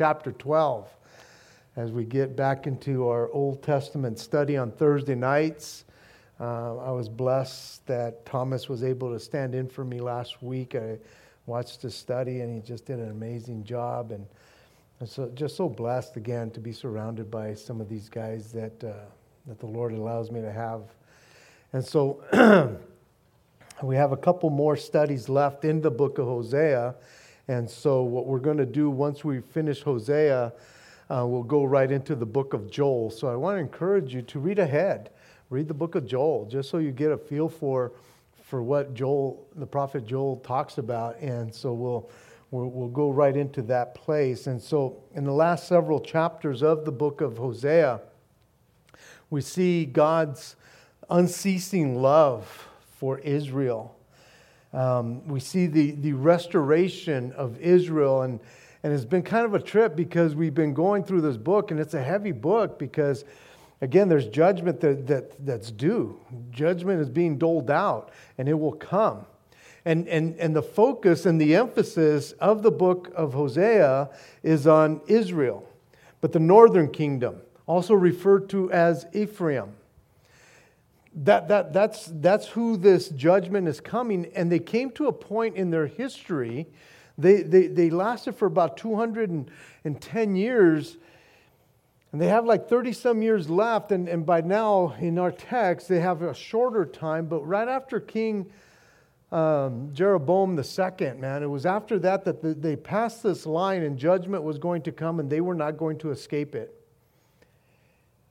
chapter 0.00 0.30
12 0.30 0.88
as 1.74 1.90
we 1.90 2.04
get 2.04 2.36
back 2.36 2.68
into 2.68 3.08
our 3.08 3.28
Old 3.32 3.64
Testament 3.64 4.16
study 4.16 4.56
on 4.56 4.70
Thursday 4.70 5.16
nights. 5.16 5.86
Uh, 6.38 6.76
I 6.76 6.92
was 6.92 7.08
blessed 7.08 7.84
that 7.88 8.24
Thomas 8.24 8.68
was 8.68 8.84
able 8.84 9.12
to 9.12 9.18
stand 9.18 9.56
in 9.56 9.68
for 9.68 9.84
me 9.84 10.00
last 10.00 10.40
week. 10.40 10.76
I 10.76 10.98
watched 11.46 11.82
his 11.82 11.96
study 11.96 12.42
and 12.42 12.54
he 12.54 12.60
just 12.60 12.86
did 12.86 13.00
an 13.00 13.10
amazing 13.10 13.64
job. 13.64 14.12
And, 14.12 14.24
and 15.00 15.08
so, 15.08 15.32
just 15.34 15.56
so 15.56 15.68
blessed 15.68 16.16
again 16.16 16.52
to 16.52 16.60
be 16.60 16.70
surrounded 16.70 17.28
by 17.28 17.54
some 17.54 17.80
of 17.80 17.88
these 17.88 18.08
guys 18.08 18.52
that, 18.52 18.84
uh, 18.84 18.92
that 19.48 19.58
the 19.58 19.66
Lord 19.66 19.90
allows 19.90 20.30
me 20.30 20.40
to 20.42 20.52
have. 20.52 20.82
And 21.72 21.84
so, 21.84 22.22
we 23.82 23.96
have 23.96 24.12
a 24.12 24.16
couple 24.16 24.50
more 24.50 24.76
studies 24.76 25.28
left 25.28 25.64
in 25.64 25.80
the 25.80 25.90
book 25.90 26.18
of 26.18 26.26
Hosea. 26.26 26.94
And 27.48 27.68
so, 27.68 28.02
what 28.02 28.26
we're 28.26 28.40
going 28.40 28.58
to 28.58 28.66
do 28.66 28.90
once 28.90 29.24
we 29.24 29.40
finish 29.40 29.82
Hosea, 29.82 30.52
uh, 31.08 31.24
we'll 31.26 31.42
go 31.42 31.64
right 31.64 31.90
into 31.90 32.14
the 32.14 32.26
book 32.26 32.52
of 32.52 32.70
Joel. 32.70 33.10
So, 33.10 33.28
I 33.28 33.36
want 33.36 33.56
to 33.56 33.60
encourage 33.60 34.12
you 34.12 34.20
to 34.22 34.38
read 34.38 34.58
ahead. 34.58 35.10
Read 35.48 35.66
the 35.66 35.74
book 35.74 35.94
of 35.94 36.06
Joel, 36.06 36.44
just 36.44 36.68
so 36.68 36.76
you 36.76 36.92
get 36.92 37.10
a 37.10 37.16
feel 37.16 37.48
for, 37.48 37.92
for 38.44 38.62
what 38.62 38.92
Joel, 38.92 39.46
the 39.56 39.66
prophet 39.66 40.06
Joel, 40.06 40.36
talks 40.36 40.76
about. 40.76 41.18
And 41.20 41.52
so, 41.54 41.72
we'll, 41.72 42.10
we'll, 42.50 42.68
we'll 42.68 42.88
go 42.88 43.10
right 43.10 43.34
into 43.34 43.62
that 43.62 43.94
place. 43.94 44.46
And 44.46 44.60
so, 44.60 45.02
in 45.14 45.24
the 45.24 45.32
last 45.32 45.68
several 45.68 46.00
chapters 46.00 46.62
of 46.62 46.84
the 46.84 46.92
book 46.92 47.22
of 47.22 47.38
Hosea, 47.38 48.02
we 49.30 49.40
see 49.40 49.86
God's 49.86 50.54
unceasing 51.08 52.02
love 52.02 52.68
for 52.98 53.20
Israel 53.20 53.97
um, 54.72 55.26
we 55.26 55.40
see 55.40 55.66
the, 55.66 55.92
the 55.92 56.12
restoration 56.12 57.32
of 57.32 57.58
Israel, 57.60 58.22
and, 58.22 58.40
and 58.82 58.92
it's 58.92 59.04
been 59.04 59.22
kind 59.22 59.46
of 59.46 59.54
a 59.54 59.60
trip 59.60 59.96
because 59.96 60.34
we've 60.34 60.54
been 60.54 60.74
going 60.74 61.04
through 61.04 61.22
this 61.22 61.36
book, 61.36 61.70
and 61.70 61.80
it's 61.80 61.94
a 61.94 62.02
heavy 62.02 62.32
book 62.32 62.78
because, 62.78 63.24
again, 63.80 64.08
there's 64.08 64.26
judgment 64.26 64.80
that, 64.80 65.06
that, 65.06 65.46
that's 65.46 65.70
due. 65.70 66.20
Judgment 66.50 67.00
is 67.00 67.08
being 67.08 67.38
doled 67.38 67.70
out, 67.70 68.10
and 68.36 68.48
it 68.48 68.54
will 68.54 68.72
come. 68.72 69.24
And, 69.84 70.06
and, 70.08 70.36
and 70.38 70.54
the 70.54 70.62
focus 70.62 71.24
and 71.24 71.40
the 71.40 71.56
emphasis 71.56 72.32
of 72.32 72.62
the 72.62 72.70
book 72.70 73.10
of 73.14 73.32
Hosea 73.32 74.10
is 74.42 74.66
on 74.66 75.00
Israel, 75.06 75.66
but 76.20 76.32
the 76.32 76.40
northern 76.40 76.90
kingdom, 76.90 77.40
also 77.66 77.94
referred 77.94 78.50
to 78.50 78.70
as 78.72 79.06
Ephraim 79.14 79.72
that, 81.24 81.48
that, 81.48 81.72
that's, 81.72 82.10
that's 82.14 82.46
who 82.46 82.76
this 82.76 83.08
judgment 83.08 83.66
is 83.66 83.80
coming. 83.80 84.30
And 84.36 84.50
they 84.52 84.60
came 84.60 84.90
to 84.92 85.08
a 85.08 85.12
point 85.12 85.56
in 85.56 85.70
their 85.70 85.86
history, 85.86 86.66
they, 87.16 87.42
they, 87.42 87.66
they 87.66 87.90
lasted 87.90 88.36
for 88.36 88.46
about 88.46 88.76
210 88.76 90.36
years. 90.36 90.96
And 92.12 92.20
they 92.20 92.28
have 92.28 92.44
like 92.46 92.68
30 92.68 92.92
some 92.92 93.20
years 93.20 93.50
left. 93.50 93.90
And, 93.90 94.08
and 94.08 94.24
by 94.24 94.40
now, 94.40 94.94
in 95.00 95.18
our 95.18 95.32
text, 95.32 95.88
they 95.88 96.00
have 96.00 96.22
a 96.22 96.32
shorter 96.32 96.86
time. 96.86 97.26
But 97.26 97.40
right 97.46 97.68
after 97.68 97.98
King 97.98 98.50
um, 99.32 99.90
Jeroboam 99.92 100.58
II, 100.58 101.12
man, 101.14 101.42
it 101.42 101.50
was 101.50 101.66
after 101.66 101.98
that 101.98 102.24
that 102.24 102.40
the, 102.40 102.54
they 102.54 102.76
passed 102.76 103.24
this 103.24 103.44
line 103.44 103.82
and 103.82 103.98
judgment 103.98 104.44
was 104.44 104.56
going 104.58 104.82
to 104.82 104.92
come 104.92 105.18
and 105.18 105.28
they 105.28 105.40
were 105.40 105.54
not 105.54 105.76
going 105.76 105.98
to 105.98 106.12
escape 106.12 106.54
it. 106.54 106.74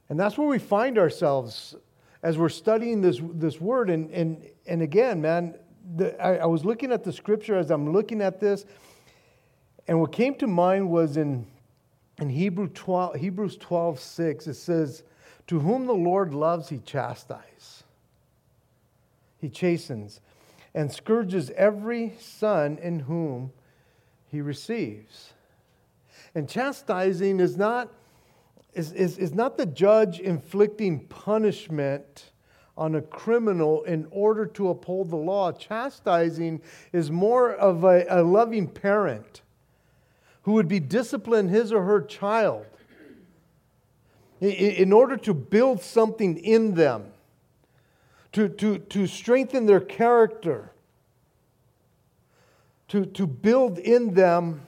And 0.09 0.17
that's 0.17 0.37
where 0.37 0.47
we 0.47 0.57
find 0.57 0.97
ourselves 0.97 1.75
as 2.23 2.37
we're 2.37 2.49
studying 2.49 3.01
this, 3.01 3.21
this 3.33 3.59
word. 3.61 3.89
And, 3.89 4.09
and, 4.11 4.45
and 4.65 4.81
again, 4.81 5.21
man, 5.21 5.55
the, 5.95 6.19
I, 6.21 6.37
I 6.37 6.45
was 6.45 6.65
looking 6.65 6.91
at 6.91 7.03
the 7.03 7.13
scripture 7.13 7.57
as 7.57 7.71
I'm 7.71 7.93
looking 7.93 8.21
at 8.21 8.39
this, 8.39 8.65
and 9.87 10.01
what 10.01 10.11
came 10.11 10.35
to 10.35 10.47
mind 10.47 10.89
was 10.89 11.17
in, 11.17 11.45
in 12.19 12.29
Hebrew 12.29 12.67
12, 12.67 13.15
Hebrews 13.15 13.57
12 13.57 13.99
6, 13.99 14.47
it 14.47 14.53
says, 14.55 15.03
To 15.47 15.59
whom 15.59 15.85
the 15.85 15.93
Lord 15.93 16.33
loves, 16.33 16.69
he 16.69 16.79
chastises, 16.79 17.83
he 19.39 19.49
chastens, 19.49 20.19
and 20.73 20.91
scourges 20.91 21.51
every 21.51 22.13
son 22.19 22.77
in 22.81 22.99
whom 22.99 23.51
he 24.29 24.41
receives. 24.41 25.33
And 26.35 26.49
chastising 26.49 27.39
is 27.39 27.55
not 27.55 27.91
is, 28.77 28.91
is, 28.93 29.17
is 29.17 29.33
not 29.33 29.57
the 29.57 29.65
judge 29.65 30.19
inflicting 30.19 30.99
punishment 31.07 32.31
on 32.77 32.93
a 32.93 33.01
criminal 33.01 33.83
in 33.85 34.07
order 34.11 34.45
to 34.45 34.69
uphold 34.69 35.09
the 35.09 35.15
law. 35.15 35.51
Chastising 35.51 36.61
is 36.93 37.09
more 37.09 37.51
of 37.53 37.83
a, 37.83 38.05
a 38.07 38.21
loving 38.21 38.67
parent 38.67 39.41
who 40.43 40.53
would 40.53 40.67
be 40.67 40.79
discipline 40.79 41.49
his 41.49 41.73
or 41.73 41.83
her 41.85 42.01
child 42.01 42.67
in, 44.39 44.51
in 44.51 44.93
order 44.93 45.17
to 45.17 45.33
build 45.33 45.81
something 45.81 46.37
in 46.37 46.75
them, 46.75 47.05
to, 48.33 48.47
to, 48.47 48.77
to 48.77 49.07
strengthen 49.07 49.65
their 49.65 49.79
character, 49.79 50.71
to, 52.89 53.07
to 53.07 53.25
build 53.25 53.79
in 53.79 54.13
them 54.13 54.61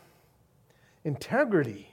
integrity. 1.03 1.88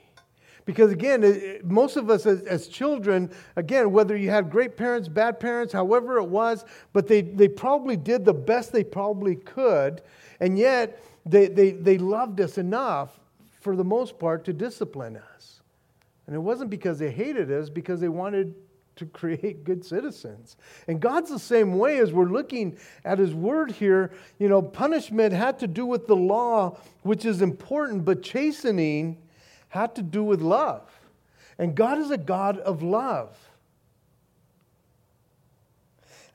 Because 0.67 0.91
again, 0.91 1.61
most 1.63 1.95
of 1.95 2.09
us 2.09 2.25
as, 2.25 2.41
as, 2.41 2.67
children, 2.67 3.31
again, 3.55 3.89
whether 3.89 4.17
you 4.17 4.29
had 4.29 4.51
great 4.51 4.75
parents, 4.75 5.07
bad 5.07 5.39
parents, 5.39 5.71
however 5.71 6.17
it 6.17 6.25
was, 6.25 6.65
but 6.91 7.07
they, 7.07 7.21
they 7.21 7.47
probably 7.47 7.95
did 7.95 8.25
the 8.25 8.33
best 8.33 8.73
they 8.73 8.83
probably 8.83 9.37
could. 9.37 10.01
And 10.41 10.59
yet, 10.59 11.01
they, 11.25 11.47
they, 11.47 11.71
they 11.71 11.97
loved 11.97 12.41
us 12.41 12.57
enough, 12.57 13.17
for 13.61 13.77
the 13.77 13.83
most 13.85 14.19
part, 14.19 14.43
to 14.43 14.53
discipline 14.53 15.15
us. 15.35 15.61
And 16.27 16.35
it 16.35 16.39
wasn't 16.39 16.69
because 16.69 16.99
they 16.99 17.11
hated 17.11 17.49
us, 17.49 17.69
because 17.69 18.01
they 18.01 18.09
wanted 18.09 18.53
to 18.97 19.05
create 19.13 19.63
good 19.63 19.85
citizens. 19.85 20.57
And 20.89 20.99
God's 20.99 21.29
the 21.29 21.39
same 21.39 21.77
way 21.77 21.99
as 21.99 22.11
we're 22.11 22.25
looking 22.25 22.77
at 23.05 23.19
His 23.19 23.33
Word 23.33 23.71
here. 23.71 24.11
You 24.37 24.49
know, 24.49 24.61
punishment 24.61 25.31
had 25.31 25.59
to 25.59 25.67
do 25.67 25.85
with 25.85 26.07
the 26.07 26.15
law, 26.17 26.77
which 27.03 27.23
is 27.23 27.41
important, 27.41 28.03
but 28.03 28.21
chastening 28.21 29.19
had 29.69 29.95
to 29.95 30.01
do 30.01 30.23
with 30.23 30.41
love. 30.41 30.89
And 31.57 31.75
God 31.75 31.97
is 31.97 32.11
a 32.11 32.17
God 32.17 32.59
of 32.59 32.83
love. 32.83 33.35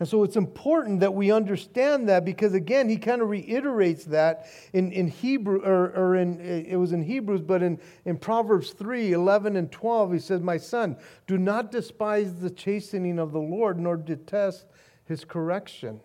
And 0.03 0.09
so 0.09 0.25
it's 0.25 0.35
important 0.35 0.99
that 0.99 1.15
we 1.15 1.31
understand 1.31 2.09
that 2.09 2.25
because, 2.25 2.55
again, 2.55 2.89
he 2.89 2.97
kind 2.97 3.23
of 3.23 3.29
reiterates 3.29 4.03
that 4.07 4.47
in, 4.73 4.91
in 4.91 5.07
Hebrew, 5.07 5.61
or, 5.61 5.93
or 5.95 6.17
in, 6.17 6.41
it 6.41 6.75
was 6.75 6.91
in 6.91 7.03
Hebrews, 7.03 7.43
but 7.43 7.63
in, 7.63 7.79
in 8.05 8.19
Proverbs 8.19 8.73
3 8.73 9.13
11 9.13 9.55
and 9.55 9.71
12, 9.71 10.15
he 10.15 10.19
says, 10.19 10.41
My 10.41 10.57
son, 10.57 10.97
do 11.29 11.39
not 11.39 11.71
despise 11.71 12.35
the 12.35 12.51
chastening 12.51 13.21
of 13.21 13.31
the 13.31 13.39
Lord, 13.39 13.79
nor 13.79 13.97
detest 13.97 14.67
his 15.05 15.25
correction. 15.25 16.01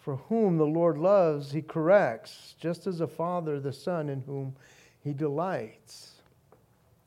For 0.00 0.16
whom 0.16 0.56
the 0.56 0.66
Lord 0.66 0.98
loves, 0.98 1.52
he 1.52 1.62
corrects, 1.62 2.56
just 2.58 2.88
as 2.88 3.00
a 3.00 3.06
father 3.06 3.60
the 3.60 3.72
son 3.72 4.08
in 4.08 4.22
whom 4.22 4.56
he 5.02 5.12
delights. 5.12 6.12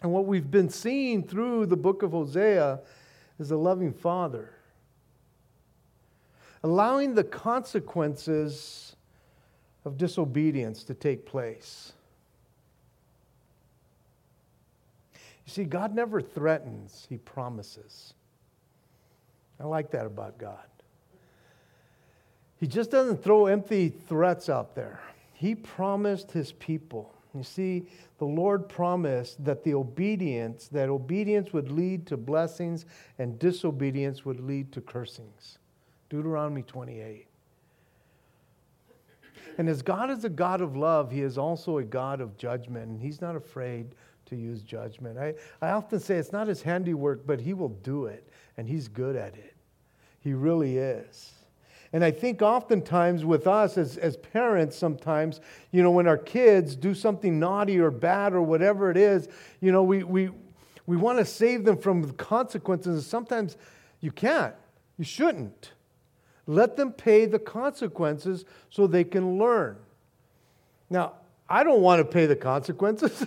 And 0.01 0.11
what 0.11 0.25
we've 0.25 0.49
been 0.49 0.69
seeing 0.69 1.23
through 1.23 1.67
the 1.67 1.77
book 1.77 2.03
of 2.03 2.11
Hosea 2.11 2.79
is 3.39 3.51
a 3.51 3.57
loving 3.57 3.93
father, 3.93 4.51
allowing 6.63 7.15
the 7.15 7.23
consequences 7.23 8.95
of 9.85 9.97
disobedience 9.97 10.83
to 10.83 10.93
take 10.93 11.25
place. 11.25 11.93
You 15.45 15.51
see, 15.51 15.63
God 15.65 15.93
never 15.93 16.21
threatens, 16.21 17.05
He 17.09 17.17
promises. 17.17 18.13
I 19.59 19.65
like 19.65 19.91
that 19.91 20.05
about 20.05 20.37
God. 20.37 20.57
He 22.59 22.67
just 22.67 22.91
doesn't 22.91 23.23
throw 23.23 23.47
empty 23.47 23.89
threats 23.89 24.49
out 24.49 24.73
there. 24.73 25.01
He 25.33 25.53
promised 25.53 26.31
His 26.31 26.53
people 26.53 27.13
you 27.35 27.43
see, 27.43 27.87
the 28.19 28.25
Lord 28.25 28.69
promised 28.69 29.43
that 29.43 29.63
the 29.63 29.73
obedience, 29.73 30.67
that 30.67 30.89
obedience 30.89 31.51
would 31.51 31.71
lead 31.71 32.05
to 32.07 32.17
blessings 32.17 32.85
and 33.17 33.39
disobedience 33.39 34.23
would 34.23 34.39
lead 34.39 34.71
to 34.73 34.81
cursings. 34.81 35.57
Deuteronomy 36.09 36.61
28. 36.61 37.27
And 39.57 39.69
as 39.69 39.81
God 39.81 40.09
is 40.09 40.23
a 40.25 40.29
God 40.29 40.61
of 40.61 40.75
love, 40.75 41.11
He 41.11 41.21
is 41.21 41.37
also 41.37 41.77
a 41.79 41.83
God 41.83 42.21
of 42.21 42.37
judgment, 42.37 42.89
and 42.89 43.01
He's 43.01 43.21
not 43.21 43.35
afraid 43.35 43.95
to 44.27 44.35
use 44.35 44.61
judgment. 44.61 45.17
I, 45.17 45.33
I 45.61 45.71
often 45.71 45.99
say 45.99 46.15
it's 46.15 46.31
not 46.31 46.47
His 46.47 46.61
handiwork, 46.61 47.25
but 47.25 47.39
He 47.39 47.53
will 47.53 47.69
do 47.69 48.05
it, 48.05 48.27
and 48.57 48.67
He's 48.67 48.87
good 48.87 49.15
at 49.15 49.35
it. 49.35 49.55
He 50.19 50.33
really 50.33 50.77
is. 50.77 51.33
And 51.93 52.03
I 52.03 52.09
think 52.09 52.41
oftentimes 52.41 53.23
with 53.23 53.45
us 53.45 53.77
as, 53.77 53.97
as 53.97 54.17
parents, 54.17 54.75
sometimes, 54.75 55.39
you 55.71 55.83
know, 55.83 55.91
when 55.91 56.07
our 56.07 56.17
kids 56.17 56.75
do 56.75 56.95
something 56.95 57.39
naughty 57.39 57.79
or 57.79 57.91
bad 57.91 58.33
or 58.33 58.41
whatever 58.41 58.89
it 58.89 58.97
is, 58.97 59.29
you 59.61 59.71
know, 59.71 59.83
we, 59.83 60.03
we, 60.03 60.31
we 60.87 60.97
want 60.97 61.19
to 61.19 61.25
save 61.25 61.63
them 61.63 61.77
from 61.77 62.01
the 62.01 62.13
consequences. 62.13 62.95
And 62.95 63.03
sometimes 63.03 63.57
you 64.01 64.11
can't, 64.11 64.55
you 64.97 65.05
shouldn't. 65.05 65.73
Let 66.47 66.75
them 66.75 66.91
pay 66.91 67.25
the 67.27 67.39
consequences 67.39 68.43
so 68.71 68.87
they 68.87 69.03
can 69.03 69.37
learn. 69.37 69.77
Now, 70.89 71.13
I 71.47 71.63
don't 71.63 71.81
want 71.81 71.99
to 71.99 72.05
pay 72.05 72.25
the 72.25 72.35
consequences. 72.35 73.23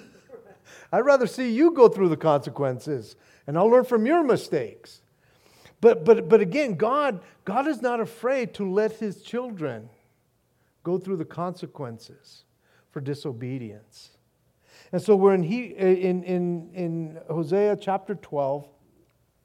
I'd 0.92 1.00
rather 1.00 1.28
see 1.28 1.50
you 1.52 1.70
go 1.70 1.88
through 1.88 2.08
the 2.08 2.16
consequences 2.16 3.14
and 3.46 3.56
I'll 3.56 3.68
learn 3.68 3.84
from 3.84 4.06
your 4.06 4.24
mistakes. 4.24 5.02
But, 5.80 6.04
but, 6.04 6.28
but 6.28 6.40
again, 6.40 6.74
God, 6.74 7.20
God 7.44 7.66
is 7.66 7.82
not 7.82 8.00
afraid 8.00 8.54
to 8.54 8.70
let 8.70 8.92
his 8.92 9.22
children 9.22 9.90
go 10.82 10.98
through 10.98 11.16
the 11.16 11.24
consequences 11.24 12.44
for 12.90 13.00
disobedience. 13.00 14.10
And 14.92 15.02
so 15.02 15.16
we're 15.16 15.34
in, 15.34 15.42
he, 15.42 15.64
in, 15.64 16.22
in, 16.24 16.70
in 16.74 17.18
Hosea 17.28 17.76
chapter 17.76 18.14
12. 18.14 18.66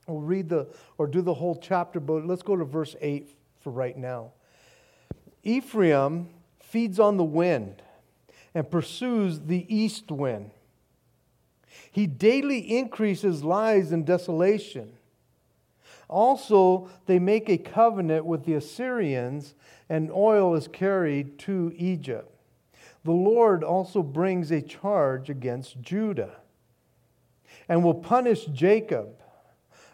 We'll 0.07 0.21
read 0.21 0.49
the, 0.49 0.67
or 0.97 1.07
do 1.07 1.21
the 1.21 1.33
whole 1.33 1.55
chapter, 1.55 1.99
but 1.99 2.25
let's 2.25 2.43
go 2.43 2.55
to 2.55 2.65
verse 2.65 2.95
8 3.01 3.29
for 3.59 3.71
right 3.71 3.97
now. 3.97 4.31
Ephraim 5.43 6.29
feeds 6.59 6.99
on 6.99 7.17
the 7.17 7.23
wind 7.23 7.81
and 8.53 8.69
pursues 8.69 9.41
the 9.41 9.65
east 9.73 10.11
wind. 10.11 10.51
He 11.91 12.07
daily 12.07 12.77
increases 12.77 13.43
lies 13.43 13.91
and 13.91 14.05
desolation. 14.05 14.93
Also, 16.11 16.89
they 17.05 17.17
make 17.17 17.49
a 17.49 17.57
covenant 17.57 18.25
with 18.25 18.43
the 18.43 18.53
Assyrians, 18.53 19.55
and 19.87 20.11
oil 20.11 20.53
is 20.55 20.67
carried 20.67 21.39
to 21.39 21.73
Egypt. 21.77 22.29
The 23.05 23.13
Lord 23.13 23.63
also 23.63 24.03
brings 24.03 24.51
a 24.51 24.61
charge 24.61 25.29
against 25.29 25.81
Judah 25.81 26.35
and 27.69 27.83
will 27.83 27.95
punish 27.95 28.45
Jacob 28.47 29.21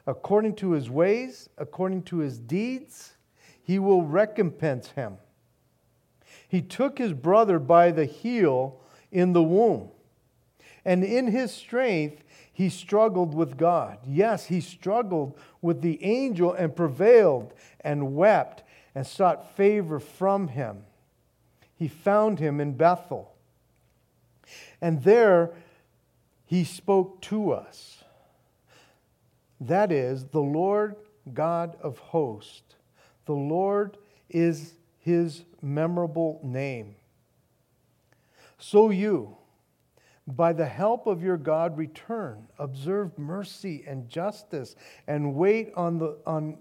according 0.08 0.56
to 0.56 0.72
his 0.72 0.90
ways, 0.90 1.50
according 1.58 2.02
to 2.04 2.18
his 2.18 2.40
deeds. 2.40 3.14
He 3.62 3.78
will 3.78 4.02
recompense 4.02 4.90
him. 4.92 5.18
He 6.48 6.62
took 6.62 6.98
his 6.98 7.14
brother 7.14 7.60
by 7.60 7.92
the 7.92 8.06
heel 8.06 8.82
in 9.12 9.34
the 9.34 9.44
womb, 9.44 9.90
and 10.84 11.04
in 11.04 11.28
his 11.28 11.52
strength 11.52 12.24
he 12.58 12.70
struggled 12.70 13.36
with 13.36 13.56
God. 13.56 14.00
Yes, 14.08 14.48
he 14.48 14.62
struggled 14.62 15.38
with 15.62 15.84
the 15.84 16.04
angel 16.04 16.54
and 16.54 16.76
prevailed 16.76 17.54
and 17.82 18.16
wept 18.16 18.64
and 18.96 19.06
sought 19.06 19.56
favor 19.56 20.00
from 20.00 20.48
him. 20.48 20.82
He 21.76 21.88
found 21.88 22.40
him 22.40 22.60
in 22.60 22.74
Bethel. 22.74 23.36
And 24.82 25.04
there 25.04 25.52
he 26.48 26.64
spoke 26.64 27.22
to 27.22 27.52
us. 27.52 28.04
That 29.62 29.92
is, 29.92 30.26
the 30.26 30.42
Lord 30.42 30.96
God 31.32 31.78
of 31.80 32.00
hosts. 32.00 32.74
The 33.28 33.34
Lord 33.34 33.98
is 34.32 34.74
his 34.98 35.44
memorable 35.62 36.40
name. 36.44 36.96
So 38.58 38.90
you, 38.90 39.38
by 40.28 40.52
the 40.52 40.66
help 40.66 41.08
of 41.08 41.24
your 41.24 41.38
God, 41.38 41.78
return, 41.78 42.48
observe 42.60 43.18
mercy 43.18 43.84
and 43.88 44.10
justice, 44.10 44.76
and 45.08 45.36
wait 45.36 45.72
on, 45.76 45.98
the, 46.00 46.18
on, 46.26 46.58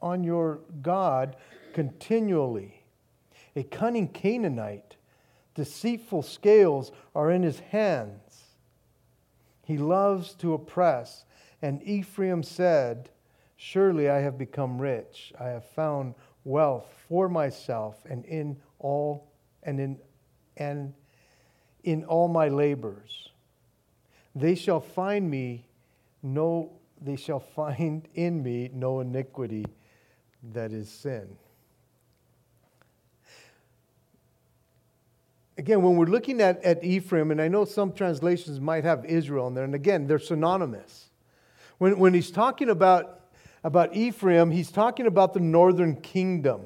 on 0.00 0.22
your 0.22 0.60
God 0.82 1.36
continually. 1.72 2.84
A 3.56 3.64
cunning 3.64 4.08
Canaanite, 4.08 4.96
deceitful 5.54 6.22
scales 6.22 6.92
are 7.14 7.30
in 7.30 7.42
his 7.42 7.58
hands. 7.58 8.44
He 9.64 9.76
loves 9.76 10.34
to 10.34 10.54
oppress. 10.54 11.24
And 11.60 11.82
Ephraim 11.82 12.42
said, 12.42 13.10
Surely 13.56 14.08
I 14.08 14.18
have 14.18 14.38
become 14.38 14.80
rich. 14.80 15.32
I 15.38 15.48
have 15.48 15.64
found 15.64 16.14
wealth 16.44 16.86
for 17.08 17.28
myself 17.28 18.04
and 18.08 18.24
in 18.24 18.56
all 18.78 19.30
and 19.62 19.78
in 19.78 19.98
and 20.56 20.92
in 21.84 22.04
all 22.04 22.28
my 22.28 22.48
labors. 22.48 23.30
They 24.34 24.54
shall 24.54 24.80
find 24.80 25.30
me 25.30 25.66
no 26.22 26.70
they 27.04 27.16
shall 27.16 27.40
find 27.56 28.06
in 28.14 28.42
me 28.42 28.70
no 28.72 29.00
iniquity 29.00 29.66
that 30.52 30.72
is 30.72 30.88
sin. 30.88 31.36
Again, 35.58 35.82
when 35.82 35.96
we're 35.96 36.06
looking 36.06 36.40
at, 36.40 36.62
at 36.64 36.82
Ephraim, 36.82 37.30
and 37.30 37.40
I 37.40 37.46
know 37.46 37.64
some 37.64 37.92
translations 37.92 38.58
might 38.58 38.84
have 38.84 39.04
Israel 39.04 39.48
in 39.48 39.54
there, 39.54 39.64
and 39.64 39.74
again, 39.74 40.06
they're 40.06 40.18
synonymous. 40.18 41.10
When, 41.78 41.98
when 41.98 42.14
he's 42.14 42.30
talking 42.30 42.70
about, 42.70 43.20
about 43.62 43.94
Ephraim, 43.94 44.50
he's 44.50 44.70
talking 44.70 45.06
about 45.06 45.34
the 45.34 45.40
northern 45.40 45.96
kingdom. 45.96 46.62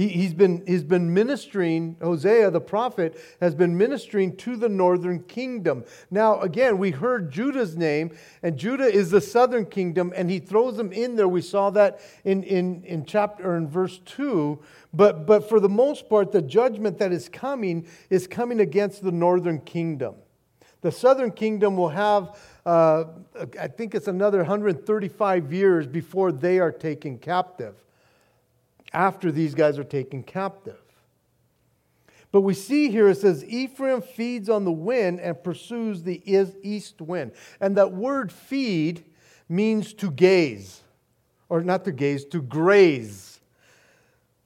He, 0.00 0.24
has 0.24 0.32
been, 0.32 0.64
he's 0.66 0.82
been 0.82 1.12
ministering, 1.12 1.94
Hosea 2.00 2.50
the 2.50 2.58
prophet 2.58 3.20
has 3.42 3.54
been 3.54 3.76
ministering 3.76 4.34
to 4.38 4.56
the 4.56 4.70
northern 4.70 5.22
kingdom. 5.24 5.84
Now, 6.10 6.40
again, 6.40 6.78
we 6.78 6.90
heard 6.90 7.30
Judah's 7.30 7.76
name, 7.76 8.16
and 8.42 8.56
Judah 8.56 8.86
is 8.86 9.10
the 9.10 9.20
southern 9.20 9.66
kingdom, 9.66 10.10
and 10.16 10.30
he 10.30 10.38
throws 10.38 10.78
them 10.78 10.90
in 10.90 11.16
there. 11.16 11.28
We 11.28 11.42
saw 11.42 11.68
that 11.72 12.00
in, 12.24 12.44
in, 12.44 12.82
in 12.84 13.04
chapter 13.04 13.58
in 13.58 13.68
verse 13.68 13.98
2. 14.06 14.58
But, 14.94 15.26
but 15.26 15.50
for 15.50 15.60
the 15.60 15.68
most 15.68 16.08
part, 16.08 16.32
the 16.32 16.40
judgment 16.40 16.96
that 16.96 17.12
is 17.12 17.28
coming 17.28 17.86
is 18.08 18.26
coming 18.26 18.60
against 18.60 19.02
the 19.02 19.12
northern 19.12 19.60
kingdom. 19.60 20.14
The 20.80 20.92
southern 20.92 21.30
kingdom 21.30 21.76
will 21.76 21.90
have, 21.90 22.38
uh, 22.64 23.04
I 23.60 23.68
think 23.68 23.94
it's 23.94 24.08
another 24.08 24.38
135 24.38 25.52
years 25.52 25.86
before 25.86 26.32
they 26.32 26.58
are 26.58 26.72
taken 26.72 27.18
captive 27.18 27.74
after 28.92 29.30
these 29.30 29.54
guys 29.54 29.78
are 29.78 29.84
taken 29.84 30.22
captive. 30.22 30.80
But 32.32 32.42
we 32.42 32.54
see 32.54 32.90
here 32.90 33.08
it 33.08 33.16
says, 33.16 33.44
Ephraim 33.44 34.02
feeds 34.02 34.48
on 34.48 34.64
the 34.64 34.72
wind 34.72 35.20
and 35.20 35.42
pursues 35.42 36.02
the 36.02 36.22
east 36.62 37.00
wind. 37.00 37.32
And 37.60 37.76
that 37.76 37.92
word 37.92 38.30
feed 38.30 39.04
means 39.48 39.92
to 39.94 40.10
gaze, 40.10 40.80
or 41.48 41.62
not 41.62 41.84
to 41.84 41.92
gaze, 41.92 42.24
to 42.26 42.40
graze. 42.40 43.40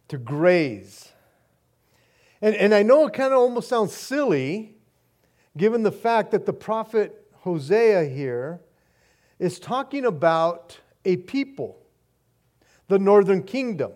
To 0.08 0.18
graze. 0.18 1.10
And, 2.40 2.54
and 2.56 2.74
I 2.74 2.82
know 2.82 3.06
it 3.06 3.12
kind 3.12 3.32
of 3.32 3.38
almost 3.38 3.68
sounds 3.68 3.92
silly, 3.92 4.74
given 5.56 5.82
the 5.82 5.92
fact 5.92 6.30
that 6.30 6.46
the 6.46 6.52
prophet 6.52 7.26
Hosea 7.40 8.04
here 8.04 8.60
is 9.38 9.58
talking 9.58 10.06
about 10.06 10.78
a 11.04 11.16
people, 11.16 11.78
the 12.88 12.98
northern 12.98 13.42
kingdom. 13.42 13.92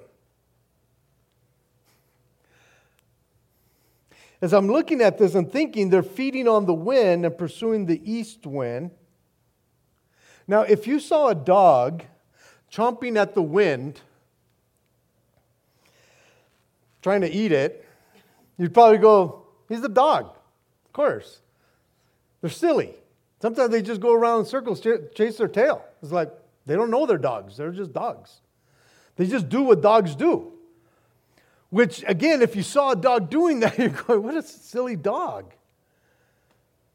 As 4.40 4.52
I'm 4.52 4.68
looking 4.68 5.00
at 5.00 5.18
this, 5.18 5.34
I'm 5.34 5.46
thinking 5.46 5.90
they're 5.90 6.02
feeding 6.02 6.46
on 6.46 6.66
the 6.66 6.74
wind 6.74 7.24
and 7.24 7.36
pursuing 7.36 7.86
the 7.86 8.00
east 8.10 8.46
wind. 8.46 8.92
Now, 10.46 10.62
if 10.62 10.86
you 10.86 11.00
saw 11.00 11.28
a 11.28 11.34
dog 11.34 12.04
chomping 12.72 13.16
at 13.16 13.34
the 13.34 13.42
wind, 13.42 14.00
trying 17.02 17.22
to 17.22 17.30
eat 17.30 17.52
it, 17.52 17.84
you'd 18.56 18.72
probably 18.72 18.98
go, 18.98 19.44
He's 19.68 19.84
a 19.84 19.88
dog. 19.88 20.24
Of 20.86 20.92
course. 20.92 21.40
They're 22.40 22.50
silly. 22.50 22.94
Sometimes 23.40 23.70
they 23.70 23.82
just 23.82 24.00
go 24.00 24.12
around 24.12 24.40
in 24.40 24.46
circles, 24.46 24.80
chase 24.80 25.36
their 25.36 25.48
tail. 25.48 25.84
It's 26.02 26.10
like 26.12 26.32
they 26.66 26.74
don't 26.74 26.90
know 26.90 27.06
they're 27.06 27.18
dogs, 27.18 27.56
they're 27.56 27.70
just 27.70 27.92
dogs. 27.92 28.40
They 29.16 29.26
just 29.26 29.48
do 29.48 29.62
what 29.62 29.80
dogs 29.80 30.14
do. 30.14 30.52
Which, 31.70 32.02
again, 32.06 32.40
if 32.42 32.56
you 32.56 32.62
saw 32.62 32.92
a 32.92 32.96
dog 32.96 33.30
doing 33.30 33.60
that, 33.60 33.78
you're 33.78 33.90
going, 33.90 34.22
what 34.22 34.36
a 34.36 34.42
silly 34.42 34.96
dog. 34.96 35.52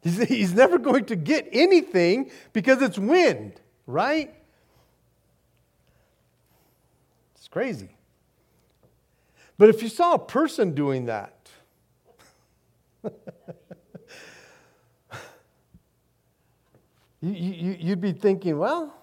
He's, 0.02 0.22
he's 0.24 0.54
never 0.54 0.78
going 0.78 1.06
to 1.06 1.16
get 1.16 1.48
anything 1.52 2.30
because 2.52 2.82
it's 2.82 2.98
wind, 2.98 3.54
right? 3.88 4.34
It's 7.36 7.48
crazy. 7.48 7.90
But 9.58 9.70
if 9.70 9.82
you 9.84 9.88
saw 9.90 10.16
a 10.16 10.20
person 10.20 10.74
doing 10.74 11.06
that, 11.06 11.38
you, 17.22 17.78
you'd 17.80 18.02
be 18.02 18.12
thinking, 18.12 18.58
well, 18.58 18.94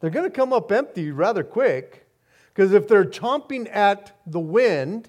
they're 0.00 0.10
going 0.10 0.26
to 0.26 0.30
come 0.30 0.52
up 0.52 0.70
empty 0.72 1.12
rather 1.12 1.44
quick. 1.44 2.07
Because 2.58 2.72
if 2.72 2.88
they're 2.88 3.04
chomping 3.04 3.72
at 3.72 4.18
the 4.26 4.40
wind, 4.40 5.08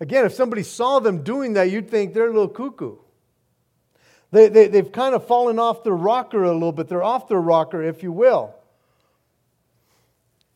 again, 0.00 0.26
if 0.26 0.32
somebody 0.32 0.64
saw 0.64 0.98
them 0.98 1.22
doing 1.22 1.52
that, 1.52 1.70
you'd 1.70 1.88
think 1.88 2.12
they're 2.12 2.26
a 2.26 2.32
little 2.32 2.48
cuckoo. 2.48 2.96
They, 4.32 4.48
they, 4.48 4.66
they've 4.66 4.90
kind 4.90 5.14
of 5.14 5.24
fallen 5.28 5.60
off 5.60 5.84
their 5.84 5.94
rocker 5.94 6.42
a 6.42 6.52
little 6.52 6.72
bit. 6.72 6.88
They're 6.88 7.04
off 7.04 7.28
their 7.28 7.40
rocker, 7.40 7.84
if 7.84 8.02
you 8.02 8.10
will. 8.10 8.52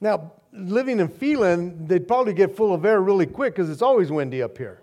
Now, 0.00 0.32
living 0.52 0.98
in 0.98 1.06
Phelan, 1.06 1.86
they'd 1.86 2.08
probably 2.08 2.32
get 2.32 2.56
full 2.56 2.74
of 2.74 2.84
air 2.84 3.00
really 3.00 3.26
quick 3.26 3.54
because 3.54 3.70
it's 3.70 3.82
always 3.82 4.10
windy 4.10 4.42
up 4.42 4.58
here. 4.58 4.80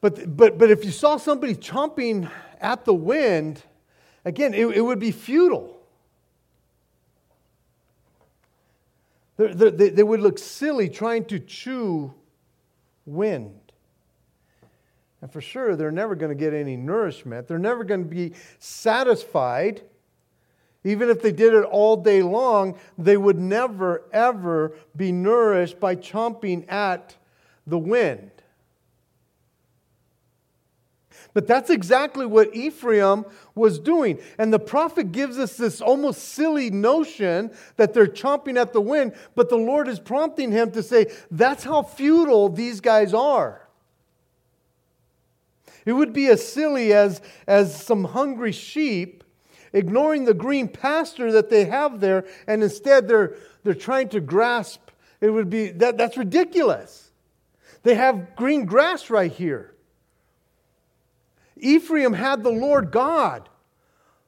But, 0.00 0.34
but, 0.34 0.56
but 0.56 0.70
if 0.70 0.82
you 0.86 0.92
saw 0.92 1.18
somebody 1.18 1.54
chomping 1.54 2.30
at 2.58 2.86
the 2.86 2.94
wind, 2.94 3.62
again, 4.24 4.54
it, 4.54 4.64
it 4.68 4.80
would 4.80 4.98
be 4.98 5.12
futile. 5.12 5.81
They, 9.36 9.70
they, 9.70 10.02
would 10.02 10.20
look 10.20 10.38
silly 10.38 10.88
trying 10.88 11.24
to 11.26 11.38
chew 11.38 12.12
wind. 13.06 13.58
And 15.22 15.32
for 15.32 15.40
sure, 15.40 15.76
they're 15.76 15.92
never 15.92 16.14
going 16.14 16.30
to 16.30 16.34
get 16.34 16.52
any 16.52 16.76
nourishment. 16.76 17.46
They're 17.46 17.58
never 17.58 17.84
going 17.84 18.02
to 18.02 18.08
be 18.08 18.34
satisfied. 18.58 19.82
Even 20.84 21.08
if 21.08 21.22
they 21.22 21.30
did 21.30 21.54
it 21.54 21.64
all 21.64 21.96
day 21.96 22.22
long, 22.22 22.76
they 22.98 23.16
would 23.16 23.38
never, 23.38 24.02
ever 24.12 24.74
be 24.96 25.12
nourished 25.12 25.78
by 25.78 25.94
chomping 25.94 26.70
at 26.70 27.16
the 27.66 27.78
wind. 27.78 28.31
But 31.34 31.46
that's 31.46 31.70
exactly 31.70 32.26
what 32.26 32.54
Ephraim 32.54 33.24
was 33.54 33.78
doing. 33.78 34.18
And 34.38 34.52
the 34.52 34.58
prophet 34.58 35.12
gives 35.12 35.38
us 35.38 35.56
this 35.56 35.80
almost 35.80 36.22
silly 36.30 36.70
notion 36.70 37.50
that 37.76 37.94
they're 37.94 38.06
chomping 38.06 38.60
at 38.60 38.72
the 38.72 38.80
wind, 38.80 39.14
but 39.34 39.48
the 39.48 39.56
Lord 39.56 39.88
is 39.88 40.00
prompting 40.00 40.52
him 40.52 40.70
to 40.72 40.82
say, 40.82 41.12
that's 41.30 41.64
how 41.64 41.82
futile 41.82 42.48
these 42.48 42.80
guys 42.80 43.14
are. 43.14 43.66
It 45.84 45.92
would 45.92 46.12
be 46.12 46.28
as 46.28 46.46
silly 46.46 46.92
as, 46.92 47.20
as 47.46 47.84
some 47.84 48.04
hungry 48.04 48.52
sheep 48.52 49.22
ignoring 49.72 50.24
the 50.24 50.34
green 50.34 50.68
pasture 50.68 51.32
that 51.32 51.50
they 51.50 51.64
have 51.64 52.00
there, 52.00 52.26
and 52.46 52.62
instead 52.62 53.08
they're, 53.08 53.36
they're 53.64 53.74
trying 53.74 54.08
to 54.10 54.20
grasp. 54.20 54.90
It 55.20 55.30
would 55.30 55.50
be 55.50 55.70
that, 55.70 55.96
that's 55.96 56.16
ridiculous. 56.16 57.10
They 57.82 57.94
have 57.94 58.36
green 58.36 58.64
grass 58.64 59.10
right 59.10 59.32
here. 59.32 59.71
Ephraim 61.62 62.12
had 62.12 62.42
the 62.42 62.50
Lord 62.50 62.90
God 62.90 63.48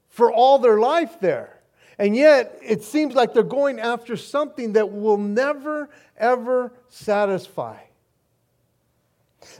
for 0.08 0.32
all 0.32 0.58
their 0.58 0.78
life 0.78 1.20
there. 1.20 1.60
And 1.98 2.16
yet, 2.16 2.58
it 2.62 2.82
seems 2.82 3.14
like 3.14 3.34
they're 3.34 3.42
going 3.42 3.78
after 3.78 4.16
something 4.16 4.72
that 4.72 4.92
will 4.92 5.18
never, 5.18 5.90
ever 6.16 6.72
satisfy. 6.88 7.76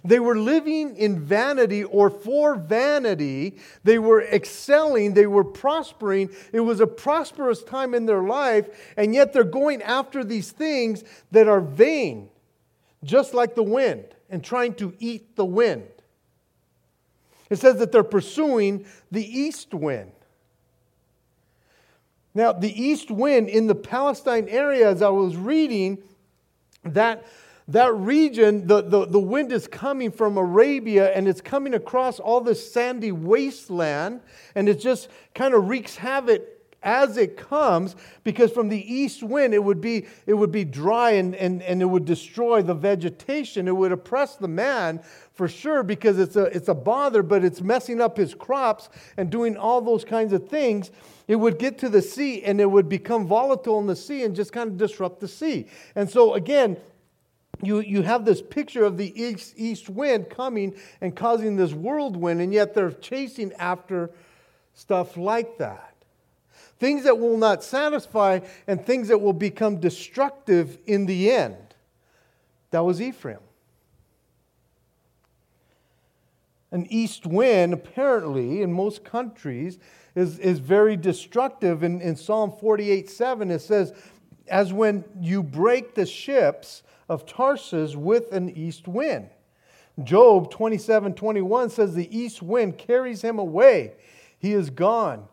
They 0.05 0.19
were 0.19 0.37
living 0.37 0.97
in 0.97 1.21
vanity 1.21 1.85
or 1.85 2.11
for 2.11 2.57
vanity. 2.57 3.59
They 3.85 3.99
were 3.99 4.23
excelling. 4.23 5.15
They 5.15 5.27
were 5.27 5.45
prospering. 5.45 6.31
It 6.53 6.61
was 6.61 6.81
a 6.81 6.87
prosperous 6.87 7.63
time 7.63 7.95
in 7.95 8.07
their 8.07 8.23
life, 8.23 8.69
and 8.97 9.15
yet 9.15 9.33
they're 9.33 9.45
going 9.45 9.83
after 9.83 10.25
these 10.25 10.51
things 10.51 11.05
that 11.31 11.49
are 11.49 11.61
vain, 11.61 12.31
just 13.03 13.35
like 13.35 13.55
the 13.55 13.63
wind, 13.63 14.07
and 14.31 14.43
trying 14.43 14.75
to 14.75 14.95
eat 14.99 15.37
the 15.37 15.45
wind. 15.45 15.87
It 17.55 17.61
says 17.61 17.79
that 17.79 17.93
they're 17.93 18.03
pursuing 18.03 18.85
the 19.13 19.25
east 19.25 19.73
wind. 19.73 20.11
Now, 22.35 22.53
the 22.53 22.83
east 22.83 23.13
wind 23.13 23.49
in 23.49 23.69
the 23.69 23.77
Palestine 23.77 24.49
area, 24.49 24.91
as 24.91 25.03
I 25.03 25.11
was 25.11 25.37
reading, 25.37 25.99
that 26.83 27.25
that 27.69 27.95
region, 27.95 28.67
the, 28.67 28.83
the, 28.83 29.07
the 29.07 29.21
wind 29.21 29.53
is 29.53 29.69
coming 29.69 30.11
from 30.11 30.37
Arabia 30.37 31.15
and 31.15 31.29
it's 31.29 31.41
coming 31.41 31.75
across 31.75 32.19
all 32.19 32.41
this 32.41 32.73
sandy 32.73 33.13
wasteland 33.13 34.21
and 34.57 34.69
it 34.69 34.81
just 34.81 35.09
kind 35.33 35.55
of 35.55 35.69
wreaks 35.69 35.95
havoc 35.95 36.43
as 36.85 37.17
it 37.17 37.37
comes 37.37 37.97
because 38.23 38.53
from 38.53 38.69
the 38.69 38.95
east 38.95 39.23
wind 39.23 39.55
it 39.55 39.65
would 39.65 39.81
be 39.81 40.07
it 40.27 40.35
would 40.35 40.53
be 40.53 40.65
dry 40.65 41.13
and, 41.13 41.35
and, 41.35 41.63
and 41.63 41.83
it 41.83 41.87
would 41.87 42.05
destroy 42.05 42.63
the 42.63 42.75
vegetation. 42.75 43.67
It 43.67 43.75
would 43.75 43.91
oppress 43.91 44.37
the 44.37 44.49
man 44.49 45.01
for 45.33 45.49
sure 45.49 45.83
because 45.83 46.19
it's 46.19 46.37
a 46.37 46.45
it's 46.45 46.69
a 46.69 46.75
bother 46.75 47.23
but 47.23 47.45
it's 47.45 47.61
messing 47.61 48.01
up 48.01 48.17
his 48.17 48.35
crops 48.35 48.89
and 49.17 49.31
doing 49.31 49.57
all 49.57 49.81
those 49.81 50.05
kinds 50.05 50.33
of 50.33 50.49
things. 50.49 50.91
It 51.27 51.37
would 51.37 51.59
get 51.59 51.79
to 51.79 51.89
the 51.89 52.03
sea 52.03 52.43
and 52.43 52.61
it 52.61 52.71
would 52.71 52.89
become 52.89 53.27
volatile 53.27 53.81
in 53.81 53.87
the 53.87 53.97
sea 53.97 54.23
and 54.23 54.37
just 54.37 54.53
kind 54.53 54.71
of 54.71 54.77
disrupt 54.77 55.21
the 55.21 55.29
sea. 55.29 55.67
And 55.97 56.09
so 56.09 56.35
again 56.35 56.77
you, 57.63 57.81
you 57.81 58.03
have 58.03 58.25
this 58.25 58.43
picture 58.43 58.85
of 58.85 58.97
the 58.97 59.21
east, 59.21 59.55
east 59.57 59.89
wind 59.89 60.29
coming 60.29 60.75
and 61.01 61.15
causing 61.15 61.57
this 61.57 61.73
whirlwind, 61.73 62.41
and 62.41 62.53
yet 62.53 62.75
they're 62.75 62.91
chasing 62.91 63.53
after 63.55 64.11
stuff 64.75 65.17
like 65.17 65.59
that. 65.59 65.94
Things 66.79 67.05
that 67.05 67.19
will 67.19 67.37
not 67.37 67.63
satisfy 67.63 68.41
and 68.67 68.85
things 68.85 69.09
that 69.09 69.21
will 69.21 69.33
become 69.33 69.81
destructive 69.81 70.79
in 70.87 71.07
the 71.07 71.31
end. 71.31 71.57
That 72.71 72.85
was 72.85 73.01
Ephraim. 73.01 73.39
An 76.71 76.87
east 76.91 77.25
wind, 77.25 77.73
apparently, 77.73 78.61
in 78.61 78.73
most 78.73 79.05
countries, 79.05 79.79
is, 80.17 80.41
is 80.41 80.59
very 80.59 80.97
destructive. 80.97 81.85
In, 81.85 82.01
in 82.01 82.17
Psalm 82.17 82.53
48 82.59 83.09
7, 83.09 83.51
it 83.53 83.61
says, 83.61 83.93
As 84.49 84.73
when 84.73 85.05
you 85.21 85.43
break 85.43 85.95
the 85.95 86.05
ships, 86.05 86.83
of 87.09 87.27
Tarsus 87.27 87.97
with 87.97 88.33
an 88.33 88.51
east 88.51 88.89
wind. 88.89 89.29
Job 90.03 90.51
27 90.51 91.15
21 91.15 91.71
says, 91.71 91.95
The 91.95 92.17
east 92.17 92.43
wind 92.43 92.79
carries 92.79 93.23
him 93.23 93.39
away. 93.39 93.93
He 94.39 94.53
is 94.53 94.71
gone. 94.71 95.29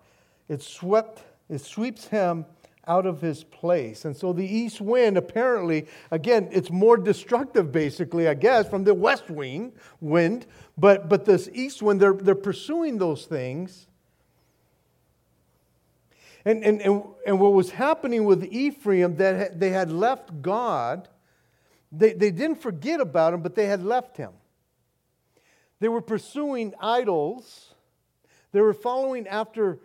It 0.48 0.62
swept, 0.62 1.24
it 1.51 1.60
sweeps 1.60 2.08
him 2.08 2.46
out 2.88 3.05
of 3.05 3.22
his 3.22 3.43
place. 3.43 4.05
And 4.05 4.17
so 4.17 4.34
the 4.34 4.46
east 4.46 4.81
wind, 4.81 5.17
apparently, 5.17 5.88
again, 6.10 6.50
it's 6.51 6.72
more 6.72 6.98
destructive, 6.98 7.72
basically, 7.72 8.27
I 8.27 8.34
guess, 8.34 8.67
from 8.67 8.84
the 8.84 8.93
west 8.93 9.29
wing 9.29 9.74
wind. 10.00 10.48
But, 10.77 11.08
but 11.08 11.25
this 11.25 11.48
east 11.53 11.84
wind, 11.84 12.01
they're, 12.01 12.13
they're 12.13 12.34
pursuing 12.34 12.98
those 12.98 13.25
things. 13.25 13.88
And, 16.43 16.63
and, 16.63 16.81
and, 16.81 17.03
and 17.27 17.39
what 17.39 17.53
was 17.53 17.70
happening 17.70 18.25
with 18.25 18.43
Ephraim, 18.46 19.17
that 19.17 19.60
they 19.60 19.70
had 19.70 19.91
left 19.91 20.41
God 20.41 21.08
they, 21.91 22.13
they 22.13 22.31
didn't 22.31 22.62
forget 22.62 23.01
about 23.01 23.34
him, 23.34 23.41
but 23.41 23.55
they 23.55 23.65
had 23.65 23.84
left 23.84 24.17
him. 24.17 24.31
They 25.79 25.89
were 25.89 26.01
pursuing 26.01 26.74
idols. 26.79 27.74
They 28.51 28.62
were 28.62 28.74
following 28.74 29.27
after, 29.27 29.79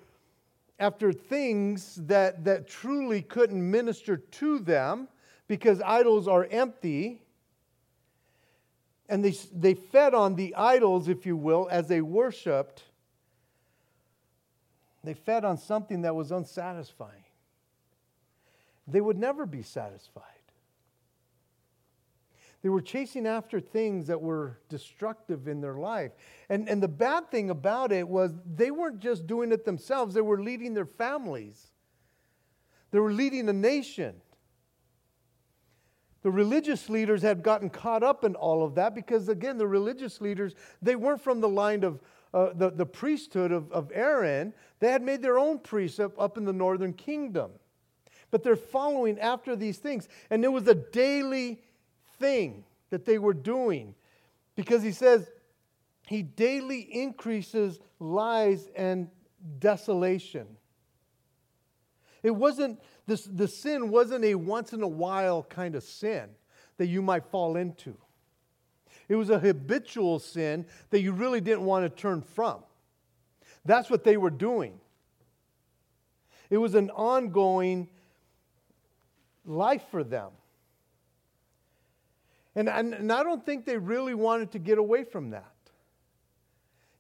after 0.79 1.13
things 1.13 1.97
that, 2.07 2.45
that 2.45 2.69
truly 2.69 3.23
couldn't 3.23 3.71
minister 3.71 4.17
to 4.17 4.59
them 4.59 5.09
because 5.49 5.81
idols 5.83 6.29
are 6.29 6.47
empty. 6.51 7.23
And 9.09 9.25
they, 9.25 9.35
they 9.55 9.75
fed 9.75 10.15
on 10.15 10.35
the 10.35 10.55
idols, 10.55 11.09
if 11.09 11.25
you 11.25 11.37
will, 11.37 11.69
as 11.71 11.89
they 11.89 12.01
worshiped. 12.01 12.83
They 15.05 15.15
fed 15.15 15.45
on 15.45 15.57
something 15.57 16.03
that 16.03 16.15
was 16.15 16.33
unsatisfying. 16.33 17.25
They 18.89 19.01
would 19.01 19.19
never 19.19 19.47
be 19.47 19.63
satisfied. 19.63 20.25
They 22.67 22.71
were 22.71 22.81
chasing 22.81 23.29
after 23.29 23.61
things 23.61 24.09
that 24.09 24.21
were 24.21 24.59
destructive 24.69 25.47
in 25.47 25.61
their 25.61 25.77
life. 25.77 26.11
And, 26.49 26.69
and 26.69 26.83
the 26.83 26.89
bad 26.89 27.31
thing 27.31 27.51
about 27.51 27.93
it 27.93 28.09
was 28.09 28.33
they 28.45 28.73
weren't 28.73 28.99
just 28.99 29.25
doing 29.29 29.53
it 29.53 29.65
themselves, 29.65 30.15
they 30.17 30.21
were 30.21 30.43
leading 30.43 30.75
their 30.75 30.85
families, 30.85 31.71
they 32.91 32.99
were 32.99 33.13
leading 33.13 33.49
a 33.49 33.53
nation. 33.53 34.17
The 36.25 36.31
religious 36.33 36.89
leaders 36.89 37.23
had 37.23 37.45
gotten 37.45 37.71
caught 37.71 38.03
up 38.03 38.25
in 38.25 38.35
all 38.35 38.65
of 38.65 38.75
that 38.75 38.97
because, 38.97 39.29
again, 39.29 39.59
the 39.59 39.69
religious 39.69 40.21
leaders, 40.21 40.57
they 40.83 40.97
weren't 40.97 41.21
from 41.21 41.41
the 41.41 41.49
line 41.49 41.85
of 41.85 42.01
uh, 42.35 42.49
the, 42.53 42.71
the 42.71 42.85
priesthood 42.85 43.53
of, 43.53 43.71
of 43.71 43.93
Aaron. 43.95 44.53
They 44.81 44.91
had 44.91 45.03
made 45.03 45.23
their 45.23 45.39
own 45.39 45.61
priests 45.61 46.01
up, 46.01 46.21
up 46.21 46.37
in 46.37 46.45
the 46.45 46.53
northern 46.53 46.95
kingdom. 46.95 47.53
But 48.33 48.43
they're 48.43 48.57
following 48.57 49.21
after 49.21 49.55
these 49.55 49.79
things. 49.79 50.09
And 50.31 50.45
it 50.45 50.49
was 50.49 50.67
a 50.67 50.75
daily 50.75 51.61
thing 52.19 52.65
that 52.91 53.05
they 53.05 53.19
were 53.19 53.35
doing 53.35 53.95
because 54.55 54.83
he 54.83 54.93
says 54.93 55.29
he 56.07 56.23
daily 56.23 56.81
increases 56.81 57.79
lies 57.99 58.69
and 58.77 59.09
desolation. 59.59 60.47
It 62.23 62.31
wasn't, 62.31 62.81
this, 63.07 63.25
the 63.25 63.49
sin 63.49 63.91
wasn't 63.91 64.25
a 64.25 64.35
once 64.35 64.73
in 64.73 64.83
a 64.83 64.89
while 64.89 65.43
kind 65.43 65.75
of 65.75 65.83
sin 65.83 66.31
that 66.79 66.87
you 66.87 67.03
might 67.03 67.27
fall 67.27 67.57
into. 67.57 67.97
It 69.09 69.17
was 69.17 69.31
a 69.31 69.39
habitual 69.39 70.19
sin 70.19 70.67
that 70.91 71.01
you 71.01 71.13
really 71.13 71.41
didn't 71.41 71.65
want 71.65 71.85
to 71.85 71.91
turn 71.91 72.23
from. 72.23 72.63
That's 73.65 73.91
what 73.91 74.05
they 74.05 74.17
were 74.17 74.31
doing. 74.31 74.81
It 76.51 76.59
was 76.59 76.75
an 76.75 76.91
ongoing 76.91 77.89
life 79.45 79.85
for 79.91 80.05
them. 80.05 80.31
And, 82.57 82.71
and, 82.71 82.95
and 82.95 83.13
I 83.13 83.23
don't 83.23 83.45
think 83.45 83.67
they 83.67 83.77
really 83.77 84.15
wanted 84.15 84.51
to 84.53 84.59
get 84.59 84.79
away 84.79 85.05
from 85.05 85.31
that, 85.31 85.53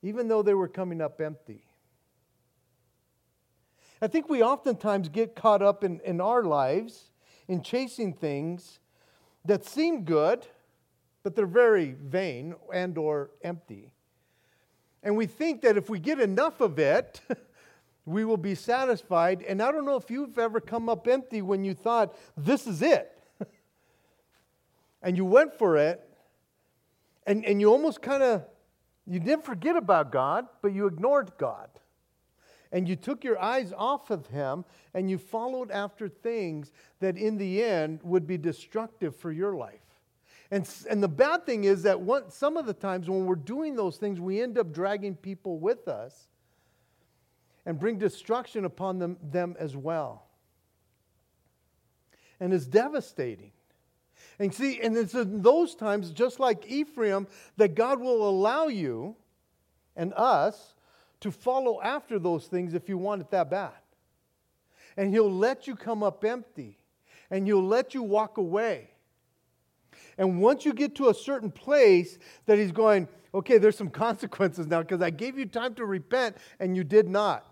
even 0.03 0.29
though 0.29 0.43
they 0.43 0.53
were 0.53 0.69
coming 0.69 1.01
up 1.01 1.19
empty. 1.19 1.65
I 4.03 4.07
think 4.07 4.29
we 4.29 4.43
oftentimes 4.43 5.09
get 5.09 5.35
caught 5.35 5.63
up 5.63 5.83
in, 5.83 6.01
in 6.05 6.21
our 6.21 6.43
lives 6.43 7.11
in 7.49 7.63
chasing 7.63 8.13
things 8.13 8.81
that 9.47 9.65
seem 9.65 10.05
good, 10.05 10.47
but 11.23 11.35
they're 11.35 11.47
very 11.47 11.93
vain 11.93 12.55
and 12.73 12.99
or 12.99 13.31
empty. 13.43 13.93
And 15.03 15.17
we 15.17 15.25
think 15.25 15.63
that 15.63 15.79
if 15.79 15.89
we 15.89 15.99
get 15.99 16.21
enough 16.21 16.61
of 16.61 16.79
it, 16.79 17.23
we 18.05 18.27
will 18.27 18.37
be 18.37 18.55
satisfied. 18.55 19.43
And 19.43 19.63
I 19.63 19.73
don't 19.73 19.87
know 19.87 19.97
if 19.97 20.11
you've 20.11 20.39
ever 20.39 20.61
come 20.61 20.91
up 20.91 21.09
empty 21.09 21.41
when 21.41 21.65
you 21.65 21.73
thought, 21.73 22.15
this 22.37 22.67
is 22.67 22.83
it 22.83 23.16
and 25.07 25.17
you 25.17 25.25
went 25.25 25.57
for 25.57 25.77
it, 25.77 26.03
and, 27.29 27.45
and 27.45 27.61
you 27.61 27.71
almost 27.71 28.03
kind 28.03 28.25
of 28.25 28.43
You 29.07 29.21
didn't 29.21 29.45
forget 29.45 29.77
about 29.77 30.11
God, 30.11 30.49
but 30.63 30.73
you 30.73 30.89
ignored 30.89 31.31
God. 31.39 31.69
And 32.73 32.89
you 32.89 32.97
took 32.97 33.23
your 33.23 33.41
eyes 33.41 33.73
off 33.77 34.11
of 34.11 34.27
Him 34.27 34.65
and 34.93 35.09
you 35.09 35.17
followed 35.17 35.71
after 35.71 36.09
things 36.09 36.73
that 36.99 37.17
in 37.17 37.39
the 37.39 37.63
end 37.63 38.01
would 38.03 38.27
be 38.27 38.37
destructive 38.37 39.15
for 39.15 39.31
your 39.31 39.55
life. 39.55 39.79
And, 40.51 40.69
and 40.91 41.01
the 41.01 41.09
bad 41.09 41.47
thing 41.47 41.65
is 41.65 41.85
that 41.85 42.01
one, 42.01 42.29
some 42.31 42.57
of 42.57 42.67
the 42.67 42.75
times 42.75 43.09
when 43.09 43.27
we're 43.27 43.37
doing 43.37 43.77
those 43.77 43.99
things, 43.99 44.19
we 44.21 44.43
end 44.43 44.59
up 44.59 44.73
dragging 44.73 45.15
people 45.15 45.61
with 45.61 45.87
us 45.87 46.27
and 47.65 47.79
bring 47.79 47.97
destruction 47.99 48.65
upon 48.65 48.99
them, 48.99 49.19
them 49.23 49.55
as 49.61 49.77
well. 49.77 50.27
And 52.41 52.53
it's 52.53 52.67
devastating. 52.67 53.53
And 54.39 54.55
see, 54.55 54.81
and 54.81 54.97
it's 54.97 55.15
in 55.15 55.43
those 55.43 55.75
times, 55.75 56.11
just 56.11 56.39
like 56.39 56.67
Ephraim, 56.67 57.27
that 57.57 57.75
God 57.75 58.01
will 58.01 58.29
allow 58.29 58.67
you 58.67 59.17
and 59.97 60.13
us 60.15 60.75
to 61.21 61.31
follow 61.31 61.81
after 61.81 62.19
those 62.19 62.47
things 62.47 62.75
if 62.75 62.89
you 62.89 62.99
want 62.99 63.23
it 63.23 63.31
that 63.31 63.51
bad. 63.51 63.73
And 64.97 65.11
He'll 65.11 65.33
let 65.33 65.67
you 65.67 65.75
come 65.75 66.03
up 66.03 66.25
empty, 66.25 66.79
and 67.31 67.47
He'll 67.47 67.67
let 67.67 67.95
you 67.95 68.03
walk 68.03 68.37
away. 68.37 68.91
And 70.19 70.41
once 70.41 70.65
you 70.65 70.75
get 70.75 70.95
to 70.97 71.09
a 71.09 71.15
certain 71.15 71.51
place 71.51 72.19
that 72.45 72.59
He's 72.59 72.73
going, 72.73 73.09
okay, 73.35 73.59
there's 73.59 73.77
some 73.77 73.91
consequences 74.07 74.67
now 74.67 74.83
because 74.83 75.03
I 75.03 75.11
gave 75.11 75.39
you 75.39 75.47
time 75.47 75.75
to 75.75 75.85
repent 75.85 76.37
and 76.61 76.77
you 76.77 76.85
did 76.85 77.09
not. 77.09 77.47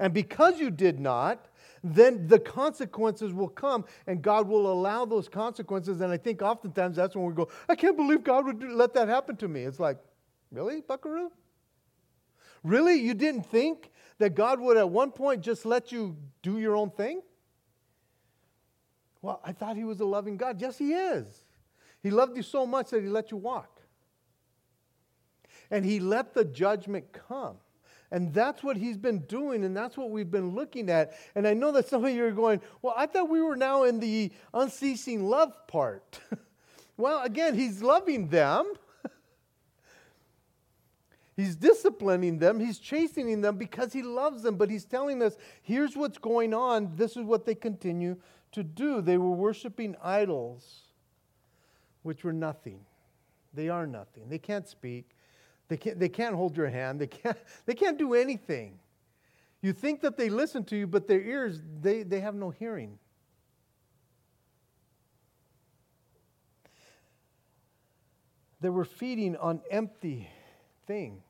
And 0.00 0.14
because 0.14 0.58
you 0.58 0.70
did 0.70 0.98
not, 0.98 1.46
then 1.84 2.26
the 2.26 2.38
consequences 2.38 3.34
will 3.34 3.48
come 3.48 3.84
and 4.06 4.22
God 4.22 4.48
will 4.48 4.72
allow 4.72 5.04
those 5.04 5.28
consequences. 5.28 6.00
And 6.00 6.10
I 6.10 6.16
think 6.16 6.40
oftentimes 6.40 6.96
that's 6.96 7.14
when 7.14 7.26
we 7.26 7.34
go, 7.34 7.48
I 7.68 7.74
can't 7.74 7.96
believe 7.96 8.24
God 8.24 8.46
would 8.46 8.64
let 8.64 8.94
that 8.94 9.08
happen 9.08 9.36
to 9.36 9.48
me. 9.48 9.64
It's 9.64 9.78
like, 9.78 9.98
really, 10.50 10.80
buckaroo? 10.80 11.30
Really? 12.62 12.94
You 12.94 13.12
didn't 13.12 13.42
think 13.42 13.90
that 14.18 14.34
God 14.34 14.60
would 14.60 14.78
at 14.78 14.88
one 14.88 15.12
point 15.12 15.42
just 15.42 15.66
let 15.66 15.92
you 15.92 16.16
do 16.42 16.58
your 16.58 16.74
own 16.74 16.90
thing? 16.90 17.20
Well, 19.20 19.40
I 19.44 19.52
thought 19.52 19.76
He 19.76 19.84
was 19.84 20.00
a 20.00 20.06
loving 20.06 20.38
God. 20.38 20.60
Yes, 20.60 20.78
He 20.78 20.94
is. 20.94 21.44
He 22.02 22.10
loved 22.10 22.36
you 22.36 22.42
so 22.42 22.66
much 22.66 22.90
that 22.90 23.02
He 23.02 23.08
let 23.08 23.30
you 23.30 23.36
walk. 23.36 23.82
And 25.70 25.84
He 25.84 26.00
let 26.00 26.32
the 26.32 26.44
judgment 26.44 27.12
come. 27.12 27.56
And 28.14 28.32
that's 28.32 28.62
what 28.62 28.76
he's 28.76 28.96
been 28.96 29.18
doing, 29.22 29.64
and 29.64 29.76
that's 29.76 29.96
what 29.96 30.08
we've 30.08 30.30
been 30.30 30.54
looking 30.54 30.88
at. 30.88 31.14
And 31.34 31.48
I 31.48 31.52
know 31.52 31.72
that 31.72 31.88
some 31.88 32.04
of 32.04 32.12
you 32.12 32.24
are 32.24 32.30
going, 32.30 32.60
Well, 32.80 32.94
I 32.96 33.06
thought 33.06 33.28
we 33.28 33.42
were 33.42 33.56
now 33.56 33.82
in 33.82 33.98
the 33.98 34.30
unceasing 34.54 35.24
love 35.24 35.52
part. 35.66 36.20
well, 36.96 37.24
again, 37.24 37.56
he's 37.56 37.82
loving 37.82 38.28
them, 38.28 38.72
he's 41.36 41.56
disciplining 41.56 42.38
them, 42.38 42.60
he's 42.60 42.78
chastening 42.78 43.40
them 43.40 43.56
because 43.56 43.92
he 43.92 44.02
loves 44.02 44.44
them. 44.44 44.54
But 44.58 44.70
he's 44.70 44.84
telling 44.84 45.20
us, 45.20 45.36
Here's 45.64 45.96
what's 45.96 46.18
going 46.18 46.54
on. 46.54 46.92
This 46.94 47.16
is 47.16 47.24
what 47.24 47.44
they 47.44 47.56
continue 47.56 48.16
to 48.52 48.62
do. 48.62 49.00
They 49.00 49.18
were 49.18 49.32
worshiping 49.32 49.96
idols, 50.00 50.82
which 52.04 52.22
were 52.22 52.32
nothing. 52.32 52.78
They 53.52 53.70
are 53.70 53.88
nothing. 53.88 54.28
They 54.28 54.38
can't 54.38 54.68
speak. 54.68 55.13
They 55.74 55.78
can't, 55.78 55.98
they 55.98 56.08
can't 56.08 56.36
hold 56.36 56.56
your 56.56 56.68
hand. 56.68 57.00
They 57.00 57.08
can't, 57.08 57.36
they 57.66 57.74
can't 57.74 57.98
do 57.98 58.14
anything. 58.14 58.78
You 59.60 59.72
think 59.72 60.02
that 60.02 60.16
they 60.16 60.28
listen 60.28 60.62
to 60.66 60.76
you, 60.76 60.86
but 60.86 61.08
their 61.08 61.20
ears, 61.20 61.60
they, 61.80 62.04
they 62.04 62.20
have 62.20 62.36
no 62.36 62.50
hearing. 62.50 62.96
They 68.60 68.68
were 68.68 68.84
feeding 68.84 69.36
on 69.36 69.62
empty 69.68 70.28
things. 70.86 71.24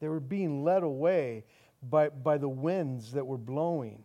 They 0.00 0.08
were 0.08 0.18
being 0.18 0.64
led 0.64 0.84
away 0.84 1.44
by, 1.82 2.08
by 2.08 2.38
the 2.38 2.48
winds 2.48 3.12
that 3.12 3.26
were 3.26 3.36
blowing. 3.36 4.02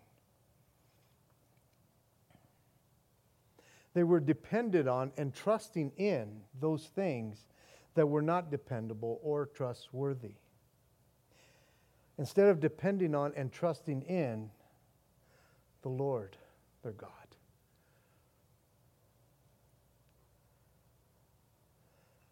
They 3.93 4.03
were 4.03 4.19
dependent 4.19 4.89
on 4.89 5.13
and 5.15 5.33
trusting 5.33 5.93
in 5.95 6.41
those 6.59 6.83
things 6.87 7.45
that 7.95 8.07
were 8.07 8.21
not 8.21 8.49
dependable 8.49 9.19
or 9.23 9.45
trustworthy. 9.45 10.35
Instead 12.17 12.47
of 12.47 12.59
depending 12.59 13.15
on 13.15 13.33
and 13.35 13.51
trusting 13.51 14.01
in 14.03 14.49
the 15.81 15.89
Lord, 15.89 16.37
their 16.83 16.91
God. 16.91 17.09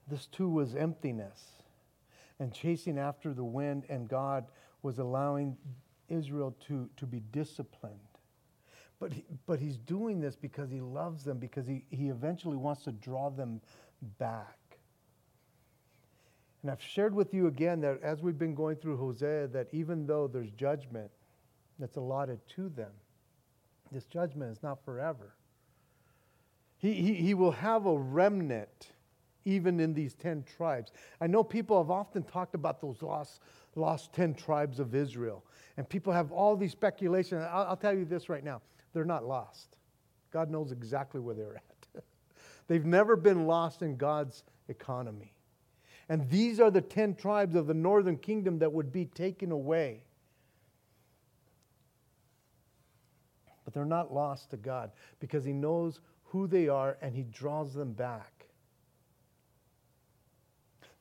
This 0.08 0.26
too 0.28 0.50
was 0.50 0.76
emptiness 0.76 1.40
and 2.40 2.54
chasing 2.54 2.98
after 2.98 3.34
the 3.34 3.44
wind, 3.44 3.86
and 3.88 4.08
God 4.10 4.46
was 4.82 5.00
allowing 5.00 5.56
Israel 6.10 6.56
to, 6.68 6.90
to 6.98 7.06
be 7.06 7.22
disciplined. 7.32 8.00
But, 9.00 9.14
he, 9.14 9.24
but 9.46 9.60
he's 9.60 9.78
doing 9.78 10.20
this 10.20 10.36
because 10.36 10.70
he 10.70 10.82
loves 10.82 11.24
them, 11.24 11.38
because 11.38 11.66
he, 11.66 11.86
he 11.90 12.10
eventually 12.10 12.58
wants 12.58 12.84
to 12.84 12.92
draw 12.92 13.30
them 13.30 13.62
back. 14.20 14.58
And 16.62 16.72
I've 16.72 16.82
shared 16.82 17.16
with 17.16 17.34
you 17.34 17.48
again 17.48 17.82
that 17.82 18.02
as 18.04 18.22
we've 18.22 18.38
been 18.38 18.54
going 18.54 18.76
through 18.76 18.98
Hosea, 18.98 19.48
that 19.48 19.68
even 19.72 20.06
though 20.06 20.28
there's 20.28 20.52
judgment 20.52 21.10
that's 21.80 21.98
allotted 21.98 22.40
to 22.56 22.70
them, 22.70 22.92
this 23.92 24.06
judgment 24.06 24.52
is 24.52 24.62
not 24.62 24.84
forever. 24.86 25.34
He, 26.78 26.94
he, 26.94 27.14
he 27.14 27.34
will 27.34 27.52
have 27.52 27.86
a 27.86 27.98
remnant 27.98 28.88
even 29.44 29.80
in 29.80 29.94
these 29.94 30.14
10 30.14 30.44
tribes. 30.44 30.92
I 31.20 31.28
know 31.28 31.44
people 31.44 31.82
have 31.82 31.90
often 31.90 32.24
talked 32.24 32.54
about 32.54 32.80
those 32.80 33.02
lost, 33.02 33.42
lost 33.76 34.14
10 34.14 34.36
tribes 34.36 34.80
of 34.80 34.94
Israel. 34.94 35.44
And 35.78 35.88
people 35.88 36.14
have 36.14 36.32
all 36.32 36.56
these 36.56 36.72
speculations. 36.72 37.44
I'll, 37.52 37.70
I'll 37.70 37.78
tell 37.78 37.96
you 37.96 38.06
this 38.06 38.30
right 38.30 38.44
now 38.44 38.62
they're 38.94 39.06
not 39.06 39.26
lost. 39.26 39.78
God 40.32 40.50
knows 40.50 40.72
exactly 40.72 41.22
where 41.22 41.34
they're 41.34 41.56
at. 41.56 42.04
They've 42.68 42.86
never 42.86 43.16
been 43.16 43.48
lost 43.48 43.82
in 43.82 43.96
God's 43.96 44.44
economy. 44.68 45.34
And 46.12 46.30
these 46.30 46.60
are 46.60 46.70
the 46.70 46.82
10 46.82 47.16
tribes 47.16 47.56
of 47.56 47.68
the 47.68 47.74
northern 47.74 48.18
kingdom 48.18 48.60
that 48.60 48.74
would 48.74 48.92
be 48.92 49.06
taken 49.06 49.50
away. 49.50 50.02
But 53.64 53.74
they're 53.74 53.86
not 53.86 54.14
lost 54.14 54.50
to 54.50 54.58
God 54.58 54.92
because 55.22 55.46
He 55.46 55.54
knows 55.54 56.02
who 56.26 56.48
they 56.48 56.68
are 56.68 56.98
and 57.02 57.16
He 57.16 57.24
draws 57.24 57.74
them 57.74 57.94
back. 57.94 58.46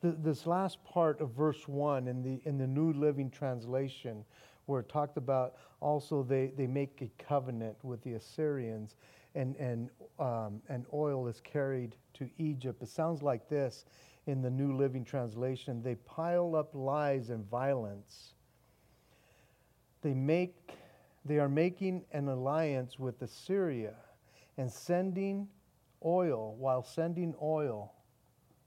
this 0.01 0.47
last 0.47 0.79
part 0.85 1.21
of 1.21 1.31
verse 1.31 1.67
1 1.67 2.07
in 2.07 2.23
the, 2.23 2.41
in 2.45 2.57
the 2.57 2.69
New 2.69 2.93
Living 2.93 3.31
Translation, 3.31 4.25
where 4.67 4.79
it 4.79 4.89
talked 4.89 5.17
about 5.17 5.57
also 5.81 6.23
they, 6.23 6.53
they 6.57 6.69
make 6.69 7.03
a 7.03 7.11
covenant 7.21 7.77
with 7.83 8.01
the 8.05 8.13
Assyrians 8.13 8.95
and, 9.35 9.57
and, 9.57 9.91
um, 10.21 10.63
and 10.69 10.87
oil 10.95 11.27
is 11.27 11.41
carried 11.41 11.97
to 12.15 12.31
Egypt. 12.39 12.81
It 12.81 12.89
sounds 12.89 13.25
like 13.25 13.49
this 13.49 13.87
in 14.27 14.43
the 14.43 14.51
New 14.51 14.77
Living 14.77 15.05
Translation, 15.05 15.83
they 15.83 15.95
pile 15.95 16.55
up 16.55 16.71
lies 16.75 17.31
and 17.31 17.49
violence. 17.49 18.35
They 20.03 20.15
make 20.15 20.55
they 21.25 21.39
are 21.39 21.49
making 21.49 22.05
an 22.13 22.29
alliance 22.29 22.99
with 22.99 23.21
Assyria 23.21 23.95
and 24.57 24.71
sending 24.71 25.49
oil 26.05 26.55
while 26.57 26.83
sending 26.83 27.35
oil, 27.43 27.93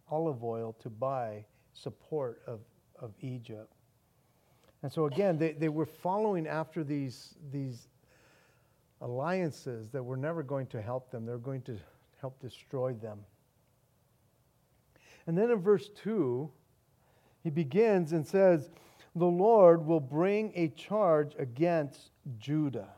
olive 0.09 0.43
oil, 0.43 0.75
to 0.79 0.89
buy 0.89 1.45
support 1.73 2.41
of, 2.45 2.59
of 2.99 3.11
Egypt. 3.21 3.73
And 4.83 4.91
so 4.91 5.05
again, 5.05 5.37
they, 5.37 5.53
they 5.53 5.69
were 5.69 5.85
following 5.85 6.45
after 6.45 6.83
these, 6.83 7.35
these 7.51 7.87
alliances 9.01 9.89
that 9.89 10.03
were 10.03 10.17
never 10.17 10.43
going 10.43 10.67
to 10.67 10.81
help 10.81 11.09
them. 11.09 11.25
They're 11.25 11.37
going 11.37 11.61
to 11.63 11.77
help 12.21 12.39
destroy 12.39 12.93
them. 12.93 13.19
And 15.27 15.37
then 15.37 15.51
in 15.51 15.59
verse 15.59 15.89
2, 16.03 16.49
he 17.43 17.49
begins 17.49 18.11
and 18.11 18.25
says, 18.25 18.69
The 19.15 19.25
Lord 19.25 19.85
will 19.85 19.99
bring 19.99 20.51
a 20.55 20.69
charge 20.69 21.35
against 21.37 22.11
Judah. 22.37 22.89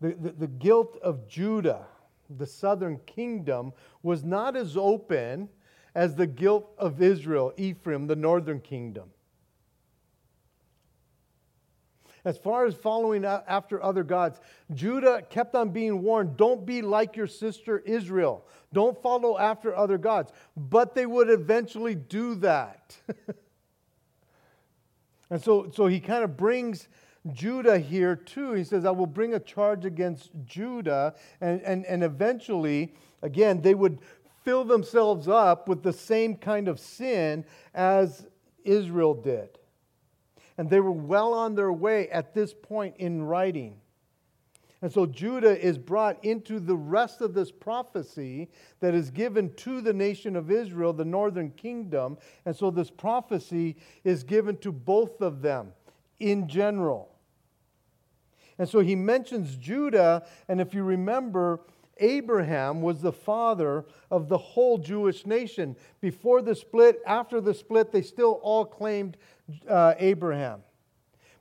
The, 0.00 0.14
the, 0.14 0.30
the, 0.32 0.46
guilt 0.48 0.98
of 1.02 1.28
Judah, 1.28 1.86
the 2.38 2.46
southern 2.46 2.98
kingdom, 3.06 3.72
was 4.02 4.24
not 4.24 4.56
as 4.56 4.76
open 4.76 5.48
as 5.94 6.16
the 6.16 6.26
guilt 6.26 6.72
of 6.78 7.00
Israel, 7.00 7.52
Ephraim, 7.56 8.06
the 8.06 8.16
northern 8.16 8.60
kingdom. 8.60 9.10
As 12.24 12.38
far 12.38 12.66
as 12.66 12.74
following 12.74 13.24
after 13.24 13.82
other 13.82 14.04
gods, 14.04 14.38
Judah 14.72 15.22
kept 15.28 15.56
on 15.56 15.70
being 15.70 16.02
warned 16.02 16.36
don't 16.36 16.64
be 16.64 16.80
like 16.80 17.16
your 17.16 17.26
sister 17.26 17.80
Israel. 17.80 18.46
Don't 18.72 19.00
follow 19.02 19.38
after 19.38 19.76
other 19.76 19.98
gods. 19.98 20.32
But 20.56 20.94
they 20.94 21.04
would 21.04 21.28
eventually 21.28 21.96
do 21.96 22.36
that. 22.36 22.96
and 25.30 25.42
so, 25.42 25.70
so 25.74 25.86
he 25.86 25.98
kind 25.98 26.22
of 26.22 26.36
brings 26.36 26.86
Judah 27.32 27.78
here 27.78 28.14
too. 28.14 28.52
He 28.52 28.64
says, 28.64 28.84
I 28.84 28.90
will 28.90 29.06
bring 29.06 29.34
a 29.34 29.40
charge 29.40 29.84
against 29.84 30.30
Judah. 30.44 31.14
And, 31.40 31.60
and, 31.62 31.84
and 31.86 32.04
eventually, 32.04 32.94
again, 33.22 33.62
they 33.62 33.74
would 33.74 33.98
fill 34.44 34.64
themselves 34.64 35.26
up 35.26 35.68
with 35.68 35.82
the 35.82 35.92
same 35.92 36.36
kind 36.36 36.68
of 36.68 36.78
sin 36.78 37.44
as 37.74 38.26
Israel 38.64 39.14
did. 39.14 39.58
And 40.58 40.68
they 40.68 40.80
were 40.80 40.92
well 40.92 41.32
on 41.32 41.54
their 41.54 41.72
way 41.72 42.08
at 42.08 42.34
this 42.34 42.54
point 42.54 42.96
in 42.98 43.22
writing. 43.22 43.80
And 44.82 44.92
so 44.92 45.06
Judah 45.06 45.58
is 45.64 45.78
brought 45.78 46.22
into 46.24 46.58
the 46.58 46.76
rest 46.76 47.20
of 47.20 47.34
this 47.34 47.52
prophecy 47.52 48.48
that 48.80 48.94
is 48.94 49.10
given 49.10 49.54
to 49.54 49.80
the 49.80 49.92
nation 49.92 50.34
of 50.34 50.50
Israel, 50.50 50.92
the 50.92 51.04
northern 51.04 51.52
kingdom. 51.52 52.18
And 52.44 52.54
so 52.54 52.70
this 52.70 52.90
prophecy 52.90 53.76
is 54.02 54.24
given 54.24 54.56
to 54.58 54.72
both 54.72 55.20
of 55.20 55.40
them 55.40 55.72
in 56.18 56.48
general. 56.48 57.10
And 58.58 58.68
so 58.68 58.80
he 58.80 58.96
mentions 58.96 59.56
Judah, 59.56 60.26
and 60.48 60.60
if 60.60 60.74
you 60.74 60.82
remember, 60.82 61.60
Abraham 61.98 62.82
was 62.82 63.00
the 63.00 63.12
father 63.12 63.84
of 64.10 64.28
the 64.28 64.38
whole 64.38 64.78
Jewish 64.78 65.26
nation. 65.26 65.76
Before 66.00 66.42
the 66.42 66.54
split, 66.54 67.00
after 67.06 67.40
the 67.40 67.54
split, 67.54 67.92
they 67.92 68.02
still 68.02 68.40
all 68.42 68.64
claimed 68.64 69.16
uh, 69.68 69.94
Abraham. 69.98 70.62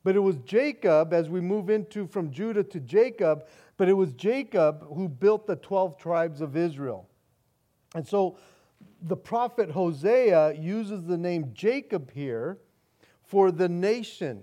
But 0.04 0.16
it 0.16 0.20
was 0.20 0.38
Jacob, 0.40 1.14
as 1.14 1.30
we 1.30 1.42
move 1.42 1.70
into 1.70 2.08
from 2.08 2.32
Judah 2.32 2.64
to 2.64 2.80
Jacob, 2.80 3.46
but 3.78 3.88
it 3.88 3.94
was 3.94 4.14
Jacob 4.14 4.86
who 4.96 5.08
built 5.08 5.46
the 5.46 5.56
12 5.56 5.98
tribes 5.98 6.42
of 6.42 6.58
Israel. 6.58 7.08
And 7.94 8.08
so 8.08 8.38
the 9.02 9.18
prophet 9.18 9.72
Hosea 9.72 10.54
uses 10.54 11.04
the 11.04 11.18
name 11.18 11.52
Jacob 11.54 12.12
here 12.12 12.58
for 13.24 13.52
the 13.52 13.70
nation 13.70 14.42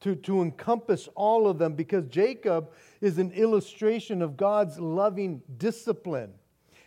to, 0.00 0.14
to 0.16 0.42
encompass 0.42 1.08
all 1.14 1.48
of 1.48 1.58
them 1.58 1.74
because 1.74 2.06
Jacob 2.06 2.70
is 3.00 3.18
an 3.18 3.32
illustration 3.32 4.22
of 4.22 4.36
God's 4.36 4.78
loving 4.78 5.42
discipline. 5.56 6.32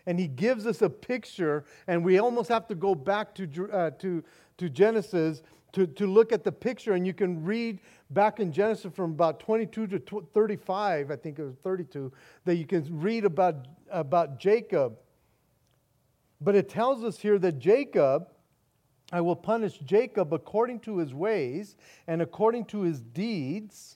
And 0.06 0.20
he 0.20 0.28
gives 0.28 0.66
us 0.66 0.82
a 0.82 0.90
picture, 0.90 1.66
and 1.88 2.04
we 2.04 2.20
almost 2.20 2.50
have 2.50 2.68
to 2.68 2.76
go 2.76 2.96
back 2.96 3.36
to, 3.36 3.70
uh, 3.72 3.92
to, 3.92 4.24
to 4.58 4.70
Genesis 4.70 5.42
to, 5.78 5.88
to 5.88 6.08
look 6.08 6.32
at 6.32 6.44
the 6.44 6.52
picture. 6.52 6.94
And 6.94 7.06
you 7.06 7.14
can 7.14 7.44
read 7.44 7.80
back 8.10 8.40
in 8.40 8.52
Genesis 8.52 8.92
from 8.94 9.12
about 9.12 9.40
22 9.40 9.88
to 9.88 10.28
35, 10.34 11.12
I 11.12 11.16
think 11.16 11.40
it 11.40 11.44
was 11.44 11.56
32, 11.64 12.12
that 12.46 12.56
you 12.56 12.66
can 12.66 12.86
read 13.00 13.26
about, 13.26 13.68
about 13.92 14.40
Jacob. 14.40 14.98
But 16.42 16.56
it 16.56 16.68
tells 16.68 17.04
us 17.04 17.20
here 17.20 17.38
that 17.40 17.60
Jacob 17.60 18.28
I 19.12 19.22
will 19.22 19.38
punish 19.38 19.78
Jacob 19.80 20.34
according 20.34 20.82
to 20.82 20.98
his 20.98 21.14
ways 21.14 21.78
and 22.08 22.22
according 22.22 22.66
to 22.66 22.82
his 22.82 23.00
deeds. 23.00 23.96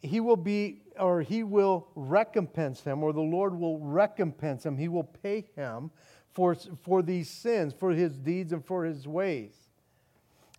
He 0.00 0.18
will 0.20 0.38
be, 0.38 0.80
or 0.98 1.20
he 1.20 1.42
will 1.42 1.88
recompense 1.94 2.82
him, 2.82 3.02
or 3.02 3.12
the 3.12 3.20
Lord 3.20 3.54
will 3.54 3.78
recompense 3.78 4.64
him. 4.64 4.78
He 4.78 4.88
will 4.88 5.04
pay 5.04 5.44
him 5.54 5.90
for, 6.32 6.54
for 6.54 7.02
these 7.02 7.28
sins, 7.28 7.74
for 7.78 7.90
his 7.90 8.16
deeds, 8.16 8.52
and 8.54 8.64
for 8.64 8.84
his 8.84 9.06
ways. 9.06 9.69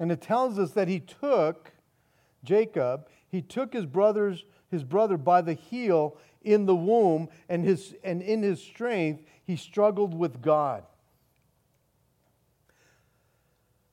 And 0.02 0.12
it 0.12 0.20
tells 0.20 0.58
us 0.58 0.72
that 0.72 0.88
he 0.88 1.00
took 1.00 1.72
Jacob, 2.44 3.08
he 3.30 3.42
took 3.42 3.72
his 3.72 3.86
brother's 3.86 4.44
his 4.72 4.84
brother 4.84 5.18
by 5.18 5.42
the 5.42 5.54
heel 5.54 6.18
in 6.42 6.66
the 6.66 6.76
womb, 6.76 7.30
and, 7.50 7.64
his, 7.64 7.94
and 8.04 8.22
in 8.22 8.42
his 8.42 8.60
strength, 8.60 9.24
he 9.44 9.56
struggled 9.56 10.18
with 10.18 10.42
God. 10.42 10.84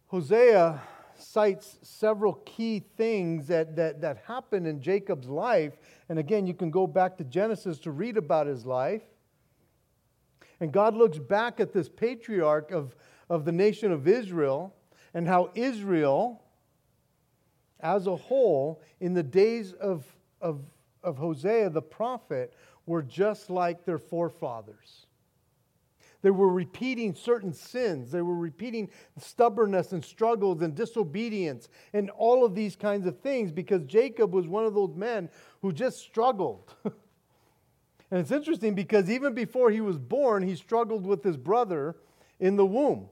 Hosea 0.06 0.80
cites 1.18 1.78
several 1.82 2.34
key 2.46 2.84
things 2.96 3.48
that, 3.48 3.76
that, 3.76 4.00
that 4.00 4.22
happen 4.26 4.64
in 4.64 4.80
Jacob's 4.80 5.28
life. 5.28 5.74
And 6.08 6.18
again, 6.18 6.46
you 6.46 6.54
can 6.54 6.70
go 6.70 6.86
back 6.86 7.18
to 7.18 7.24
Genesis 7.24 7.78
to 7.80 7.90
read 7.90 8.16
about 8.16 8.46
his 8.46 8.64
life. 8.64 9.02
And 10.60 10.72
God 10.72 10.94
looks 10.94 11.18
back 11.18 11.60
at 11.60 11.72
this 11.72 11.88
patriarch 11.88 12.70
of, 12.70 12.94
of 13.28 13.44
the 13.44 13.52
nation 13.52 13.92
of 13.92 14.08
Israel 14.08 14.74
and 15.14 15.26
how 15.26 15.50
Israel, 15.54 16.42
as 17.80 18.06
a 18.06 18.16
whole, 18.16 18.82
in 19.00 19.14
the 19.14 19.22
days 19.22 19.72
of, 19.72 20.04
of, 20.40 20.60
of 21.02 21.16
Hosea 21.16 21.70
the 21.70 21.82
prophet, 21.82 22.54
were 22.86 23.02
just 23.02 23.50
like 23.50 23.84
their 23.84 23.98
forefathers. 23.98 25.06
They 26.20 26.30
were 26.30 26.48
repeating 26.48 27.14
certain 27.14 27.52
sins. 27.52 28.10
They 28.10 28.22
were 28.22 28.34
repeating 28.34 28.90
stubbornness 29.18 29.92
and 29.92 30.04
struggles 30.04 30.62
and 30.62 30.74
disobedience 30.74 31.68
and 31.92 32.10
all 32.10 32.44
of 32.44 32.54
these 32.54 32.74
kinds 32.74 33.06
of 33.06 33.20
things 33.20 33.52
because 33.52 33.84
Jacob 33.84 34.34
was 34.34 34.48
one 34.48 34.64
of 34.64 34.74
those 34.74 34.96
men 34.96 35.28
who 35.62 35.72
just 35.72 35.98
struggled. 36.00 36.74
and 36.84 38.20
it's 38.20 38.32
interesting 38.32 38.74
because 38.74 39.08
even 39.08 39.32
before 39.32 39.70
he 39.70 39.80
was 39.80 39.96
born, 39.96 40.42
he 40.42 40.56
struggled 40.56 41.06
with 41.06 41.22
his 41.22 41.36
brother 41.36 41.94
in 42.40 42.56
the 42.56 42.66
womb. 42.66 43.08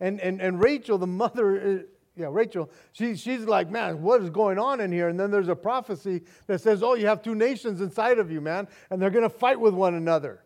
And, 0.00 0.20
and, 0.20 0.40
and 0.40 0.62
Rachel, 0.62 0.98
the 0.98 1.06
mother, 1.06 1.60
uh, 1.60 1.82
yeah, 2.16 2.28
Rachel, 2.30 2.70
she, 2.92 3.16
she's 3.16 3.44
like, 3.44 3.70
man, 3.70 4.02
what 4.02 4.22
is 4.22 4.30
going 4.30 4.58
on 4.58 4.80
in 4.80 4.92
here? 4.92 5.08
And 5.08 5.18
then 5.18 5.30
there's 5.30 5.48
a 5.48 5.56
prophecy 5.56 6.22
that 6.46 6.60
says, 6.60 6.82
oh, 6.82 6.94
you 6.94 7.06
have 7.06 7.22
two 7.22 7.34
nations 7.34 7.80
inside 7.80 8.18
of 8.18 8.30
you, 8.30 8.40
man, 8.40 8.68
and 8.90 9.00
they're 9.00 9.10
going 9.10 9.22
to 9.22 9.30
fight 9.30 9.60
with 9.60 9.74
one 9.74 9.94
another 9.94 10.42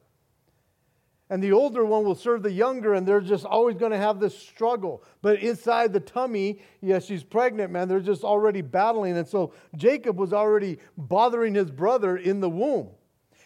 and 1.31 1.41
the 1.41 1.53
older 1.53 1.85
one 1.85 2.05
will 2.05 2.17
serve 2.17 2.43
the 2.43 2.51
younger, 2.51 2.95
and 2.95 3.07
they're 3.07 3.21
just 3.21 3.45
always 3.45 3.77
going 3.77 3.93
to 3.93 3.99
have 3.99 4.19
this 4.19 4.37
struggle. 4.37 5.05
But 5.23 5.39
inside 5.39 5.93
the 5.93 6.01
tummy, 6.01 6.59
yes, 6.81 7.07
she's 7.07 7.23
pregnant, 7.23 7.71
man, 7.71 7.87
they're 7.87 8.01
just 8.01 8.25
already 8.25 8.63
battling. 8.63 9.17
And 9.17 9.27
so 9.27 9.55
Jacob 9.77 10.19
was 10.19 10.33
already 10.33 10.79
bothering 10.99 11.55
his 11.55 11.71
brother 11.71 12.17
in 12.17 12.41
the 12.41 12.51
womb. 12.51 12.89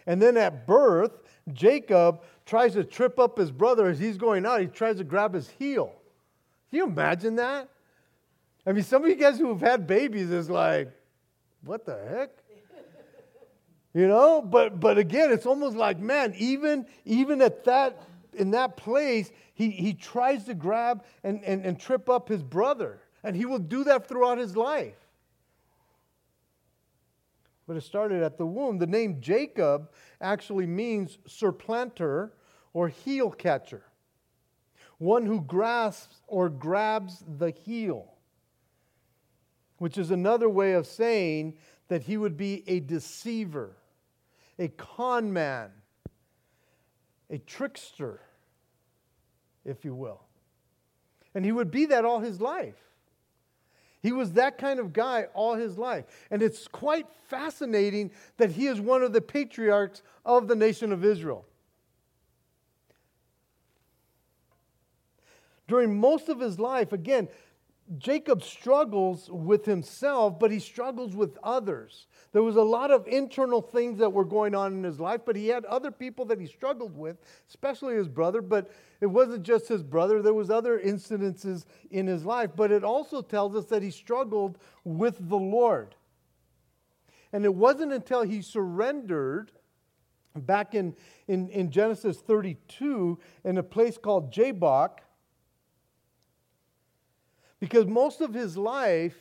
And 0.06 0.20
then 0.20 0.38
at 0.38 0.66
birth, 0.66 1.20
Jacob 1.52 2.22
tries 2.46 2.74
to 2.74 2.84
trip 2.84 3.18
up 3.18 3.38
his 3.38 3.50
brother 3.50 3.86
as 3.88 3.98
he's 3.98 4.16
going 4.16 4.46
out. 4.46 4.60
He 4.60 4.66
tries 4.66 4.96
to 4.96 5.04
grab 5.04 5.34
his 5.34 5.48
heel. 5.58 5.92
Can 6.70 6.78
you 6.78 6.84
imagine 6.84 7.36
that? 7.36 7.68
I 8.66 8.72
mean, 8.72 8.82
some 8.82 9.02
of 9.04 9.08
you 9.08 9.16
guys 9.16 9.38
who 9.38 9.48
have 9.48 9.60
had 9.60 9.86
babies 9.86 10.30
is 10.30 10.48
like, 10.48 10.90
what 11.64 11.84
the 11.84 11.98
heck? 12.08 12.30
You 13.96 14.08
know, 14.08 14.42
but 14.42 14.80
but 14.80 14.98
again, 14.98 15.30
it's 15.30 15.46
almost 15.46 15.76
like, 15.76 16.00
man, 16.00 16.34
even 16.36 16.84
even 17.04 17.40
at 17.40 17.62
that 17.62 18.02
in 18.34 18.50
that 18.52 18.76
place, 18.76 19.30
he, 19.54 19.70
he 19.70 19.94
tries 19.94 20.44
to 20.44 20.54
grab 20.54 21.04
and, 21.22 21.42
and, 21.44 21.64
and 21.64 21.78
trip 21.78 22.08
up 22.08 22.28
his 22.28 22.42
brother. 22.42 23.00
And 23.22 23.34
he 23.34 23.46
will 23.46 23.58
do 23.58 23.84
that 23.84 24.06
throughout 24.06 24.38
his 24.38 24.56
life. 24.56 24.96
But 27.66 27.76
it 27.76 27.82
started 27.82 28.22
at 28.22 28.36
the 28.36 28.46
womb. 28.46 28.78
The 28.78 28.86
name 28.86 29.20
Jacob 29.20 29.90
actually 30.20 30.66
means 30.66 31.18
surplanter 31.26 32.32
or 32.72 32.88
heel 32.88 33.30
catcher, 33.30 33.84
one 34.98 35.26
who 35.26 35.40
grasps 35.40 36.20
or 36.26 36.48
grabs 36.48 37.24
the 37.38 37.50
heel, 37.50 38.12
which 39.78 39.96
is 39.96 40.10
another 40.10 40.48
way 40.48 40.72
of 40.72 40.86
saying 40.86 41.56
that 41.88 42.02
he 42.02 42.16
would 42.16 42.36
be 42.36 42.64
a 42.66 42.80
deceiver 42.80 43.76
a 44.58 44.68
con 44.68 45.32
man, 45.32 45.70
a 47.30 47.38
trickster, 47.38 48.20
if 49.64 49.84
you 49.84 49.94
will. 49.94 50.22
And 51.34 51.44
he 51.44 51.52
would 51.52 51.70
be 51.70 51.86
that 51.86 52.04
all 52.04 52.20
his 52.20 52.40
life. 52.40 52.76
He 54.04 54.12
was 54.12 54.32
that 54.32 54.58
kind 54.58 54.78
of 54.78 54.92
guy 54.92 55.28
all 55.32 55.54
his 55.54 55.78
life. 55.78 56.04
And 56.30 56.42
it's 56.42 56.68
quite 56.68 57.06
fascinating 57.26 58.10
that 58.36 58.50
he 58.50 58.66
is 58.66 58.78
one 58.78 59.02
of 59.02 59.14
the 59.14 59.22
patriarchs 59.22 60.02
of 60.26 60.46
the 60.46 60.54
nation 60.54 60.92
of 60.92 61.02
Israel. 61.06 61.46
During 65.66 65.98
most 65.98 66.28
of 66.28 66.38
his 66.38 66.58
life, 66.58 66.92
again, 66.92 67.28
Jacob 67.98 68.42
struggles 68.42 69.28
with 69.30 69.66
himself, 69.66 70.38
but 70.38 70.50
he 70.50 70.58
struggles 70.58 71.14
with 71.14 71.36
others. 71.42 72.06
There 72.32 72.42
was 72.42 72.56
a 72.56 72.62
lot 72.62 72.90
of 72.90 73.06
internal 73.06 73.60
things 73.60 73.98
that 73.98 74.10
were 74.10 74.24
going 74.24 74.54
on 74.54 74.72
in 74.72 74.82
his 74.82 74.98
life, 74.98 75.20
but 75.26 75.36
he 75.36 75.48
had 75.48 75.64
other 75.66 75.90
people 75.90 76.24
that 76.26 76.40
he 76.40 76.46
struggled 76.46 76.96
with, 76.96 77.18
especially 77.48 77.94
his 77.94 78.08
brother, 78.08 78.40
but 78.40 78.70
it 79.00 79.06
wasn't 79.06 79.42
just 79.42 79.68
his 79.68 79.82
brother, 79.82 80.22
there 80.22 80.34
was 80.34 80.50
other 80.50 80.78
incidences 80.78 81.66
in 81.90 82.06
his 82.06 82.24
life, 82.24 82.50
but 82.56 82.72
it 82.72 82.84
also 82.84 83.20
tells 83.20 83.54
us 83.54 83.66
that 83.66 83.82
he 83.82 83.90
struggled 83.90 84.58
with 84.84 85.28
the 85.28 85.36
Lord. 85.36 85.94
And 87.32 87.44
it 87.44 87.54
wasn't 87.54 87.92
until 87.92 88.22
he 88.22 88.40
surrendered 88.40 89.52
back 90.34 90.74
in, 90.74 90.96
in, 91.28 91.48
in 91.50 91.70
Genesis 91.70 92.18
32 92.18 93.18
in 93.44 93.58
a 93.58 93.62
place 93.62 93.98
called 93.98 94.32
Jabbok 94.32 95.00
because 97.64 97.86
most 97.86 98.20
of 98.20 98.34
his 98.34 98.58
life, 98.58 99.16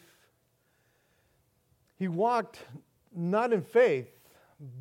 he 1.97 2.09
walked 2.09 2.59
not 3.15 3.53
in 3.53 3.61
faith, 3.61 4.09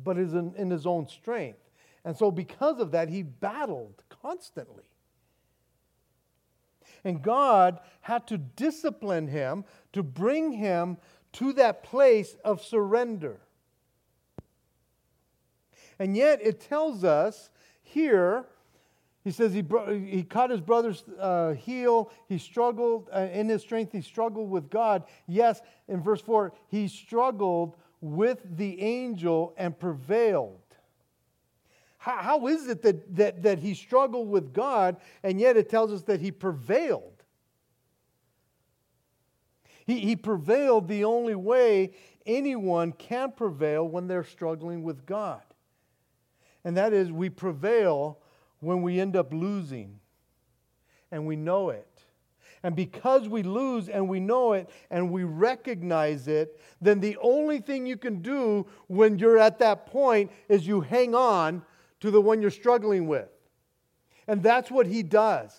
but 0.03 0.17
in, 0.17 0.69
his 0.69 0.85
own 0.85 1.07
strength. 1.07 1.59
And 2.03 2.13
so, 2.17 2.29
because 2.29 2.81
of 2.81 2.91
that, 2.91 3.07
he 3.07 3.23
battled 3.23 4.03
constantly. 4.21 4.83
And 7.05 7.21
God 7.21 7.79
had 8.01 8.27
to 8.27 8.37
discipline 8.37 9.29
him 9.29 9.63
to 9.93 10.03
bring 10.03 10.51
him 10.51 10.97
to 11.33 11.53
that 11.53 11.85
place 11.85 12.35
of 12.43 12.61
surrender. 12.61 13.39
And 15.97 16.17
yet, 16.17 16.41
it 16.43 16.59
tells 16.59 17.05
us 17.05 17.49
here 17.81 18.45
He 19.23 19.31
says 19.31 19.53
he, 19.53 19.61
bro- 19.61 19.97
he 19.97 20.23
caught 20.23 20.49
his 20.49 20.59
brother's 20.59 21.03
uh, 21.19 21.53
heel. 21.53 22.11
He 22.27 22.37
struggled 22.37 23.09
uh, 23.13 23.27
in 23.31 23.47
his 23.47 23.61
strength. 23.61 23.93
He 23.93 24.01
struggled 24.01 24.49
with 24.49 24.69
God. 24.69 25.03
Yes, 25.27 25.61
in 25.87 26.01
verse 26.01 26.21
4, 26.21 26.51
he 26.67 26.89
struggled 26.89 27.77
with 28.01 28.39
the 28.57 28.81
angel 28.81 29.53
and 29.57 29.79
prevailed. 29.79 30.59
How, 31.97 32.17
how 32.17 32.47
is 32.47 32.67
it 32.67 32.81
that, 32.81 33.15
that, 33.15 33.43
that 33.43 33.59
he 33.59 33.73
struggled 33.73 34.27
with 34.27 34.53
God 34.53 34.97
and 35.23 35.39
yet 35.39 35.55
it 35.55 35.69
tells 35.69 35.93
us 35.93 36.01
that 36.03 36.19
he 36.19 36.31
prevailed? 36.31 37.23
He, 39.85 39.99
he 39.99 40.15
prevailed 40.17 40.89
the 40.89 41.05
only 41.05 41.35
way 41.35 41.93
anyone 42.25 42.91
can 42.91 43.31
prevail 43.31 43.87
when 43.87 44.07
they're 44.07 44.25
struggling 44.25 44.83
with 44.83 45.05
God. 45.05 45.41
And 46.65 46.75
that 46.75 46.91
is, 46.91 47.09
we 47.09 47.29
prevail 47.29 48.19
when 48.63 48.81
we 48.81 48.99
end 48.99 49.15
up 49.15 49.33
losing. 49.33 49.99
And 51.11 51.27
we 51.27 51.35
know 51.35 51.69
it. 51.69 51.87
And 52.63 52.75
because 52.75 53.27
we 53.27 53.43
lose 53.43 53.89
and 53.89 54.07
we 54.07 54.21
know 54.21 54.53
it 54.53 54.69
and 54.89 55.11
we 55.11 55.25
recognize 55.25 56.27
it, 56.29 56.59
then 56.81 57.01
the 57.01 57.17
only 57.21 57.59
thing 57.59 57.85
you 57.85 57.97
can 57.97 58.21
do 58.21 58.65
when 58.87 59.19
you're 59.19 59.37
at 59.37 59.59
that 59.59 59.85
point 59.85 60.31
is 60.47 60.65
you 60.65 60.79
hang 60.81 61.13
on 61.13 61.61
to 61.99 62.09
the 62.09 62.21
one 62.21 62.41
you're 62.41 62.51
struggling 62.51 63.07
with. 63.07 63.29
And 64.27 64.41
that's 64.41 64.71
what 64.71 64.87
he 64.87 65.03
does. 65.03 65.53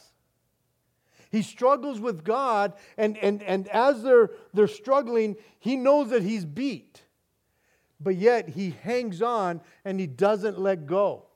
He 1.30 1.42
struggles 1.42 2.00
with 2.00 2.24
God, 2.24 2.74
and, 2.96 3.18
and, 3.18 3.42
and 3.42 3.66
as 3.68 4.02
they're, 4.02 4.30
they're 4.52 4.68
struggling, 4.68 5.36
he 5.58 5.76
knows 5.76 6.10
that 6.10 6.22
he's 6.22 6.44
beat. 6.44 7.02
But 8.00 8.16
yet 8.16 8.50
he 8.50 8.70
hangs 8.82 9.20
on 9.20 9.60
and 9.84 9.98
he 9.98 10.06
doesn't 10.06 10.58
let 10.58 10.86
go. 10.86 11.26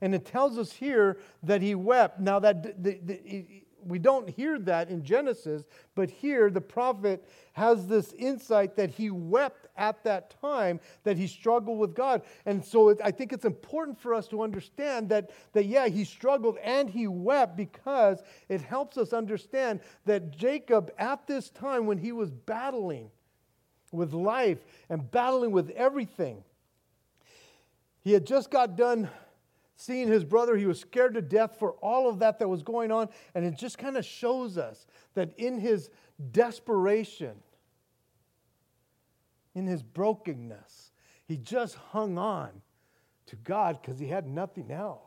And 0.00 0.14
it 0.14 0.24
tells 0.24 0.58
us 0.58 0.72
here 0.72 1.18
that 1.42 1.62
he 1.62 1.74
wept. 1.74 2.20
Now, 2.20 2.38
that 2.40 2.82
the, 2.82 2.98
the, 3.02 3.62
we 3.86 3.98
don't 3.98 4.28
hear 4.28 4.58
that 4.60 4.88
in 4.88 5.04
Genesis, 5.04 5.64
but 5.94 6.10
here 6.10 6.50
the 6.50 6.60
prophet 6.60 7.26
has 7.52 7.86
this 7.86 8.12
insight 8.14 8.76
that 8.76 8.90
he 8.90 9.10
wept 9.10 9.68
at 9.76 10.02
that 10.04 10.34
time, 10.40 10.80
that 11.04 11.16
he 11.16 11.26
struggled 11.26 11.78
with 11.78 11.94
God. 11.94 12.22
And 12.44 12.64
so 12.64 12.88
it, 12.90 13.00
I 13.02 13.10
think 13.10 13.32
it's 13.32 13.44
important 13.44 13.98
for 13.98 14.14
us 14.14 14.26
to 14.28 14.42
understand 14.42 15.08
that, 15.10 15.30
that, 15.52 15.66
yeah, 15.66 15.88
he 15.88 16.04
struggled 16.04 16.58
and 16.62 16.88
he 16.90 17.06
wept 17.06 17.56
because 17.56 18.22
it 18.48 18.60
helps 18.60 18.98
us 18.98 19.12
understand 19.12 19.80
that 20.04 20.36
Jacob, 20.36 20.90
at 20.98 21.26
this 21.26 21.50
time 21.50 21.86
when 21.86 21.98
he 21.98 22.12
was 22.12 22.30
battling 22.30 23.10
with 23.92 24.12
life 24.12 24.58
and 24.88 25.10
battling 25.10 25.52
with 25.52 25.70
everything, 25.70 26.42
he 28.02 28.12
had 28.12 28.26
just 28.26 28.50
got 28.50 28.76
done 28.76 29.08
seeing 29.76 30.08
his 30.08 30.24
brother. 30.24 30.56
He 30.56 30.66
was 30.66 30.80
scared 30.80 31.14
to 31.14 31.22
death 31.22 31.58
for 31.58 31.72
all 31.74 32.08
of 32.08 32.18
that 32.20 32.38
that 32.38 32.48
was 32.48 32.62
going 32.62 32.90
on. 32.90 33.08
And 33.34 33.44
it 33.44 33.56
just 33.56 33.78
kind 33.78 33.96
of 33.96 34.04
shows 34.04 34.58
us 34.58 34.86
that 35.14 35.32
in 35.38 35.58
his 35.58 35.90
desperation, 36.32 37.36
in 39.54 39.66
his 39.66 39.82
brokenness, 39.82 40.92
he 41.26 41.36
just 41.36 41.74
hung 41.76 42.18
on 42.18 42.50
to 43.26 43.36
God 43.36 43.80
because 43.80 43.98
he 43.98 44.06
had 44.06 44.26
nothing 44.26 44.70
else. 44.70 45.00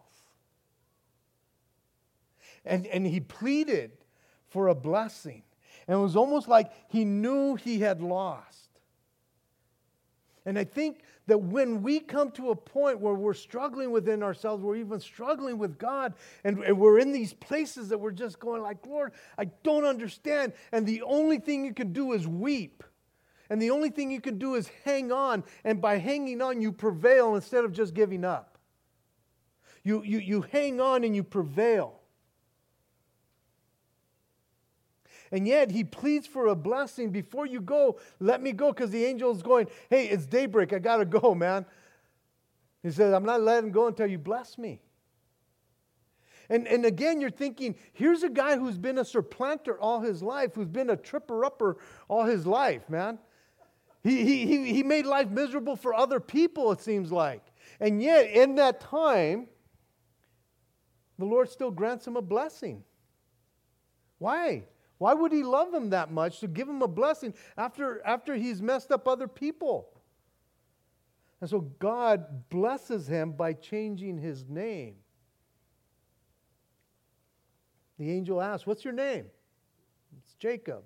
And, 2.66 2.86
and 2.88 3.06
he 3.06 3.20
pleaded 3.20 3.92
for 4.48 4.68
a 4.68 4.76
blessing. 4.76 5.44
And 5.88 5.98
it 5.98 6.02
was 6.02 6.16
almost 6.16 6.48
like 6.48 6.72
he 6.90 7.06
knew 7.06 7.56
he 7.56 7.80
had 7.80 8.02
lost. 8.02 8.70
And 10.46 10.58
I 10.58 10.64
think 10.64 11.02
that 11.30 11.38
when 11.38 11.82
we 11.82 12.00
come 12.00 12.32
to 12.32 12.50
a 12.50 12.56
point 12.56 13.00
where 13.00 13.14
we're 13.14 13.34
struggling 13.34 13.92
within 13.92 14.22
ourselves, 14.22 14.64
we're 14.64 14.76
even 14.76 15.00
struggling 15.00 15.58
with 15.58 15.78
God, 15.78 16.14
and, 16.44 16.60
and, 16.64 16.78
we're 16.78 17.00
in 17.00 17.12
these 17.12 17.34
places 17.34 17.90
that 17.90 18.00
we're 18.00 18.12
just 18.12 18.40
going 18.40 18.62
like, 18.62 18.86
Lord, 18.86 19.14
I 19.38 19.46
don't 19.64 19.86
understand. 19.86 20.54
And 20.72 20.86
the 20.86 21.04
only 21.04 21.40
thing 21.40 21.66
you 21.66 21.74
can 21.74 21.94
do 21.94 22.14
is 22.14 22.28
weep. 22.28 22.84
And 23.50 23.62
the 23.62 23.72
only 23.72 23.90
thing 23.90 24.12
you 24.12 24.22
can 24.22 24.38
do 24.38 24.56
is 24.56 24.70
hang 24.86 25.12
on. 25.12 25.44
And 25.64 25.82
by 25.82 25.98
hanging 25.98 26.42
on, 26.42 26.62
you 26.62 26.72
prevail 26.72 27.36
instead 27.36 27.66
of 27.66 27.74
just 27.74 27.94
giving 27.94 28.24
up. 28.24 28.58
You, 29.84 30.04
you, 30.04 30.20
you 30.20 30.42
hang 30.42 30.82
on 30.82 31.04
and 31.04 31.16
you 31.16 31.24
prevail. 31.24 31.99
And 35.32 35.48
yet 35.48 35.72
he 35.72 35.84
pleads 35.84 36.28
for 36.28 36.48
a 36.48 36.56
blessing 36.56 37.12
before 37.12 37.46
you 37.46 37.62
go. 37.62 38.00
Let 38.20 38.42
me 38.42 38.52
go 38.52 38.72
because 38.72 38.90
the 38.90 39.06
angel 39.06 39.32
is 39.32 39.42
going, 39.42 39.68
Hey, 39.90 40.08
it's 40.08 40.26
daybreak. 40.26 40.74
I 40.74 40.80
got 40.80 40.98
to 40.98 41.06
go, 41.06 41.36
man. 41.36 41.66
He 42.82 42.92
says, 42.92 43.14
I'm 43.14 43.26
not 43.26 43.42
letting 43.42 43.72
go 43.72 43.88
until 43.88 44.08
you 44.08 44.18
bless 44.18 44.58
me. 44.58 44.82
And, 46.50 46.68
and 46.68 46.84
again, 46.86 47.22
you're 47.22 47.30
thinking, 47.30 47.76
here's 47.94 48.24
a 48.24 48.30
guy 48.30 48.58
who's 48.58 48.78
been 48.78 48.98
a 48.98 49.06
supplanter 49.06 49.80
all 49.80 50.00
his 50.00 50.24
life, 50.24 50.56
who's 50.56 50.68
been 50.68 50.90
a 50.90 50.96
tripper 50.98 51.46
upper 51.46 51.78
all 52.08 52.24
his 52.24 52.48
life, 52.48 52.90
man. 52.90 53.20
He, 54.02 54.24
he, 54.46 54.74
he 54.74 54.82
made 54.82 55.06
life 55.06 55.30
miserable 55.30 55.76
for 55.76 55.94
other 55.94 56.20
people, 56.20 56.72
it 56.72 56.82
seems 56.82 57.12
like. 57.12 57.44
And 57.80 58.02
yet, 58.02 58.30
in 58.32 58.56
that 58.56 58.80
time, 58.80 59.48
the 61.20 61.26
Lord 61.26 61.50
still 61.50 61.70
grants 61.70 62.08
him 62.08 62.16
a 62.16 62.22
blessing. 62.22 62.84
Why? 64.18 64.64
Why 65.00 65.14
would 65.14 65.32
he 65.32 65.44
love 65.44 65.74
him 65.74 65.90
that 65.90 66.12
much 66.12 66.42
to 66.42 66.48
give 66.48 66.70
him 66.70 66.82
a 66.82 66.88
blessing 66.88 67.34
after, 67.58 68.06
after 68.06 68.36
he's 68.36 68.62
messed 68.62 68.92
up 68.92 69.08
other 69.08 69.28
people? 69.28 69.90
And 71.42 71.50
so 71.50 71.62
God 71.62 72.50
blesses 72.50 73.08
him 73.08 73.32
by 73.32 73.54
changing 73.54 74.18
his 74.18 74.46
name. 74.48 74.96
The 77.98 78.12
angel 78.12 78.42
asks, 78.42 78.68
What's 78.68 78.84
your 78.84 78.94
name? 78.94 79.26
It's 80.18 80.34
Jacob. 80.36 80.84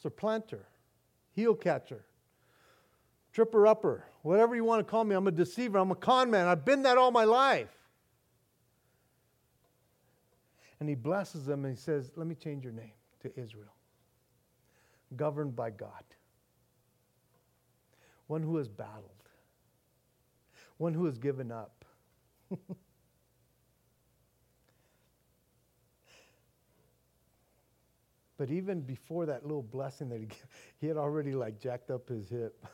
Supplanter, 0.00 0.66
heel 1.32 1.54
catcher, 1.54 2.04
tripper 3.32 3.66
upper, 3.66 4.04
whatever 4.22 4.54
you 4.54 4.64
want 4.64 4.84
to 4.84 4.90
call 4.90 5.04
me. 5.04 5.14
I'm 5.14 5.26
a 5.28 5.32
deceiver. 5.32 5.78
I'm 5.78 5.90
a 5.90 5.96
con 5.96 6.30
man. 6.30 6.46
I've 6.46 6.64
been 6.64 6.82
that 6.82 6.96
all 6.98 7.10
my 7.10 7.24
life. 7.24 7.68
And 10.82 10.88
he 10.88 10.96
blesses 10.96 11.46
them 11.46 11.64
and 11.64 11.76
he 11.76 11.80
says, 11.80 12.10
Let 12.16 12.26
me 12.26 12.34
change 12.34 12.64
your 12.64 12.72
name 12.72 12.90
to 13.20 13.30
Israel, 13.40 13.72
governed 15.14 15.54
by 15.54 15.70
God, 15.70 16.02
one 18.26 18.42
who 18.42 18.56
has 18.56 18.66
battled, 18.66 19.22
one 20.78 20.92
who 20.92 21.04
has 21.04 21.18
given 21.18 21.52
up. 21.52 21.84
but 28.36 28.50
even 28.50 28.80
before 28.80 29.24
that 29.26 29.44
little 29.44 29.62
blessing 29.62 30.08
that 30.08 30.18
he 30.18 30.26
gave, 30.26 30.46
he 30.80 30.88
had 30.88 30.96
already 30.96 31.30
like 31.30 31.60
jacked 31.60 31.92
up 31.92 32.08
his 32.08 32.28
hip. 32.28 32.66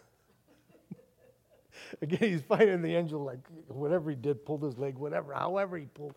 Again, 2.00 2.20
he's 2.20 2.40
fighting 2.40 2.80
the 2.80 2.94
angel, 2.96 3.22
like 3.22 3.46
whatever 3.66 4.08
he 4.08 4.16
did, 4.16 4.46
pulled 4.46 4.62
his 4.62 4.78
leg, 4.78 4.96
whatever, 4.96 5.34
however 5.34 5.76
he 5.76 5.84
pulled. 5.84 6.14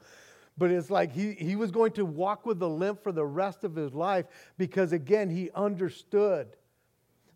But 0.58 0.72
it's 0.72 0.90
like 0.90 1.12
he, 1.12 1.34
he 1.34 1.56
was 1.56 1.72
going 1.72 1.94
to 1.94 2.06
walk 2.06 2.46
with 2.46 2.62
a 2.62 2.68
limp 2.68 3.02
for 3.02 3.12
the 3.12 3.26
rest 3.26 3.64
of 3.64 3.76
his 3.76 3.94
life 3.94 4.26
because, 4.58 4.92
again, 4.92 5.30
he 5.30 5.50
understood 5.56 6.56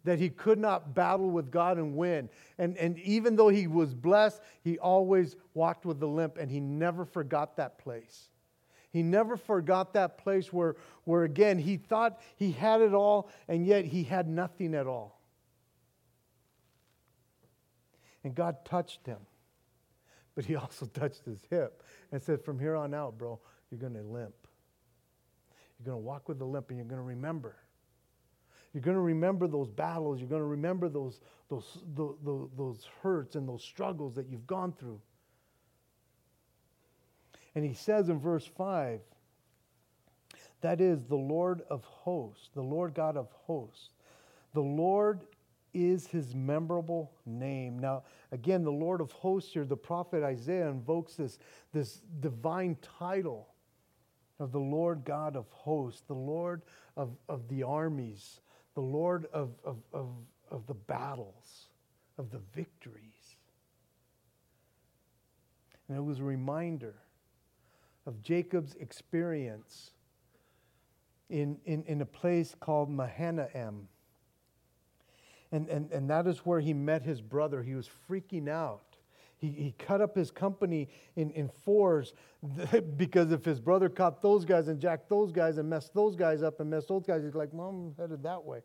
that 0.06 0.20
he 0.20 0.30
could 0.30 0.60
not 0.60 0.94
battle 0.94 1.30
with 1.30 1.52
God 1.52 1.78
and 1.78 1.96
win. 1.96 2.30
And, 2.58 2.78
and 2.78 2.98
even 3.00 3.36
though 3.36 3.50
he 3.50 3.68
was 3.68 3.94
blessed, 3.94 4.42
he 4.64 4.78
always 4.78 5.36
walked 5.54 5.86
with 5.86 6.00
the 6.00 6.08
limp 6.08 6.38
and 6.38 6.50
he 6.50 6.60
never 6.60 7.06
forgot 7.06 7.58
that 7.58 7.80
place. 7.80 8.30
He 8.92 9.04
never 9.04 9.36
forgot 9.36 9.94
that 9.94 10.18
place 10.18 10.54
where, 10.54 10.76
where, 11.04 11.24
again, 11.24 11.58
he 11.58 11.76
thought 11.76 12.22
he 12.38 12.52
had 12.52 12.82
it 12.82 12.94
all 12.94 13.30
and 13.48 13.66
yet 13.66 13.84
he 13.84 14.04
had 14.04 14.28
nothing 14.28 14.74
at 14.74 14.88
all. 14.88 15.20
And 18.24 18.34
God 18.34 18.64
touched 18.64 19.06
him, 19.06 19.20
but 20.36 20.46
he 20.46 20.56
also 20.56 20.86
touched 20.86 21.26
his 21.26 21.40
hip 21.50 21.84
and 22.12 22.22
said, 22.22 22.44
From 22.44 22.60
here 22.60 22.76
on 22.76 22.94
out, 22.94 23.18
bro, 23.18 23.40
you're 23.72 23.80
going 23.80 23.94
to 23.94 24.04
limp. 24.04 24.36
You're 25.80 25.86
going 25.86 26.04
to 26.04 26.06
walk 26.06 26.30
with 26.30 26.40
a 26.42 26.46
limp 26.46 26.70
and 26.70 26.78
you're 26.78 26.88
going 26.88 27.02
to 27.02 27.08
remember. 27.08 27.56
You're 28.74 28.84
going 28.84 28.96
to 28.96 29.02
remember 29.02 29.48
those 29.48 29.70
battles. 29.70 30.20
You're 30.20 30.30
going 30.30 30.42
to 30.42 30.48
remember 30.48 30.90
those, 30.90 31.22
those, 31.50 31.80
those, 31.96 32.50
those 32.58 32.90
hurts 33.02 33.36
and 33.36 33.48
those 33.48 33.64
struggles 33.64 34.16
that 34.16 34.28
you've 34.28 34.48
gone 34.48 34.74
through. 34.74 35.00
And 37.56 37.64
he 37.64 37.74
says 37.74 38.10
in 38.10 38.20
verse 38.20 38.46
5 38.46 39.00
that 40.62 40.82
is 40.82 41.04
the 41.04 41.16
Lord 41.16 41.62
of 41.70 41.84
hosts, 41.84 42.50
the 42.54 42.62
Lord 42.62 42.94
God 42.94 43.18
of 43.18 43.28
hosts. 43.46 43.90
The 44.54 44.62
Lord 44.62 45.22
is 45.76 46.08
his 46.08 46.34
memorable 46.34 47.12
name. 47.26 47.78
Now, 47.78 48.04
again, 48.32 48.64
the 48.64 48.72
Lord 48.72 49.02
of 49.02 49.12
hosts 49.12 49.54
here, 49.54 49.66
the 49.66 49.76
prophet 49.76 50.24
Isaiah 50.24 50.70
invokes 50.70 51.16
this, 51.16 51.38
this 51.74 52.02
divine 52.22 52.78
title 53.00 53.50
of 54.40 54.52
the 54.52 54.60
Lord 54.60 55.04
God 55.06 55.36
of 55.36 55.50
hosts, 55.50 56.02
the 56.08 56.14
Lord 56.14 56.62
of, 56.96 57.16
of 57.30 57.48
the 57.50 57.64
armies, 57.64 58.40
the 58.74 58.82
Lord 58.82 59.28
of, 59.34 59.52
of, 59.64 59.78
of, 59.94 60.10
of 60.50 60.66
the 60.68 60.74
battles, 60.74 61.68
of 62.18 62.32
the 62.32 62.42
victories. 62.54 63.38
And 65.88 65.98
it 65.98 66.02
was 66.02 66.20
a 66.20 66.24
reminder 66.24 66.96
of 68.06 68.22
Jacob's 68.22 68.76
experience 68.76 69.92
in, 71.30 71.58
in, 71.66 71.84
in 71.84 72.02
a 72.02 72.06
place 72.06 72.56
called 72.60 72.90
Mahanaim. 72.90 73.88
And, 75.52 75.68
and, 75.70 75.92
and 75.92 76.10
that 76.10 76.28
is 76.28 76.40
where 76.40 76.60
he 76.60 76.74
met 76.74 77.04
his 77.04 77.22
brother. 77.22 77.64
He 77.64 77.76
was 77.76 77.90
freaking 78.10 78.50
out. 78.50 78.82
He, 79.38 79.50
he 79.50 79.76
cut 79.78 80.02
up 80.02 80.16
his 80.16 80.32
company 80.32 80.90
in, 81.16 81.30
in 81.32 81.50
fours 81.50 82.14
because 82.98 83.32
if 83.32 83.44
his 83.46 83.60
brother 83.60 83.90
caught 83.90 84.22
those 84.22 84.46
guys 84.46 84.68
and 84.68 84.80
jacked 84.80 85.10
those 85.10 85.32
guys 85.32 85.58
and 85.58 85.70
messed 85.70 85.94
those 85.94 86.16
guys 86.16 86.42
up 86.42 86.60
and 86.60 86.70
messed 86.70 86.88
those 86.88 87.04
guys, 87.04 87.24
he's 87.24 87.36
like, 87.36 87.54
Mom, 87.54 87.94
I'm 87.98 88.04
headed 88.04 88.24
that 88.24 88.44
way. 88.44 88.62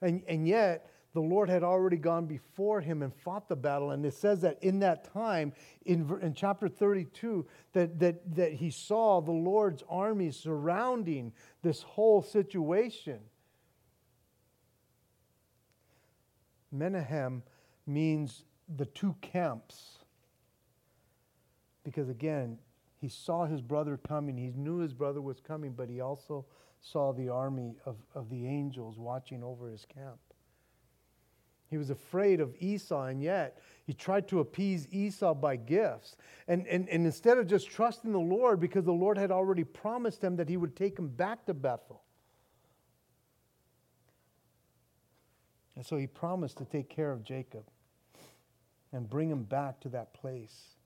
And, 0.00 0.22
and 0.28 0.46
yet, 0.46 0.88
the 1.14 1.20
Lord 1.20 1.48
had 1.48 1.62
already 1.62 1.98
gone 1.98 2.26
before 2.26 2.80
him 2.80 3.02
and 3.02 3.14
fought 3.14 3.48
the 3.48 3.56
battle. 3.56 3.90
And 3.90 4.04
it 4.06 4.14
says 4.14 4.40
that 4.40 4.62
in 4.62 4.78
that 4.80 5.12
time, 5.12 5.52
in, 5.84 6.10
in 6.22 6.32
chapter 6.32 6.68
32, 6.68 7.46
that, 7.74 7.98
that, 7.98 8.34
that 8.34 8.52
he 8.54 8.70
saw 8.70 9.20
the 9.20 9.32
Lord's 9.32 9.82
army 9.88 10.30
surrounding 10.30 11.32
this 11.62 11.82
whole 11.82 12.22
situation. 12.22 13.20
Mahanaim 16.72 17.42
means 17.86 18.44
the 18.76 18.86
two 18.86 19.14
camps. 19.20 19.98
Because 21.84 22.08
again, 22.08 22.58
he 23.00 23.08
saw 23.08 23.44
his 23.44 23.60
brother 23.60 23.96
coming. 23.96 24.36
He 24.36 24.52
knew 24.56 24.78
his 24.78 24.94
brother 24.94 25.20
was 25.20 25.40
coming, 25.40 25.72
but 25.72 25.88
he 25.88 26.00
also 26.00 26.46
saw 26.80 27.12
the 27.12 27.28
army 27.28 27.76
of, 27.84 27.96
of 28.14 28.30
the 28.30 28.46
angels 28.46 28.98
watching 28.98 29.42
over 29.42 29.68
his 29.68 29.84
camp. 29.84 30.18
He 31.68 31.78
was 31.78 31.90
afraid 31.90 32.40
of 32.40 32.54
Esau, 32.60 33.04
and 33.04 33.22
yet 33.22 33.58
he 33.86 33.94
tried 33.94 34.28
to 34.28 34.40
appease 34.40 34.86
Esau 34.90 35.32
by 35.34 35.56
gifts. 35.56 36.16
And, 36.46 36.66
and, 36.66 36.86
and 36.88 37.06
instead 37.06 37.38
of 37.38 37.46
just 37.46 37.70
trusting 37.70 38.12
the 38.12 38.18
Lord, 38.18 38.60
because 38.60 38.84
the 38.84 38.92
Lord 38.92 39.16
had 39.16 39.30
already 39.30 39.64
promised 39.64 40.22
him 40.22 40.36
that 40.36 40.50
he 40.50 40.58
would 40.58 40.76
take 40.76 40.98
him 40.98 41.08
back 41.08 41.46
to 41.46 41.54
Bethel. 41.54 42.02
And 45.76 45.84
so 45.84 45.96
he 45.96 46.06
promised 46.06 46.58
to 46.58 46.64
take 46.64 46.88
care 46.88 47.12
of 47.12 47.24
Jacob 47.24 47.64
and 48.92 49.08
bring 49.08 49.30
him 49.30 49.42
back 49.44 49.80
to 49.80 49.88
that 49.90 50.12
place. 50.12 50.76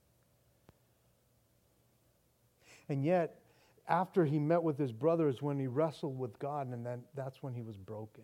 And 2.89 3.03
yet, 3.03 3.39
after 3.89 4.23
he 4.23 4.39
met 4.39 4.63
with 4.63 4.77
his 4.77 4.91
brothers, 4.91 5.41
when 5.41 5.59
he 5.59 5.67
wrestled 5.67 6.17
with 6.17 6.39
God, 6.39 6.67
and 6.67 6.85
then 6.85 7.03
that's 7.15 7.43
when 7.43 7.53
he 7.53 7.61
was 7.61 7.75
broken. 7.75 8.23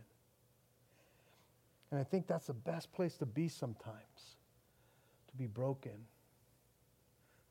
And 1.92 2.00
I 2.00 2.04
think 2.04 2.28
that's 2.28 2.48
the 2.48 2.54
best 2.54 2.92
place 2.94 3.18
to 3.18 3.26
be 3.26 3.48
sometimes 3.50 4.38
to 5.34 5.38
be 5.38 5.48
broken. 5.48 5.92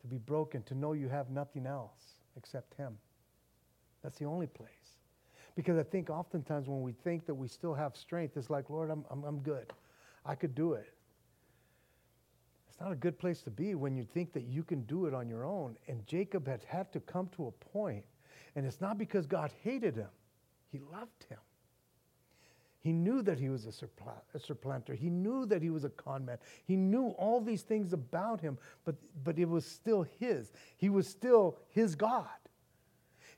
To 0.00 0.06
be 0.06 0.18
broken, 0.18 0.62
to 0.64 0.74
know 0.74 0.92
you 0.92 1.08
have 1.08 1.30
nothing 1.30 1.66
else 1.66 2.14
except 2.36 2.74
Him. 2.74 2.96
That's 4.02 4.18
the 4.18 4.24
only 4.24 4.46
place. 4.46 4.70
Because 5.54 5.78
I 5.78 5.82
think 5.82 6.08
oftentimes 6.08 6.68
when 6.68 6.82
we 6.82 6.92
think 6.92 7.26
that 7.26 7.34
we 7.34 7.48
still 7.48 7.74
have 7.74 7.96
strength, 7.96 8.36
it's 8.36 8.50
like, 8.50 8.70
Lord, 8.70 8.90
I'm, 8.90 9.04
I'm, 9.10 9.22
I'm 9.24 9.38
good. 9.40 9.72
I 10.24 10.34
could 10.34 10.54
do 10.54 10.72
it. 10.72 10.92
It's 12.68 12.80
not 12.80 12.90
a 12.90 12.96
good 12.96 13.18
place 13.18 13.42
to 13.42 13.50
be 13.50 13.74
when 13.74 13.94
you 13.94 14.04
think 14.04 14.32
that 14.32 14.44
you 14.44 14.62
can 14.62 14.82
do 14.84 15.06
it 15.06 15.12
on 15.12 15.28
your 15.28 15.44
own. 15.44 15.76
And 15.88 16.06
Jacob 16.06 16.48
had 16.48 16.64
had 16.64 16.90
to 16.94 17.00
come 17.00 17.28
to 17.36 17.48
a 17.48 17.50
point, 17.50 18.04
and 18.56 18.64
it's 18.64 18.80
not 18.80 18.96
because 18.96 19.26
God 19.26 19.50
hated 19.62 19.94
him, 19.94 20.08
he 20.70 20.80
loved 20.90 21.24
him. 21.28 21.38
He 22.82 22.92
knew 22.92 23.22
that 23.22 23.38
he 23.38 23.48
was 23.48 23.66
a, 23.66 24.40
supplanter. 24.40 24.94
He 24.94 25.08
knew 25.08 25.46
that 25.46 25.62
he 25.62 25.70
was 25.70 25.84
a 25.84 25.88
con 25.90 26.24
man. 26.24 26.38
He 26.64 26.74
knew 26.74 27.10
all 27.10 27.40
these 27.40 27.62
things 27.62 27.92
about 27.92 28.40
him, 28.40 28.58
but, 28.84 28.96
but 29.22 29.38
it 29.38 29.48
was 29.48 29.64
still 29.64 30.04
his. 30.18 30.52
He 30.76 30.88
was 30.88 31.06
still 31.06 31.58
his 31.70 31.94
God. 31.94 32.26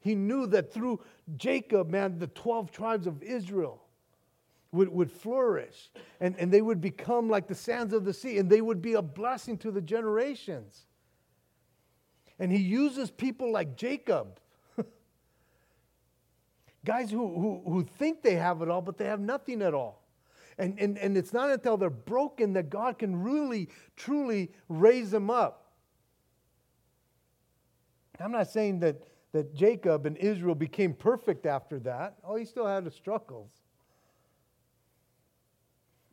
He 0.04 0.14
knew 0.14 0.46
that 0.48 0.70
through 0.70 1.00
Jacob, 1.38 1.88
man, 1.88 2.18
the 2.18 2.26
12 2.26 2.70
tribes 2.70 3.06
of 3.06 3.22
Israel 3.22 3.82
would, 4.70 4.90
would 4.90 5.10
flourish 5.10 5.90
and, 6.20 6.36
and 6.38 6.52
they 6.52 6.60
would 6.60 6.82
become 6.82 7.30
like 7.30 7.48
the 7.48 7.54
sands 7.54 7.94
of 7.94 8.04
the 8.04 8.12
sea 8.12 8.36
and 8.36 8.50
they 8.50 8.60
would 8.60 8.82
be 8.82 8.92
a 8.92 9.00
blessing 9.00 9.56
to 9.56 9.70
the 9.70 9.80
generations. 9.80 10.84
And 12.38 12.52
he 12.52 12.58
uses 12.58 13.10
people 13.10 13.50
like 13.50 13.76
Jacob 13.76 14.40
Guys 16.84 17.10
who, 17.10 17.26
who, 17.40 17.62
who 17.64 17.82
think 17.82 18.22
they 18.22 18.34
have 18.34 18.60
it 18.60 18.68
all, 18.68 18.82
but 18.82 18.98
they 18.98 19.06
have 19.06 19.20
nothing 19.20 19.62
at 19.62 19.72
all. 19.72 20.02
And, 20.58 20.78
and, 20.78 20.98
and 20.98 21.16
it's 21.16 21.32
not 21.32 21.50
until 21.50 21.78
they're 21.78 21.88
broken 21.88 22.52
that 22.52 22.68
God 22.68 22.98
can 22.98 23.22
really, 23.22 23.70
truly 23.96 24.50
raise 24.68 25.10
them 25.10 25.30
up. 25.30 25.72
I'm 28.20 28.32
not 28.32 28.50
saying 28.50 28.80
that, 28.80 29.02
that 29.34 29.52
Jacob 29.52 30.06
and 30.06 30.16
Israel 30.18 30.54
became 30.54 30.94
perfect 30.94 31.44
after 31.44 31.80
that. 31.80 32.14
Oh, 32.22 32.36
he 32.36 32.44
still 32.44 32.68
had 32.68 32.84
his 32.84 32.94
struggles. 32.94 33.50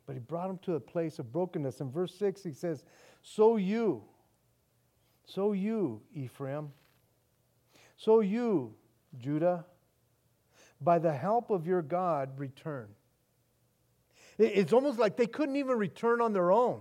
But 0.06 0.14
he 0.14 0.18
brought 0.18 0.48
them 0.48 0.58
to 0.64 0.74
a 0.74 0.80
place 0.80 1.20
of 1.20 1.32
brokenness. 1.32 1.80
In 1.80 1.92
verse 1.92 2.12
6, 2.16 2.42
he 2.42 2.52
says, 2.52 2.82
So 3.22 3.54
you, 3.54 4.02
so 5.24 5.52
you, 5.52 6.02
Ephraim, 6.12 6.72
so 7.96 8.18
you, 8.18 8.74
Judah, 9.16 9.66
by 10.80 10.98
the 10.98 11.12
help 11.12 11.50
of 11.50 11.64
your 11.64 11.80
God, 11.80 12.36
return. 12.40 12.88
It's 14.36 14.72
almost 14.72 14.98
like 14.98 15.16
they 15.16 15.28
couldn't 15.28 15.54
even 15.54 15.78
return 15.78 16.20
on 16.20 16.32
their 16.32 16.50
own. 16.50 16.80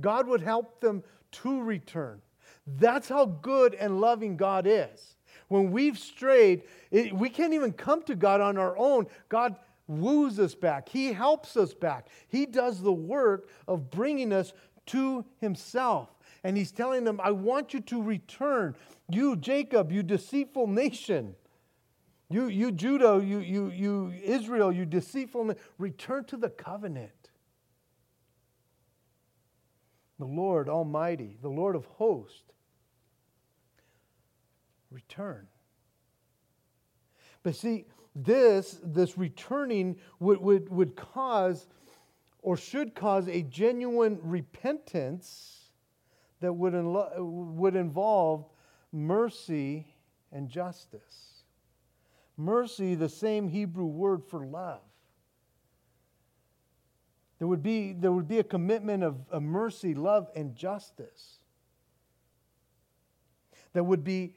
God 0.00 0.26
would 0.26 0.42
help 0.42 0.80
them 0.80 1.04
to 1.30 1.62
return. 1.62 2.22
That's 2.66 3.08
how 3.08 3.26
good 3.26 3.74
and 3.74 4.00
loving 4.00 4.36
God 4.36 4.66
is. 4.66 5.14
When 5.48 5.70
we've 5.70 5.98
strayed, 5.98 6.62
it, 6.90 7.12
we 7.14 7.28
can't 7.28 7.54
even 7.54 7.72
come 7.72 8.02
to 8.04 8.14
God 8.14 8.40
on 8.40 8.56
our 8.56 8.76
own. 8.76 9.06
God 9.28 9.56
woos 9.86 10.38
us 10.38 10.54
back, 10.54 10.88
He 10.88 11.12
helps 11.12 11.56
us 11.56 11.74
back. 11.74 12.08
He 12.28 12.46
does 12.46 12.80
the 12.80 12.92
work 12.92 13.48
of 13.66 13.90
bringing 13.90 14.32
us 14.32 14.52
to 14.86 15.24
Himself. 15.38 16.08
And 16.44 16.56
He's 16.56 16.72
telling 16.72 17.04
them, 17.04 17.20
I 17.22 17.32
want 17.32 17.74
you 17.74 17.80
to 17.80 18.02
return. 18.02 18.76
You, 19.10 19.36
Jacob, 19.36 19.92
you 19.92 20.02
deceitful 20.02 20.66
nation. 20.66 21.34
You, 22.30 22.46
you 22.46 22.70
Judah, 22.70 23.20
you, 23.22 23.40
you, 23.40 23.70
you 23.70 24.14
Israel, 24.22 24.70
you 24.70 24.86
deceitful, 24.86 25.52
return 25.78 26.24
to 26.26 26.36
the 26.36 26.48
covenant. 26.48 27.10
The 30.20 30.26
Lord 30.26 30.68
Almighty, 30.68 31.38
the 31.42 31.48
Lord 31.48 31.74
of 31.74 31.86
hosts, 31.86 32.44
return. 34.90 35.46
But 37.42 37.56
see, 37.56 37.86
this, 38.14 38.80
this 38.82 39.16
returning 39.16 39.96
would, 40.18 40.40
would, 40.40 40.68
would 40.68 40.96
cause 40.96 41.66
or 42.42 42.56
should 42.56 42.94
cause 42.94 43.28
a 43.28 43.42
genuine 43.42 44.18
repentance 44.22 45.70
that 46.40 46.52
would, 46.52 46.72
would 46.74 47.76
involve 47.76 48.46
mercy 48.92 49.86
and 50.32 50.48
justice. 50.48 51.42
Mercy, 52.36 52.94
the 52.94 53.08
same 53.08 53.48
Hebrew 53.48 53.84
word 53.84 54.24
for 54.24 54.46
love. 54.46 54.80
There 57.38 57.48
would 57.48 57.62
be, 57.62 57.92
there 57.92 58.12
would 58.12 58.28
be 58.28 58.38
a 58.38 58.44
commitment 58.44 59.02
of, 59.02 59.16
of 59.30 59.42
mercy, 59.42 59.94
love, 59.94 60.28
and 60.34 60.54
justice 60.54 61.38
that 63.72 63.84
would 63.84 64.04
be 64.04 64.34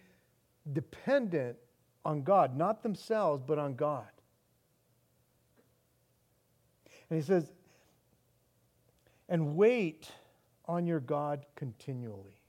dependent 0.72 1.58
on 2.06 2.24
God, 2.24 2.56
not 2.56 2.84
themselves, 2.84 3.44
but 3.46 3.58
on 3.58 3.76
God. 3.76 4.08
And 7.10 7.20
he 7.20 7.26
says, 7.26 7.52
and 9.30 9.56
wait 9.56 10.10
on 10.66 10.86
your 10.86 11.00
God 11.00 11.46
continually. 11.56 12.40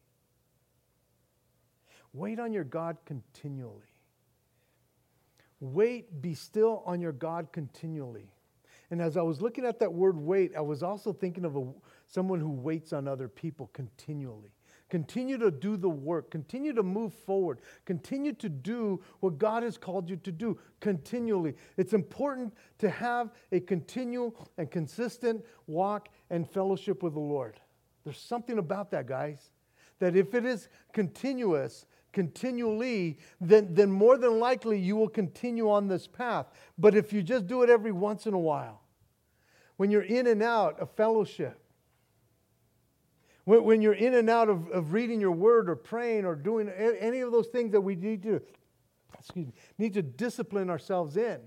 Wait 2.13 2.39
on 2.39 2.53
your 2.53 2.65
God 2.65 2.97
continually. 3.05 3.95
Wait, 5.61 6.23
be 6.23 6.35
still 6.35 6.83
on 6.87 7.01
your 7.01 7.13
God 7.13 7.49
continually. 7.53 8.31
And 8.91 9.01
as 9.01 9.17
I 9.17 9.23
was 9.23 9.41
looking 9.41 9.65
at 9.65 9.79
that 9.81 9.93
word 9.93 10.17
wait, 10.17 10.55
I 10.57 10.61
was 10.61 10.83
also 10.83 11.13
thinking 11.13 11.45
of 11.45 11.57
a, 11.57 11.67
someone 12.07 12.39
who 12.39 12.51
waits 12.51 12.93
on 12.93 13.09
other 13.09 13.29
people 13.29 13.71
continually. 13.73 14.53
Continue 14.91 15.39
to 15.39 15.51
do 15.51 15.77
the 15.77 15.89
work. 15.89 16.31
Continue 16.31 16.73
to 16.75 16.83
move 16.83 17.15
forward. 17.15 17.61
Continue 17.85 18.33
to 18.35 18.49
do 18.49 19.03
what 19.21 19.39
God 19.39 19.63
has 19.63 19.79
called 19.79 20.09
you 20.09 20.17
to 20.17 20.31
do 20.31 20.59
continually. 20.81 21.55
It's 21.77 21.95
important 21.95 22.55
to 22.79 22.91
have 22.91 23.31
a 23.51 23.61
continual 23.61 24.51
and 24.59 24.71
consistent 24.71 25.45
walk 25.67 26.11
and 26.31 26.49
fellowship 26.49 27.03
with 27.03 27.15
the 27.15 27.21
Lord. 27.21 27.59
There's 28.05 28.19
something 28.19 28.59
about 28.59 28.91
that, 28.91 29.07
guys, 29.07 29.51
that 29.99 30.15
if 30.15 30.35
it 30.35 30.45
is 30.45 30.69
continuous, 30.93 31.87
continually, 32.13 33.19
then, 33.41 33.73
then 33.73 33.91
more 33.91 34.19
than 34.19 34.39
likely 34.39 34.79
you 34.79 34.97
will 34.97 35.09
continue 35.09 35.71
on 35.71 35.89
this 35.89 36.07
path. 36.07 36.47
But 36.79 36.95
if 36.95 37.13
you 37.13 37.23
just 37.23 37.47
do 37.47 37.63
it 37.63 37.71
every 37.71 37.93
once 37.93 38.27
in 38.27 38.35
a 38.35 38.39
while, 38.39 38.83
when 39.77 39.91
you're 39.91 40.03
in 40.03 40.27
and 40.27 40.43
out 40.43 40.79
of 40.79 40.91
fellowship, 40.91 41.59
When, 43.45 43.65
when 43.65 43.83
you're 43.83 43.93
in 43.93 44.15
and 44.15 44.29
out 44.29 44.49
of, 44.49 44.69
of 44.71 44.93
reading 44.93 45.21
your 45.21 45.33
word 45.33 45.69
or 45.69 45.77
praying 45.77 46.25
or 46.25 46.35
doing 46.35 46.69
any 46.69 47.21
of 47.21 47.33
those 47.33 47.49
things 47.49 47.73
that 47.73 47.81
we 47.81 47.95
need 47.95 48.23
to, 48.25 48.41
excuse 49.19 49.47
me, 49.47 49.53
need 49.79 49.95
to 49.95 50.03
discipline 50.03 50.71
ourselves 50.71 51.17
in. 51.17 51.41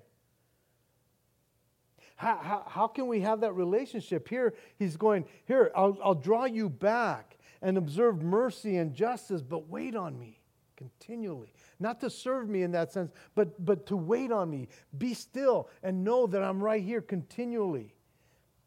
How, 2.15 2.37
how, 2.37 2.63
how 2.67 2.87
can 2.87 3.07
we 3.07 3.21
have 3.21 3.41
that 3.41 3.53
relationship? 3.53 4.27
Here, 4.27 4.55
he's 4.79 4.97
going, 4.97 5.25
Here, 5.45 5.71
I'll, 5.75 5.97
I'll 6.03 6.15
draw 6.15 6.45
you 6.45 6.69
back 6.69 7.37
and 7.61 7.77
observe 7.77 8.23
mercy 8.23 8.77
and 8.77 8.93
justice, 8.93 9.41
but 9.43 9.69
wait 9.69 9.95
on 9.95 10.17
me 10.17 10.39
continually. 10.77 11.51
Not 11.79 11.99
to 12.01 12.09
serve 12.09 12.47
me 12.47 12.63
in 12.63 12.71
that 12.71 12.93
sense, 12.93 13.11
but, 13.35 13.63
but 13.65 13.85
to 13.87 13.97
wait 13.97 14.31
on 14.31 14.49
me. 14.49 14.69
Be 14.97 15.13
still 15.13 15.69
and 15.83 16.03
know 16.03 16.27
that 16.27 16.43
I'm 16.43 16.63
right 16.63 16.83
here 16.83 17.01
continually. 17.01 17.93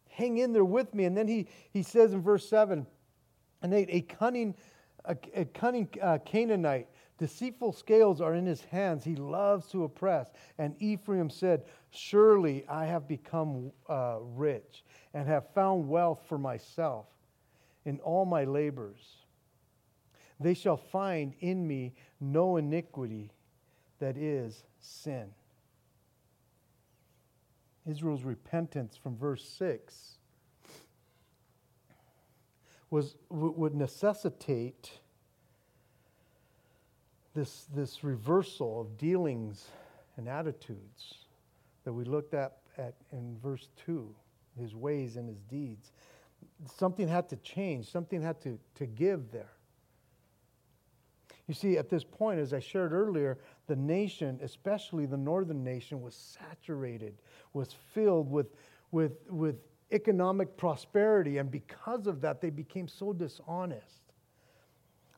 Hang 0.09 0.39
in 0.39 0.53
there 0.53 0.65
with 0.65 0.93
me. 0.93 1.05
And 1.05 1.17
then 1.17 1.29
he, 1.29 1.47
he 1.71 1.83
says 1.83 2.13
in 2.13 2.21
verse 2.21 2.49
7 2.49 2.87
and 3.63 3.73
a, 3.75 3.97
a 3.97 4.01
cunning, 4.03 4.55
a, 5.05 5.17
a 5.35 5.45
cunning 5.45 5.89
uh, 6.01 6.19
Canaanite, 6.25 6.89
deceitful 7.19 7.73
scales 7.73 8.21
are 8.21 8.35
in 8.35 8.47
his 8.47 8.63
hands. 8.65 9.05
He 9.05 9.17
loves 9.17 9.67
to 9.69 9.85
oppress. 9.85 10.31
And 10.59 10.75
Ephraim 10.79 11.31
said, 11.31 11.65
Surely 11.91 12.65
I 12.69 12.87
have 12.87 13.07
become 13.07 13.73
uh, 13.89 14.19
rich 14.21 14.85
and 15.15 15.29
have 15.29 15.53
found 15.55 15.89
wealth 15.89 16.23
for 16.29 16.39
myself 16.39 17.07
in 17.85 17.99
all 18.01 18.25
my 18.25 18.45
labors. 18.45 19.17
They 20.39 20.55
shall 20.55 20.79
find 20.79 21.35
in 21.41 21.67
me 21.67 21.93
no 22.21 22.57
iniquity 22.57 23.31
that 23.99 24.17
is 24.17 24.65
sin. 24.81 25.27
Israel's 27.87 28.23
repentance 28.23 28.97
from 28.97 29.17
verse 29.17 29.45
6 29.45 30.20
was, 32.91 33.17
would 33.31 33.75
necessitate 33.75 34.91
this, 37.35 37.67
this 37.75 38.03
reversal 38.03 38.81
of 38.81 38.99
dealings 38.99 39.69
and 40.17 40.29
attitudes 40.29 41.25
that 41.85 41.93
we 41.93 42.05
looked 42.05 42.35
at, 42.35 42.59
at 42.77 42.95
in 43.13 43.37
verse 43.43 43.69
2 43.87 44.13
his 44.59 44.75
ways 44.75 45.17
and 45.17 45.29
his 45.29 45.41
deeds. 45.43 45.93
Something 46.77 47.09
had 47.09 47.29
to 47.29 47.37
change, 47.37 47.91
something 47.91 48.21
had 48.21 48.41
to, 48.43 48.59
to 48.75 48.87
give 48.87 49.31
there. 49.31 49.53
You 51.47 51.55
see, 51.55 51.79
at 51.79 51.89
this 51.89 52.05
point, 52.05 52.39
as 52.39 52.53
I 52.53 52.61
shared 52.61 52.93
earlier, 52.93 53.39
the 53.67 53.77
nation, 53.77 54.39
especially 54.43 55.07
the 55.07 55.17
northern 55.17 55.65
nation, 55.65 56.01
was 56.01 56.15
saturated, 56.15 57.15
was 57.53 57.75
filled 57.93 58.31
with, 58.31 58.47
with, 58.93 59.13
with 59.29 59.57
economic 59.93 60.57
prosperity. 60.57 61.39
And 61.39 61.51
because 61.51 62.07
of 62.07 62.21
that, 62.21 62.41
they 62.41 62.51
became 62.51 62.89
so 62.89 63.13
dishonest. 63.13 64.01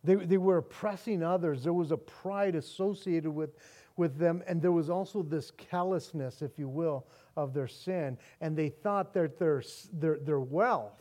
They, 0.05 0.17
they 0.17 0.37
were 0.37 0.59
oppressing 0.59 1.23
others. 1.23 1.63
There 1.63 1.73
was 1.73 1.93
a 1.93 1.97
pride 1.97 2.55
associated 2.55 3.31
with, 3.31 3.51
with 3.97 4.19
them. 4.19 4.43
And 4.47 4.61
there 4.61 4.73
was 4.73 4.91
also 4.91 5.23
this 5.23 5.53
callousness, 5.53 6.43
if 6.43 6.59
you 6.59 6.69
will, 6.69 7.07
of 7.37 7.55
their 7.55 7.69
sin. 7.69 8.19
And 8.41 8.57
they 8.57 8.69
thought 8.69 9.13
that 9.15 9.39
their, 9.39 9.63
their, 9.93 10.19
their 10.19 10.41
wealth, 10.41 11.01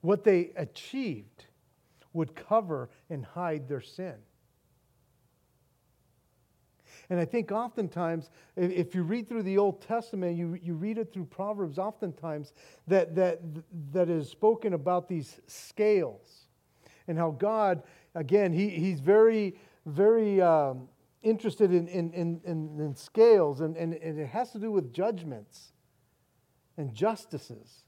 what 0.00 0.24
they 0.24 0.52
achieved, 0.56 1.44
would 2.12 2.34
cover 2.34 2.90
and 3.10 3.24
hide 3.24 3.68
their 3.68 3.82
sin. 3.82 4.16
And 7.10 7.18
I 7.18 7.24
think 7.24 7.50
oftentimes, 7.50 8.30
if 8.56 8.94
you 8.94 9.02
read 9.02 9.28
through 9.28 9.42
the 9.42 9.58
Old 9.58 9.82
Testament, 9.82 10.38
you, 10.38 10.56
you 10.62 10.74
read 10.74 10.96
it 10.96 11.12
through 11.12 11.24
Proverbs, 11.24 11.76
oftentimes 11.76 12.54
that, 12.86 13.16
that, 13.16 13.40
that 13.92 14.08
is 14.08 14.28
spoken 14.28 14.74
about 14.74 15.08
these 15.08 15.40
scales 15.48 16.46
and 17.08 17.18
how 17.18 17.32
God, 17.32 17.82
again, 18.14 18.52
he, 18.52 18.68
he's 18.68 19.00
very, 19.00 19.56
very 19.86 20.40
um, 20.40 20.88
interested 21.24 21.72
in, 21.72 21.88
in, 21.88 22.12
in, 22.12 22.40
in, 22.44 22.94
scales, 22.94 23.60
and, 23.60 23.76
and, 23.76 23.94
and 23.94 24.18
it 24.18 24.28
has 24.28 24.52
to 24.52 24.60
do 24.60 24.70
with 24.70 24.92
judgments 24.92 25.72
and 26.76 26.94
justices. 26.94 27.84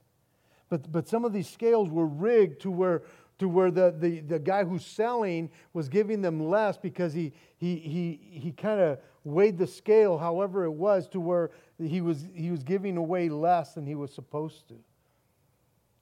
But, 0.67 0.91
but 0.91 1.07
some 1.07 1.23
of 1.23 1.31
these 1.31 1.47
scales 1.47 1.89
were 1.89 2.07
rigged 2.07 2.61
to 2.63 2.71
where 2.71 3.03
to 3.43 3.49
where 3.49 3.71
the, 3.71 3.93
the, 3.99 4.21
the 4.21 4.39
guy 4.39 4.63
who's 4.63 4.85
selling 4.85 5.51
was 5.73 5.89
giving 5.89 6.21
them 6.21 6.47
less 6.47 6.77
because 6.77 7.11
he, 7.11 7.33
he, 7.57 7.75
he, 7.75 8.39
he 8.39 8.51
kind 8.53 8.79
of 8.79 8.99
weighed 9.25 9.57
the 9.57 9.67
scale, 9.67 10.17
however 10.17 10.63
it 10.63 10.71
was, 10.71 11.09
to 11.09 11.19
where 11.19 11.51
he 11.77 11.99
was, 11.99 12.25
he 12.33 12.51
was 12.51 12.63
giving 12.63 12.95
away 12.95 13.27
less 13.27 13.73
than 13.73 13.85
he 13.85 13.95
was 13.95 14.13
supposed 14.13 14.69
to. 14.69 14.75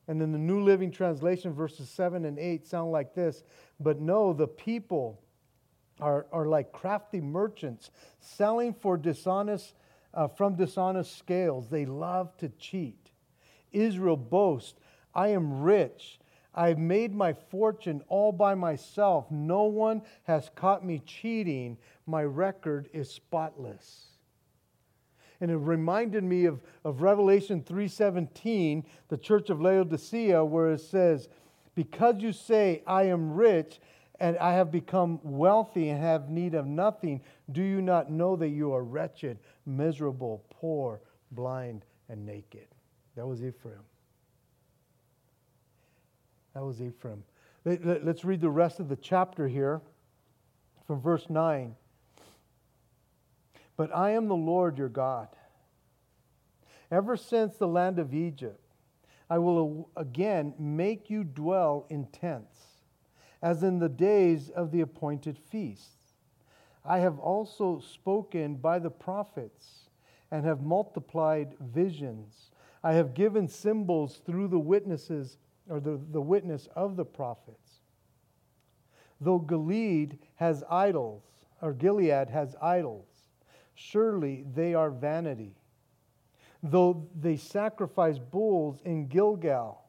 And 0.07 0.21
in 0.21 0.31
the 0.31 0.37
New 0.37 0.61
Living 0.61 0.91
Translation, 0.91 1.51
verses 1.51 1.89
7 1.89 2.25
and 2.25 2.37
8 2.37 2.67
sound 2.67 2.91
like 2.91 3.15
this 3.15 3.43
But 3.79 3.99
no, 3.99 4.33
the 4.33 4.47
people 4.47 5.19
are, 5.99 6.27
are 6.31 6.45
like 6.45 6.71
crafty 6.71 7.21
merchants 7.21 7.89
selling 8.19 8.71
for 8.71 8.97
dishonest, 8.97 9.73
uh, 10.13 10.27
from 10.27 10.53
dishonest 10.53 11.17
scales. 11.17 11.69
They 11.69 11.87
love 11.87 12.37
to 12.37 12.49
cheat. 12.49 13.09
Israel 13.71 14.17
boasts, 14.17 14.75
I 15.15 15.29
am 15.29 15.63
rich. 15.63 16.19
I've 16.53 16.77
made 16.77 17.13
my 17.13 17.33
fortune 17.33 18.03
all 18.07 18.31
by 18.31 18.55
myself. 18.55 19.31
No 19.31 19.63
one 19.63 20.01
has 20.23 20.49
caught 20.55 20.85
me 20.85 21.01
cheating. 21.05 21.77
My 22.05 22.23
record 22.23 22.89
is 22.93 23.09
spotless. 23.09 24.07
And 25.39 25.49
it 25.49 25.57
reminded 25.57 26.23
me 26.23 26.45
of, 26.45 26.61
of 26.83 27.01
Revelation 27.01 27.63
3:17, 27.63 28.83
the 29.07 29.17
church 29.17 29.49
of 29.49 29.61
Laodicea, 29.61 30.43
where 30.43 30.71
it 30.73 30.81
says, 30.81 31.29
Because 31.73 32.21
you 32.21 32.31
say, 32.31 32.83
I 32.85 33.03
am 33.03 33.33
rich 33.33 33.79
and 34.19 34.37
I 34.37 34.53
have 34.53 34.71
become 34.71 35.19
wealthy 35.23 35.89
and 35.89 35.99
have 35.99 36.29
need 36.29 36.53
of 36.53 36.67
nothing, 36.67 37.21
do 37.51 37.63
you 37.63 37.81
not 37.81 38.11
know 38.11 38.35
that 38.35 38.49
you 38.49 38.71
are 38.71 38.83
wretched, 38.83 39.39
miserable, 39.65 40.45
poor, 40.51 41.01
blind, 41.31 41.85
and 42.07 42.23
naked? 42.23 42.67
That 43.15 43.25
was 43.25 43.43
Ephraim. 43.43 43.81
That 46.53 46.63
was 46.63 46.81
Ephraim. 46.81 47.23
Let's 47.63 48.25
read 48.25 48.41
the 48.41 48.49
rest 48.49 48.79
of 48.79 48.89
the 48.89 48.95
chapter 48.95 49.47
here 49.47 49.81
from 50.85 50.99
verse 50.99 51.29
9. 51.29 51.75
But 53.77 53.95
I 53.95 54.11
am 54.11 54.27
the 54.27 54.35
Lord 54.35 54.77
your 54.77 54.89
God. 54.89 55.29
Ever 56.91 57.15
since 57.15 57.55
the 57.55 57.67
land 57.67 57.99
of 57.99 58.13
Egypt, 58.13 58.59
I 59.29 59.37
will 59.37 59.89
again 59.95 60.53
make 60.59 61.09
you 61.09 61.23
dwell 61.23 61.85
in 61.89 62.07
tents, 62.07 62.59
as 63.41 63.63
in 63.63 63.79
the 63.79 63.87
days 63.87 64.49
of 64.49 64.71
the 64.71 64.81
appointed 64.81 65.37
feasts. 65.37 66.15
I 66.83 66.99
have 66.99 67.17
also 67.17 67.79
spoken 67.79 68.55
by 68.55 68.79
the 68.79 68.89
prophets 68.89 69.89
and 70.31 70.45
have 70.45 70.61
multiplied 70.61 71.55
visions. 71.61 72.51
I 72.83 72.93
have 72.93 73.13
given 73.13 73.47
symbols 73.47 74.21
through 74.25 74.49
the 74.49 74.59
witnesses 74.59 75.37
or 75.69 75.79
the, 75.79 75.99
the 76.11 76.21
witness 76.21 76.67
of 76.75 76.95
the 76.95 77.05
prophets. 77.05 77.79
Though 79.19 79.39
Gilead 79.39 80.17
has 80.35 80.63
idols, 80.69 81.23
or 81.61 81.73
Gilead 81.73 82.29
has 82.29 82.55
idols, 82.61 83.07
surely 83.75 84.45
they 84.53 84.73
are 84.73 84.89
vanity. 84.89 85.55
Though 86.63 87.07
they 87.19 87.37
sacrifice 87.37 88.17
bulls 88.19 88.81
in 88.83 89.07
Gilgal, 89.07 89.83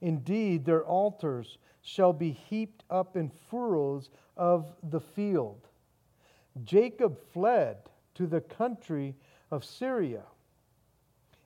indeed 0.00 0.64
their 0.64 0.84
altars 0.84 1.58
shall 1.82 2.12
be 2.12 2.30
heaped 2.30 2.84
up 2.90 3.16
in 3.16 3.30
furrows 3.50 4.10
of 4.36 4.72
the 4.82 5.00
field. 5.00 5.68
Jacob 6.64 7.18
fled 7.32 7.78
to 8.14 8.26
the 8.26 8.40
country 8.40 9.14
of 9.50 9.64
Syria. 9.64 10.22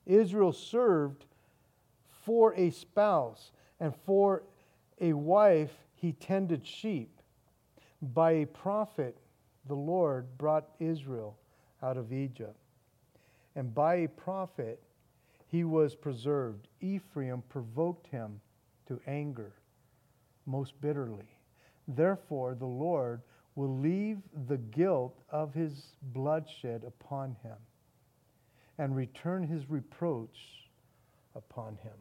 Israel 0.07 0.53
served 0.53 1.27
for 2.25 2.55
a 2.55 2.71
spouse, 2.71 3.53
and 3.81 3.95
for 4.05 4.43
a 5.01 5.13
wife 5.13 5.73
he 5.95 6.13
tended 6.13 6.67
sheep. 6.67 7.21
By 8.01 8.33
a 8.33 8.47
prophet, 8.47 9.17
the 9.67 9.75
Lord 9.75 10.39
brought 10.39 10.69
Israel 10.81 11.37
out 11.83 11.97
of 11.97 12.13
Egypt. 12.13 12.57
And 13.55 13.75
by 13.75 13.95
a 13.97 14.09
prophet, 14.09 14.83
he 15.47 15.65
was 15.65 15.95
preserved. 15.95 16.69
Ephraim 16.81 17.43
provoked 17.49 18.07
him 18.07 18.41
to 18.87 19.01
anger 19.07 19.53
most 20.47 20.81
bitterly. 20.81 21.37
Therefore, 21.87 22.55
the 22.55 22.67
Lord 22.67 23.21
will 23.55 23.79
leave 23.79 24.19
the 24.47 24.57
guilt 24.57 25.21
of 25.29 25.53
his 25.53 25.95
bloodshed 26.03 26.85
upon 26.85 27.37
him 27.43 27.57
and 28.79 28.97
return 28.97 29.47
his 29.47 29.69
reproach 29.69 30.69
upon 31.35 31.77
him. 31.77 31.93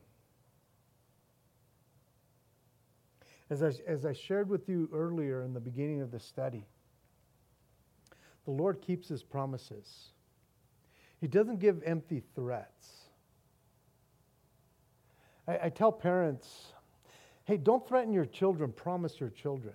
As 3.52 3.62
I, 3.62 3.74
as 3.86 4.06
I 4.06 4.14
shared 4.14 4.48
with 4.48 4.70
you 4.70 4.90
earlier 4.94 5.44
in 5.44 5.54
the 5.54 5.60
beginning 5.60 6.02
of 6.02 6.10
the 6.10 6.22
study, 6.22 6.66
the 8.46 8.52
Lord 8.52 8.82
keeps 8.82 9.10
his 9.10 9.24
promises. 9.24 10.14
He 11.20 11.28
doesn't 11.28 11.60
give 11.60 11.84
empty 11.86 12.24
threats. 12.34 13.10
I, 15.50 15.66
I 15.66 15.70
tell 15.70 15.92
parents, 15.92 16.72
Hey, 17.44 17.58
don't 17.58 17.86
threaten 17.86 18.14
your 18.14 18.26
children, 18.26 18.72
promise 18.72 19.20
your 19.20 19.30
children. 19.30 19.74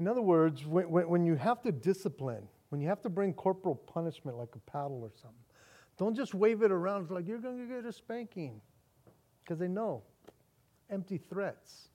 In 0.00 0.08
other 0.08 0.22
words, 0.22 0.66
when, 0.66 0.90
when, 0.90 1.08
when, 1.08 1.24
you 1.24 1.36
have 1.36 1.62
to 1.62 1.70
discipline, 1.70 2.48
when 2.70 2.80
you 2.80 2.88
have 2.88 3.00
to 3.02 3.08
bring 3.08 3.32
corporal 3.34 3.76
punishment 3.76 4.36
like 4.36 4.48
a 4.56 4.70
paddle 4.70 5.00
or 5.00 5.10
something, 5.14 5.38
don't 5.96 6.16
just 6.16 6.34
wave 6.34 6.62
it 6.62 6.72
around 6.72 7.02
it's 7.02 7.12
like 7.12 7.28
you're 7.28 7.38
going 7.38 7.56
to 7.56 7.72
get 7.72 7.84
a 7.84 7.92
spanking 7.92 8.60
because 9.44 9.60
they 9.60 9.68
know 9.68 10.02
empty 10.90 11.18
threats. 11.18 11.88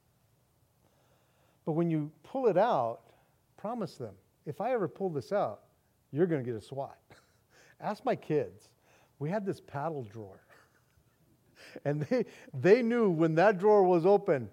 But 1.65 1.73
when 1.73 1.89
you 1.89 2.11
pull 2.23 2.47
it 2.47 2.57
out, 2.57 3.01
promise 3.57 3.95
them 3.95 4.15
if 4.45 4.61
I 4.61 4.73
ever 4.73 4.87
pull 4.87 5.09
this 5.09 5.31
out, 5.31 5.61
you're 6.11 6.25
going 6.25 6.43
to 6.43 6.49
get 6.49 6.57
a 6.57 6.63
swat. 6.63 6.97
Ask 7.81 8.03
my 8.05 8.15
kids. 8.15 8.69
We 9.19 9.29
had 9.29 9.45
this 9.45 9.61
paddle 9.61 10.03
drawer. 10.03 10.39
And 11.85 12.01
they, 12.01 12.25
they 12.53 12.81
knew 12.81 13.09
when 13.09 13.35
that 13.35 13.57
drawer 13.57 13.83
was 13.83 14.05
open, 14.05 14.49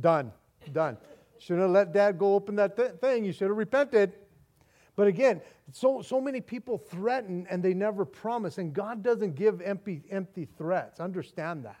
done, 0.00 0.30
done. 0.72 0.98
Shouldn't 1.38 1.62
have 1.62 1.70
let 1.70 1.92
dad 1.92 2.16
go 2.16 2.34
open 2.34 2.54
that 2.56 2.76
th- 2.76 2.92
thing. 3.00 3.24
You 3.24 3.32
should 3.32 3.48
have 3.48 3.56
repented. 3.56 4.12
But 4.94 5.08
again, 5.08 5.40
so, 5.72 6.00
so 6.00 6.20
many 6.20 6.40
people 6.40 6.78
threaten 6.78 7.44
and 7.50 7.60
they 7.60 7.74
never 7.74 8.04
promise. 8.04 8.58
And 8.58 8.72
God 8.72 9.02
doesn't 9.02 9.34
give 9.34 9.62
empty, 9.62 10.02
empty 10.10 10.46
threats. 10.58 11.00
Understand 11.00 11.64
that. 11.64 11.80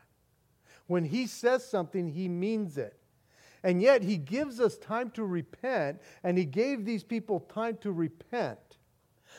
When 0.90 1.04
He 1.04 1.28
says 1.28 1.64
something, 1.64 2.08
He 2.08 2.26
means 2.26 2.76
it. 2.76 2.98
And 3.62 3.80
yet, 3.80 4.02
He 4.02 4.16
gives 4.16 4.58
us 4.58 4.76
time 4.76 5.12
to 5.12 5.24
repent, 5.24 6.00
and 6.24 6.36
He 6.36 6.44
gave 6.44 6.84
these 6.84 7.04
people 7.04 7.38
time 7.38 7.78
to 7.82 7.92
repent. 7.92 8.58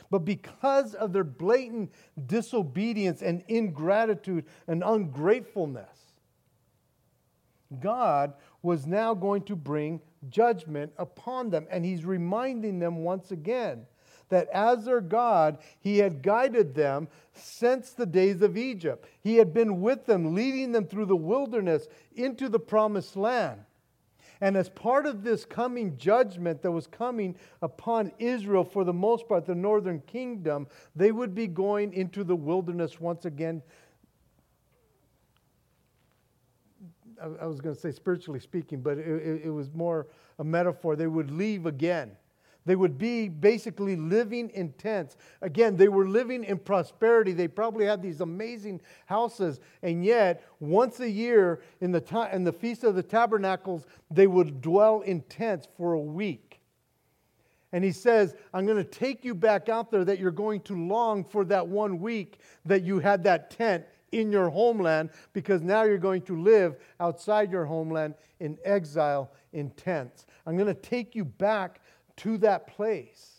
But 0.09 0.19
because 0.19 0.95
of 0.95 1.11
their 1.11 1.25
blatant 1.25 1.91
disobedience 2.25 3.21
and 3.21 3.43
ingratitude 3.49 4.45
and 4.65 4.81
ungratefulness, 4.81 6.13
God 7.81 8.33
was 8.61 8.87
now 8.87 9.13
going 9.13 9.41
to 9.43 9.55
bring 9.57 9.99
judgment 10.29 10.93
upon 10.97 11.49
them. 11.49 11.67
And 11.69 11.83
He's 11.83 12.05
reminding 12.05 12.79
them 12.79 13.03
once 13.03 13.31
again 13.31 13.85
that 14.31 14.49
as 14.49 14.85
their 14.85 15.01
God, 15.01 15.59
He 15.79 15.99
had 15.99 16.23
guided 16.23 16.73
them 16.73 17.07
since 17.33 17.91
the 17.91 18.05
days 18.05 18.41
of 18.41 18.57
Egypt. 18.57 19.07
He 19.21 19.35
had 19.37 19.53
been 19.53 19.81
with 19.81 20.05
them, 20.05 20.33
leading 20.33 20.71
them 20.71 20.87
through 20.87 21.05
the 21.05 21.15
wilderness 21.15 21.87
into 22.15 22.49
the 22.49 22.59
promised 22.59 23.15
land. 23.15 23.61
And 24.41 24.57
as 24.57 24.69
part 24.69 25.05
of 25.05 25.23
this 25.23 25.45
coming 25.45 25.95
judgment 25.97 26.63
that 26.63 26.71
was 26.71 26.87
coming 26.87 27.35
upon 27.61 28.11
Israel, 28.17 28.63
for 28.63 28.83
the 28.83 28.93
most 28.93 29.29
part, 29.29 29.45
the 29.45 29.53
northern 29.53 30.01
kingdom, 30.01 30.67
they 30.95 31.11
would 31.11 31.35
be 31.35 31.45
going 31.45 31.93
into 31.93 32.23
the 32.23 32.35
wilderness 32.35 32.99
once 32.99 33.25
again. 33.25 33.61
I 37.21 37.45
was 37.45 37.61
going 37.61 37.75
to 37.75 37.79
say 37.79 37.91
spiritually 37.91 38.39
speaking, 38.39 38.81
but 38.81 38.97
it, 38.97 39.45
it, 39.45 39.49
was 39.51 39.71
more 39.75 40.07
a 40.39 40.43
metaphor. 40.43 40.95
They 40.95 41.05
would 41.05 41.29
leave 41.29 41.67
again. 41.67 42.17
They 42.65 42.75
would 42.75 42.97
be 42.97 43.27
basically 43.27 43.95
living 43.95 44.49
in 44.49 44.73
tents. 44.73 45.17
Again, 45.41 45.75
they 45.75 45.87
were 45.87 46.07
living 46.07 46.43
in 46.43 46.59
prosperity. 46.59 47.31
They 47.31 47.47
probably 47.47 47.85
had 47.85 48.03
these 48.03 48.21
amazing 48.21 48.81
houses. 49.07 49.59
And 49.81 50.05
yet, 50.05 50.43
once 50.59 50.99
a 50.99 51.09
year 51.09 51.61
in 51.81 51.91
the, 51.91 52.01
ta- 52.01 52.29
in 52.31 52.43
the 52.43 52.53
Feast 52.53 52.83
of 52.83 52.93
the 52.93 53.03
Tabernacles, 53.03 53.85
they 54.11 54.27
would 54.27 54.61
dwell 54.61 55.01
in 55.01 55.21
tents 55.21 55.67
for 55.75 55.93
a 55.93 55.99
week. 55.99 56.59
And 57.71 57.83
he 57.83 57.91
says, 57.91 58.35
I'm 58.53 58.65
going 58.65 58.77
to 58.77 58.83
take 58.83 59.23
you 59.23 59.33
back 59.33 59.69
out 59.69 59.89
there 59.89 60.05
that 60.05 60.19
you're 60.19 60.29
going 60.29 60.61
to 60.61 60.75
long 60.75 61.23
for 61.23 61.45
that 61.45 61.67
one 61.67 61.99
week 61.99 62.39
that 62.65 62.83
you 62.83 62.99
had 62.99 63.23
that 63.23 63.49
tent 63.49 63.85
in 64.11 64.31
your 64.31 64.49
homeland 64.49 65.09
because 65.33 65.61
now 65.61 65.83
you're 65.83 65.97
going 65.97 66.21
to 66.23 66.39
live 66.39 66.75
outside 66.99 67.49
your 67.49 67.65
homeland 67.65 68.13
in 68.39 68.57
exile 68.65 69.31
in 69.53 69.69
tents. 69.71 70.25
I'm 70.45 70.57
going 70.57 70.67
to 70.67 70.73
take 70.73 71.15
you 71.15 71.23
back 71.23 71.79
to 72.17 72.37
that 72.39 72.67
place. 72.67 73.31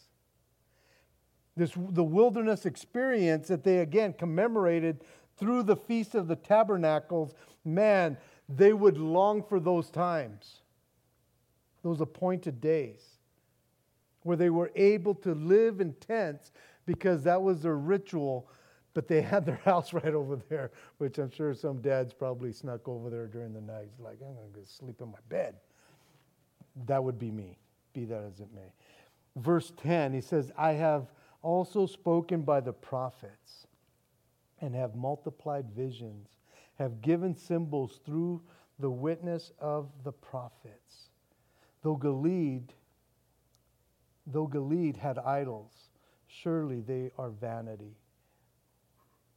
This, 1.56 1.72
the 1.76 2.04
wilderness 2.04 2.64
experience 2.64 3.48
that 3.48 3.64
they 3.64 3.78
again 3.78 4.14
commemorated 4.14 5.04
through 5.36 5.64
the 5.64 5.76
Feast 5.76 6.14
of 6.14 6.28
the 6.28 6.36
Tabernacles, 6.36 7.34
man, 7.64 8.16
they 8.48 8.72
would 8.72 8.96
long 8.98 9.42
for 9.42 9.60
those 9.60 9.90
times, 9.90 10.60
those 11.82 12.00
appointed 12.00 12.60
days, 12.60 13.02
where 14.22 14.36
they 14.36 14.50
were 14.50 14.70
able 14.76 15.14
to 15.16 15.34
live 15.34 15.80
in 15.80 15.92
tents 15.94 16.52
because 16.86 17.22
that 17.24 17.42
was 17.42 17.62
their 17.62 17.76
ritual. 17.76 18.48
But 18.94 19.08
they 19.08 19.20
had 19.22 19.44
their 19.44 19.60
house 19.64 19.92
right 19.92 20.14
over 20.14 20.36
there, 20.48 20.70
which 20.98 21.18
I'm 21.18 21.30
sure 21.30 21.54
some 21.54 21.82
dads 21.82 22.12
probably 22.12 22.52
snuck 22.52 22.88
over 22.88 23.10
there 23.10 23.26
during 23.26 23.52
the 23.52 23.60
night. 23.60 23.90
Like, 23.98 24.18
I'm 24.22 24.34
going 24.34 24.52
to 24.54 24.70
sleep 24.70 25.00
in 25.00 25.10
my 25.10 25.18
bed. 25.28 25.56
That 26.86 27.02
would 27.04 27.18
be 27.18 27.30
me 27.30 27.58
be 27.92 28.04
that 28.06 28.24
as 28.24 28.40
it 28.40 28.48
may. 28.54 28.72
Verse 29.36 29.72
10, 29.82 30.12
he 30.12 30.20
says, 30.20 30.52
I 30.56 30.72
have 30.72 31.06
also 31.42 31.86
spoken 31.86 32.42
by 32.42 32.60
the 32.60 32.72
prophets 32.72 33.66
and 34.60 34.74
have 34.74 34.94
multiplied 34.94 35.70
visions, 35.70 36.28
have 36.78 37.02
given 37.02 37.34
symbols 37.34 38.00
through 38.04 38.42
the 38.78 38.90
witness 38.90 39.52
of 39.58 39.90
the 40.04 40.12
prophets. 40.12 41.10
Though 41.82 41.96
Gilead, 41.96 42.72
though 44.26 44.46
Gilead 44.46 44.96
had 44.96 45.18
idols, 45.18 45.72
surely 46.26 46.80
they 46.80 47.10
are 47.18 47.30
vanity. 47.30 47.96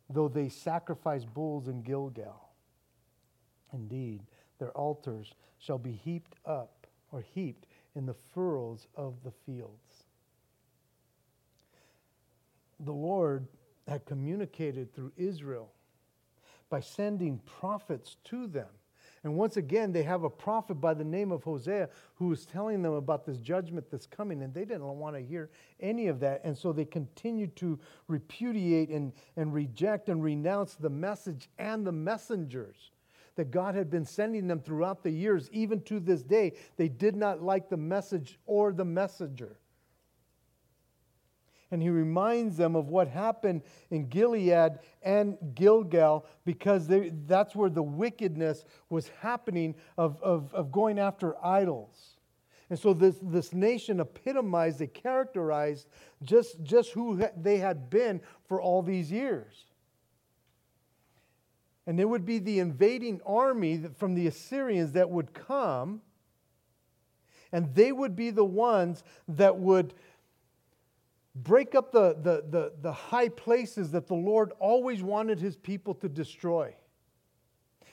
Though 0.09 0.27
they 0.27 0.49
sacrifice 0.49 1.25
bulls 1.25 1.67
in 1.67 1.81
Gilgal, 1.81 2.49
indeed, 3.73 4.21
their 4.59 4.71
altars 4.71 5.33
shall 5.57 5.79
be 5.79 5.91
heaped 5.91 6.35
up 6.45 6.87
or 7.11 7.21
heaped 7.21 7.65
in 7.95 8.05
the 8.05 8.15
furrows 8.33 8.87
of 8.95 9.15
the 9.23 9.31
fields. 9.31 10.03
The 12.79 12.91
Lord 12.91 13.47
had 13.87 14.05
communicated 14.05 14.93
through 14.93 15.13
Israel 15.17 15.71
by 16.69 16.79
sending 16.81 17.39
prophets 17.45 18.17
to 18.25 18.47
them. 18.47 18.67
And 19.23 19.35
once 19.35 19.57
again, 19.57 19.91
they 19.91 20.03
have 20.03 20.23
a 20.23 20.29
prophet 20.29 20.75
by 20.75 20.93
the 20.93 21.03
name 21.03 21.31
of 21.31 21.43
Hosea 21.43 21.89
who 22.15 22.31
is 22.31 22.45
telling 22.45 22.83
them 22.83 22.93
about 22.93 23.25
this 23.25 23.37
judgment 23.37 23.89
that's 23.89 24.05
coming, 24.05 24.43
and 24.43 24.53
they 24.53 24.65
didn't 24.65 24.83
want 24.83 25.15
to 25.15 25.21
hear 25.21 25.49
any 25.79 26.07
of 26.07 26.19
that. 26.19 26.41
And 26.43 26.55
so 26.55 26.71
they 26.71 26.85
continued 26.85 27.55
to 27.55 27.79
repudiate 28.07 28.89
and, 28.89 29.13
and 29.35 29.51
reject 29.51 30.09
and 30.09 30.23
renounce 30.23 30.75
the 30.75 30.91
message 30.91 31.49
and 31.57 31.87
the 31.87 31.91
messengers 31.91 32.91
that 33.35 33.51
God 33.51 33.75
had 33.75 33.89
been 33.89 34.05
sending 34.05 34.47
them 34.47 34.59
throughout 34.59 35.03
the 35.03 35.11
years, 35.11 35.49
even 35.51 35.81
to 35.81 35.99
this 35.99 36.23
day. 36.23 36.53
They 36.77 36.87
did 36.87 37.15
not 37.15 37.41
like 37.41 37.69
the 37.69 37.77
message 37.77 38.39
or 38.45 38.71
the 38.71 38.85
messenger. 38.85 39.57
And 41.71 41.81
he 41.81 41.89
reminds 41.89 42.57
them 42.57 42.75
of 42.75 42.87
what 42.87 43.07
happened 43.07 43.63
in 43.89 44.07
Gilead 44.07 44.79
and 45.01 45.37
Gilgal 45.55 46.25
because 46.45 46.87
they, 46.87 47.11
that's 47.25 47.55
where 47.55 47.69
the 47.69 47.83
wickedness 47.83 48.63
was 48.89 49.09
happening 49.19 49.75
of, 49.97 50.21
of, 50.21 50.53
of 50.53 50.71
going 50.71 50.99
after 50.99 51.35
idols. 51.43 52.17
And 52.69 52.79
so 52.79 52.93
this, 52.93 53.17
this 53.21 53.53
nation 53.53 53.99
epitomized, 53.99 54.79
they 54.79 54.87
characterized 54.87 55.87
just, 56.23 56.63
just 56.63 56.91
who 56.91 57.21
they 57.35 57.57
had 57.57 57.89
been 57.89 58.21
for 58.47 58.61
all 58.61 58.81
these 58.81 59.11
years. 59.11 59.64
And 61.87 61.99
it 61.99 62.05
would 62.05 62.25
be 62.25 62.39
the 62.39 62.59
invading 62.59 63.21
army 63.25 63.83
from 63.97 64.15
the 64.15 64.27
Assyrians 64.27 64.93
that 64.93 65.09
would 65.09 65.33
come, 65.33 66.01
and 67.51 67.73
they 67.75 67.91
would 67.91 68.15
be 68.15 68.31
the 68.31 68.45
ones 68.45 69.03
that 69.27 69.57
would 69.57 69.93
break 71.35 71.75
up 71.75 71.91
the, 71.91 72.15
the, 72.21 72.43
the, 72.49 72.73
the 72.81 72.91
high 72.91 73.29
places 73.29 73.91
that 73.91 74.07
the 74.07 74.15
Lord 74.15 74.51
always 74.59 75.03
wanted 75.03 75.39
his 75.39 75.55
people 75.57 75.93
to 75.95 76.09
destroy. 76.09 76.73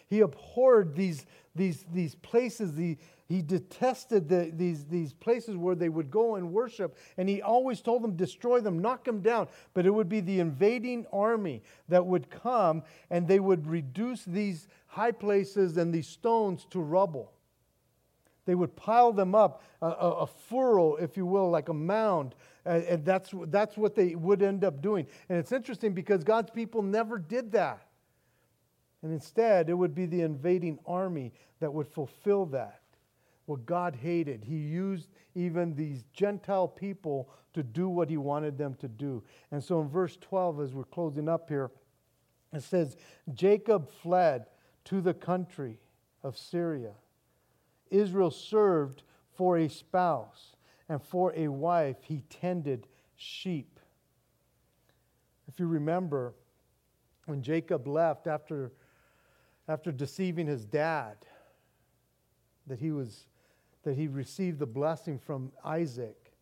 He 0.07 0.21
abhorred 0.21 0.95
these, 0.95 1.27
these, 1.55 1.85
these 1.93 2.15
places, 2.15 2.75
the, 2.75 2.97
he 3.33 3.41
detested 3.41 4.29
the, 4.29 4.53
these, 4.55 4.85
these 4.85 5.15
places 5.15 5.57
where 5.57 5.75
they 5.75 5.89
would 5.89 6.11
go 6.11 6.35
and 6.35 6.53
worship, 6.53 6.99
and 7.17 7.31
he 7.31 7.41
always 7.41 7.81
told 7.81 8.03
them, 8.03 8.15
destroy 8.15 8.61
them, 8.61 8.79
knock 8.79 9.05
them 9.05 9.23
down. 9.23 9.49
But 9.73 9.87
it 9.87 9.91
would 9.91 10.11
be 10.11 10.21
the 10.21 10.39
invading 10.39 11.07
army 11.11 11.63
that 11.89 12.05
would 12.05 12.29
come, 12.29 12.83
and 13.09 13.27
they 13.27 13.41
would 13.41 13.67
reduce 13.67 14.27
these 14.27 14.69
high 14.87 15.13
places 15.13 15.79
and 15.79 15.95
these 15.95 16.09
stones 16.09 16.67
to 16.73 16.81
rubble. 16.81 17.33
They 18.45 18.55
would 18.55 18.77
pile 18.77 19.15
them 19.15 19.35
up, 19.35 19.63
a, 19.81 19.87
a, 19.87 20.11
a 20.11 20.27
furrow, 20.27 20.97
if 20.97 21.17
you 21.17 21.25
will, 21.25 21.49
like 21.49 21.71
a 21.71 21.75
mound, 21.75 22.35
and, 22.67 22.85
and 22.85 23.03
that's, 23.03 23.31
that's 23.47 23.79
what 23.79 23.95
they 23.95 24.15
would 24.15 24.43
end 24.43 24.63
up 24.63 24.83
doing. 24.83 25.07
And 25.31 25.39
it's 25.39 25.53
interesting 25.53 25.95
because 25.95 26.23
God's 26.23 26.51
people 26.51 26.83
never 26.83 27.19
did 27.19 27.53
that. 27.53 27.87
And 29.03 29.11
instead, 29.11 29.71
it 29.71 29.75
would 29.75 29.95
be 29.95 30.05
the 30.05 30.21
invading 30.21 30.81
army 30.87 31.33
that 31.61 31.73
would 31.73 31.89
fulfill 31.89 32.45
that 32.47 32.82
what 33.53 33.67
God 33.67 33.95
hated. 33.95 34.45
He 34.45 34.57
used 34.57 35.11
even 35.35 35.75
these 35.75 36.05
Gentile 36.15 36.67
people 36.67 37.29
to 37.53 37.63
do 37.63 37.89
what 37.89 38.09
he 38.09 38.17
wanted 38.17 38.57
them 38.57 38.75
to 38.77 38.89
do. 38.89 39.23
And 39.51 39.63
so 39.63 39.81
in 39.83 39.89
verse 39.89 40.17
12, 40.21 40.61
as 40.61 40.73
we're 40.73 40.85
closing 40.85 41.29
up 41.29 41.51
here, 41.51 41.71
it 42.53 42.63
says, 42.63 42.97
Jacob 43.35 43.91
fled 43.91 44.47
to 44.87 45.03
the 45.03 45.13
country 45.13 45.79
of 46.23 46.39
Syria. 46.39 46.93
Israel 47.91 48.31
served 48.31 49.03
for 49.35 49.59
a 49.59 49.69
spouse, 49.69 50.57
and 50.89 51.03
for 51.03 51.33
a 51.37 51.49
wife 51.49 51.97
he 52.03 52.23
tended 52.31 52.87
sheep. 53.17 53.79
If 55.47 55.61
you 55.61 55.67
remember, 55.67 56.35
when 57.27 57.43
Jacob 57.43 57.87
left 57.87 58.27
after, 58.27 58.73
after 59.69 59.93
deceiving 59.93 60.47
his 60.47 60.65
dad, 60.65 61.17
that 62.67 62.79
he 62.79 62.93
was 62.93 63.27
that 63.83 63.97
he 63.97 64.09
received 64.09 64.59
the 64.59 64.67
blessing 64.67 65.19
from 65.19 65.53
Isaac. 65.65 66.33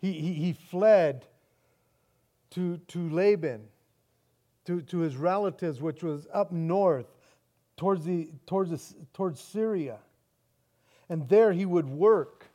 He, 0.00 0.12
he, 0.12 0.32
he 0.34 0.52
fled 0.52 1.26
to, 2.50 2.78
to 2.88 3.10
Laban, 3.10 3.62
to, 4.64 4.80
to 4.82 4.98
his 4.98 5.16
relatives, 5.16 5.80
which 5.80 6.02
was 6.02 6.26
up 6.32 6.52
north 6.52 7.06
towards, 7.76 8.04
the, 8.04 8.30
towards, 8.46 8.70
the, 8.70 8.94
towards 9.12 9.40
Syria. 9.40 9.98
And 11.08 11.28
there 11.28 11.52
he 11.52 11.66
would 11.66 11.88
work 11.88 12.46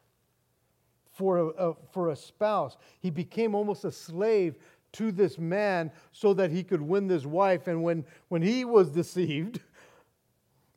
for 1.13 1.37
a, 1.37 1.45
a, 1.45 1.75
for 1.91 2.09
a 2.09 2.15
spouse. 2.15 2.77
He 2.99 3.09
became 3.09 3.55
almost 3.55 3.85
a 3.85 3.91
slave 3.91 4.55
to 4.93 5.11
this 5.11 5.37
man 5.37 5.91
so 6.11 6.33
that 6.35 6.51
he 6.51 6.63
could 6.63 6.81
win 6.81 7.07
this 7.07 7.25
wife. 7.25 7.67
And 7.67 7.83
when, 7.83 8.05
when 8.29 8.41
he 8.41 8.63
was 8.63 8.89
deceived, 8.89 9.59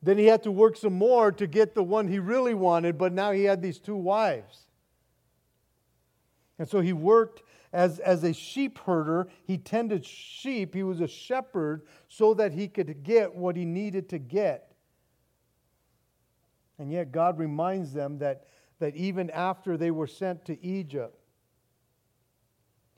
then 0.07 0.17
he 0.17 0.25
had 0.25 0.43
to 0.43 0.51
work 0.51 0.77
some 0.77 0.93
more 0.93 1.31
to 1.33 1.47
get 1.47 1.75
the 1.75 1.83
one 1.83 2.07
he 2.07 2.19
really 2.19 2.53
wanted, 2.53 2.97
but 2.97 3.11
now 3.11 3.31
he 3.31 3.43
had 3.43 3.61
these 3.61 3.79
two 3.79 3.95
wives. 3.95 4.67
And 6.57 6.67
so 6.67 6.79
he 6.79 6.93
worked 6.93 7.43
as, 7.73 7.99
as 7.99 8.23
a 8.23 8.33
sheep 8.33 8.79
herder. 8.79 9.27
He 9.43 9.57
tended 9.57 10.05
sheep. 10.05 10.73
He 10.73 10.83
was 10.83 11.01
a 11.01 11.07
shepherd 11.07 11.83
so 12.07 12.33
that 12.35 12.53
he 12.53 12.67
could 12.67 13.03
get 13.03 13.35
what 13.35 13.55
he 13.55 13.65
needed 13.65 14.09
to 14.09 14.17
get. 14.17 14.71
And 16.79 16.91
yet 16.91 17.11
God 17.11 17.37
reminds 17.37 17.91
them 17.91 18.19
that, 18.19 18.45
that 18.79 18.95
even 18.95 19.29
after 19.31 19.77
they 19.77 19.91
were 19.91 20.07
sent 20.07 20.45
to 20.45 20.63
Egypt, 20.63 21.19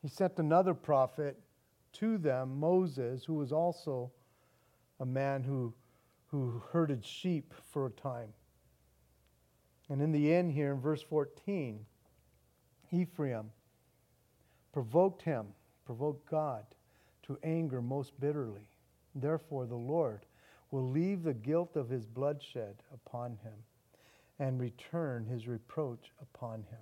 he 0.02 0.08
sent 0.08 0.38
another 0.38 0.74
prophet 0.74 1.40
to 1.94 2.18
them, 2.18 2.60
Moses, 2.60 3.26
who 3.26 3.34
was 3.34 3.52
also 3.52 4.12
a 5.00 5.06
man 5.06 5.44
who, 5.44 5.74
who 6.32 6.62
herded 6.72 7.06
sheep 7.06 7.54
for 7.72 7.88
a 7.88 7.92
time. 7.92 8.34
And 9.90 10.02
in 10.02 10.12
the 10.12 10.34
end, 10.34 10.52
here 10.52 10.72
in 10.72 10.80
verse 10.80 11.02
14, 11.02 11.86
Ephraim 12.92 13.52
provoked 14.72 15.22
him, 15.24 15.48
provoked 15.86 16.30
God 16.30 16.64
to 17.24 17.38
anger 17.44 17.82
most 17.82 18.20
bitterly. 18.20 18.68
Therefore, 19.16 19.66
the 19.66 19.76
Lord 19.76 20.26
will 20.72 20.90
leave 20.90 21.24
the 21.24 21.34
guilt 21.34 21.76
of 21.76 21.90
his 21.90 22.06
bloodshed 22.06 22.76
upon 22.94 23.38
him 23.38 23.54
and 24.38 24.60
return 24.60 25.26
his 25.26 25.48
reproach 25.48 26.12
upon 26.22 26.60
him. 26.60 26.80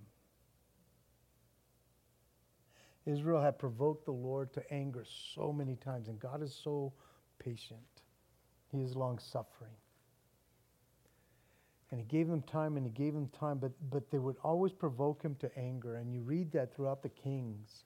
Israel 3.05 3.41
had 3.41 3.57
provoked 3.57 4.03
the 4.05 4.11
Lord 4.11 4.51
to 4.53 4.73
anger 4.73 5.05
so 5.33 5.53
many 5.53 5.77
times, 5.77 6.09
and 6.09 6.19
God 6.19 6.43
is 6.43 6.53
so 6.53 6.91
patient. 7.39 7.96
He 8.71 8.81
is 8.81 8.95
long 8.95 9.19
suffering. 9.19 9.71
And 11.89 11.99
he 11.99 12.05
gave 12.05 12.27
them 12.27 12.41
time 12.41 12.75
and 12.75 12.85
he 12.85 12.91
gave 12.91 13.13
them 13.13 13.29
time, 13.29 13.59
but, 13.59 13.71
but 13.89 14.11
they 14.11 14.19
would 14.19 14.35
always 14.43 14.73
provoke 14.73 15.21
him 15.21 15.35
to 15.39 15.57
anger. 15.57 15.95
And 15.95 16.13
you 16.13 16.21
read 16.21 16.51
that 16.51 16.73
throughout 16.75 17.01
the 17.01 17.09
kings. 17.09 17.85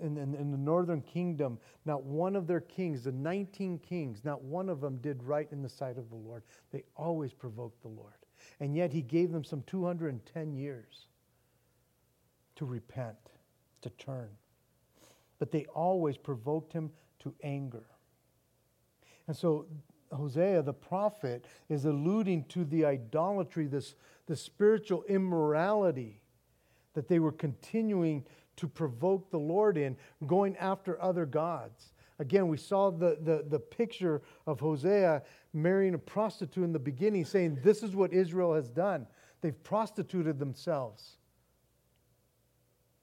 In, 0.00 0.16
in, 0.16 0.34
in, 0.34 0.50
the 0.50 0.56
northern 0.56 1.02
kingdom, 1.02 1.58
not 1.84 2.04
one 2.04 2.36
of 2.36 2.46
their 2.46 2.60
kings, 2.60 3.04
the 3.04 3.12
19 3.12 3.80
kings, 3.80 4.24
not 4.24 4.42
one 4.42 4.70
of 4.70 4.80
them 4.80 4.96
did 5.02 5.22
right 5.22 5.46
in 5.52 5.60
the 5.60 5.68
sight 5.68 5.98
of 5.98 6.08
the 6.08 6.16
Lord. 6.16 6.42
They 6.72 6.84
always 6.96 7.34
provoked 7.34 7.82
the 7.82 7.88
Lord. 7.88 8.14
And 8.60 8.74
yet 8.74 8.92
he 8.92 9.02
gave 9.02 9.30
them 9.30 9.44
some 9.44 9.62
210 9.66 10.54
years 10.54 11.08
to 12.56 12.64
repent 12.64 13.16
to 13.82 13.90
turn. 13.90 14.30
But 15.38 15.50
they 15.50 15.66
always 15.66 16.16
provoked 16.16 16.72
him 16.72 16.90
to 17.20 17.34
anger. 17.42 17.84
And 19.26 19.36
so 19.36 19.66
Hosea, 20.12 20.62
the 20.62 20.72
prophet, 20.72 21.46
is 21.68 21.84
alluding 21.84 22.44
to 22.44 22.64
the 22.64 22.84
idolatry, 22.84 23.66
this, 23.66 23.94
the 24.26 24.36
spiritual 24.36 25.04
immorality 25.08 26.20
that 26.94 27.08
they 27.08 27.18
were 27.18 27.32
continuing 27.32 28.24
to 28.56 28.68
provoke 28.68 29.30
the 29.30 29.38
Lord 29.38 29.76
in, 29.76 29.96
going 30.26 30.56
after 30.56 31.00
other 31.02 31.26
gods. 31.26 31.92
Again, 32.20 32.46
we 32.46 32.56
saw 32.56 32.90
the, 32.90 33.18
the, 33.20 33.44
the 33.48 33.58
picture 33.58 34.22
of 34.46 34.60
Hosea 34.60 35.22
marrying 35.52 35.94
a 35.94 35.98
prostitute 35.98 36.62
in 36.62 36.72
the 36.72 36.78
beginning, 36.78 37.24
saying, 37.24 37.58
This 37.62 37.82
is 37.82 37.96
what 37.96 38.12
Israel 38.12 38.54
has 38.54 38.68
done. 38.68 39.06
They've 39.40 39.62
prostituted 39.64 40.38
themselves. 40.38 41.16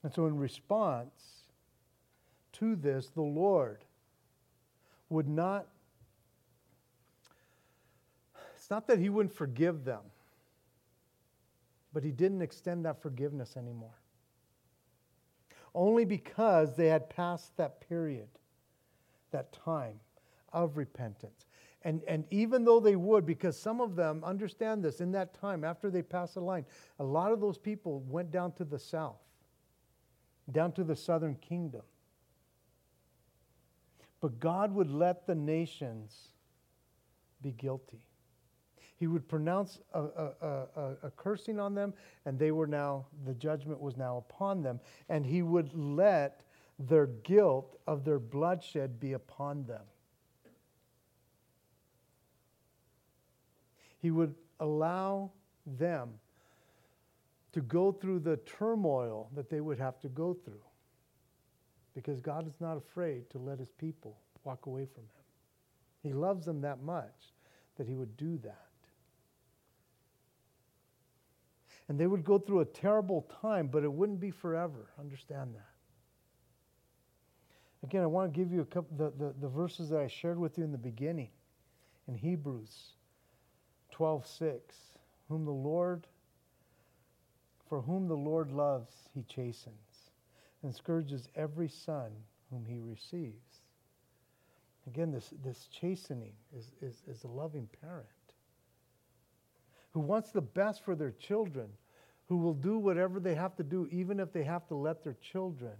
And 0.03 0.13
so, 0.13 0.27
in 0.27 0.37
response 0.37 1.43
to 2.53 2.75
this, 2.75 3.09
the 3.09 3.21
Lord 3.21 3.83
would 5.09 5.27
not, 5.27 5.67
not 8.71 8.87
that 8.87 8.97
He 8.97 9.09
wouldn't 9.09 9.35
forgive 9.35 9.83
them, 9.85 10.01
but 11.93 12.03
He 12.03 12.11
didn't 12.11 12.41
extend 12.41 12.85
that 12.85 13.01
forgiveness 13.01 13.57
anymore. 13.57 13.99
Only 15.75 16.03
because 16.03 16.75
they 16.75 16.87
had 16.87 17.09
passed 17.09 17.55
that 17.57 17.87
period, 17.87 18.27
that 19.31 19.53
time 19.53 19.99
of 20.51 20.75
repentance. 20.75 21.45
And, 21.83 22.01
and 22.07 22.25
even 22.31 22.65
though 22.65 22.79
they 22.79 22.95
would, 22.95 23.25
because 23.25 23.59
some 23.59 23.79
of 23.81 23.95
them 23.95 24.23
understand 24.23 24.83
this 24.83 25.01
in 25.01 25.11
that 25.13 25.33
time 25.33 25.63
after 25.63 25.89
they 25.89 26.01
pass 26.01 26.33
the 26.33 26.41
line, 26.41 26.65
a 26.99 27.03
lot 27.03 27.31
of 27.31 27.39
those 27.39 27.57
people 27.57 28.01
went 28.07 28.31
down 28.31 28.51
to 28.53 28.65
the 28.65 28.79
south 28.79 29.21
down 30.51 30.71
to 30.73 30.83
the 30.83 30.95
southern 30.95 31.35
kingdom. 31.35 31.81
But 34.19 34.39
God 34.39 34.73
would 34.73 34.89
let 34.89 35.25
the 35.25 35.35
nations 35.35 36.29
be 37.41 37.51
guilty. 37.51 38.01
He 39.01 39.07
would 39.07 39.27
pronounce 39.27 39.79
a, 39.95 39.99
a, 39.99 40.31
a, 40.43 40.95
a, 41.01 41.09
cursing 41.17 41.59
on 41.59 41.73
them, 41.73 41.91
and 42.27 42.37
they 42.37 42.51
were 42.51 42.67
now, 42.67 43.07
the 43.25 43.33
judgment 43.33 43.81
was 43.81 43.97
now 43.97 44.17
upon 44.17 44.61
them. 44.61 44.79
And 45.09 45.25
he 45.25 45.41
would 45.41 45.73
let 45.73 46.43
their 46.77 47.07
guilt 47.07 47.79
of 47.87 48.05
their 48.05 48.19
bloodshed 48.19 48.99
be 48.99 49.13
upon 49.13 49.63
them. 49.63 49.81
He 54.03 54.11
would 54.11 54.35
allow 54.59 55.31
them 55.65 56.11
to 57.53 57.61
go 57.61 57.91
through 57.91 58.19
the 58.19 58.37
turmoil 58.37 59.31
that 59.33 59.49
they 59.49 59.61
would 59.61 59.79
have 59.79 59.99
to 60.01 60.09
go 60.09 60.35
through. 60.45 60.63
Because 61.95 62.21
God 62.21 62.45
is 62.45 62.53
not 62.59 62.77
afraid 62.77 63.31
to 63.31 63.39
let 63.39 63.57
his 63.57 63.71
people 63.71 64.19
walk 64.43 64.67
away 64.67 64.85
from 64.85 65.05
him. 65.05 65.23
He 66.03 66.13
loves 66.13 66.45
them 66.45 66.61
that 66.61 66.83
much 66.83 67.33
that 67.77 67.87
he 67.87 67.95
would 67.95 68.15
do 68.15 68.37
that. 68.43 68.67
And 71.91 71.99
they 71.99 72.07
would 72.07 72.23
go 72.23 72.39
through 72.39 72.61
a 72.61 72.65
terrible 72.65 73.27
time, 73.41 73.67
but 73.67 73.83
it 73.83 73.91
wouldn't 73.91 74.21
be 74.21 74.31
forever. 74.31 74.91
Understand 74.97 75.53
that. 75.55 75.73
Again, 77.83 78.01
I 78.01 78.05
want 78.05 78.33
to 78.33 78.39
give 78.39 78.49
you 78.49 78.61
a 78.61 78.65
couple 78.65 78.95
the, 78.95 79.11
the, 79.21 79.33
the 79.41 79.49
verses 79.49 79.89
that 79.89 79.99
I 79.99 80.07
shared 80.07 80.39
with 80.39 80.57
you 80.57 80.63
in 80.63 80.71
the 80.71 80.77
beginning 80.77 81.31
in 82.07 82.15
Hebrews 82.15 82.93
12 83.91 84.25
6. 84.25 84.75
Whom 85.27 85.43
the 85.43 85.51
Lord 85.51 86.07
for 87.67 87.81
whom 87.81 88.07
the 88.07 88.15
Lord 88.15 88.53
loves, 88.53 88.93
he 89.13 89.23
chastens, 89.23 90.11
and 90.63 90.73
scourges 90.73 91.27
every 91.35 91.67
son 91.67 92.11
whom 92.49 92.65
he 92.65 92.79
receives. 92.79 93.59
Again, 94.87 95.11
this, 95.11 95.33
this 95.43 95.67
chastening 95.67 96.35
is, 96.57 96.71
is, 96.81 97.03
is 97.05 97.25
a 97.25 97.27
loving 97.27 97.67
parent 97.81 98.07
who 99.91 99.99
wants 99.99 100.31
the 100.31 100.41
best 100.41 100.83
for 100.83 100.95
their 100.95 101.11
children, 101.11 101.67
who 102.27 102.37
will 102.37 102.53
do 102.53 102.77
whatever 102.77 103.19
they 103.19 103.35
have 103.35 103.55
to 103.57 103.63
do, 103.63 103.87
even 103.91 104.19
if 104.19 104.31
they 104.31 104.43
have 104.43 104.67
to 104.67 104.75
let 104.75 105.03
their 105.03 105.17
children 105.21 105.73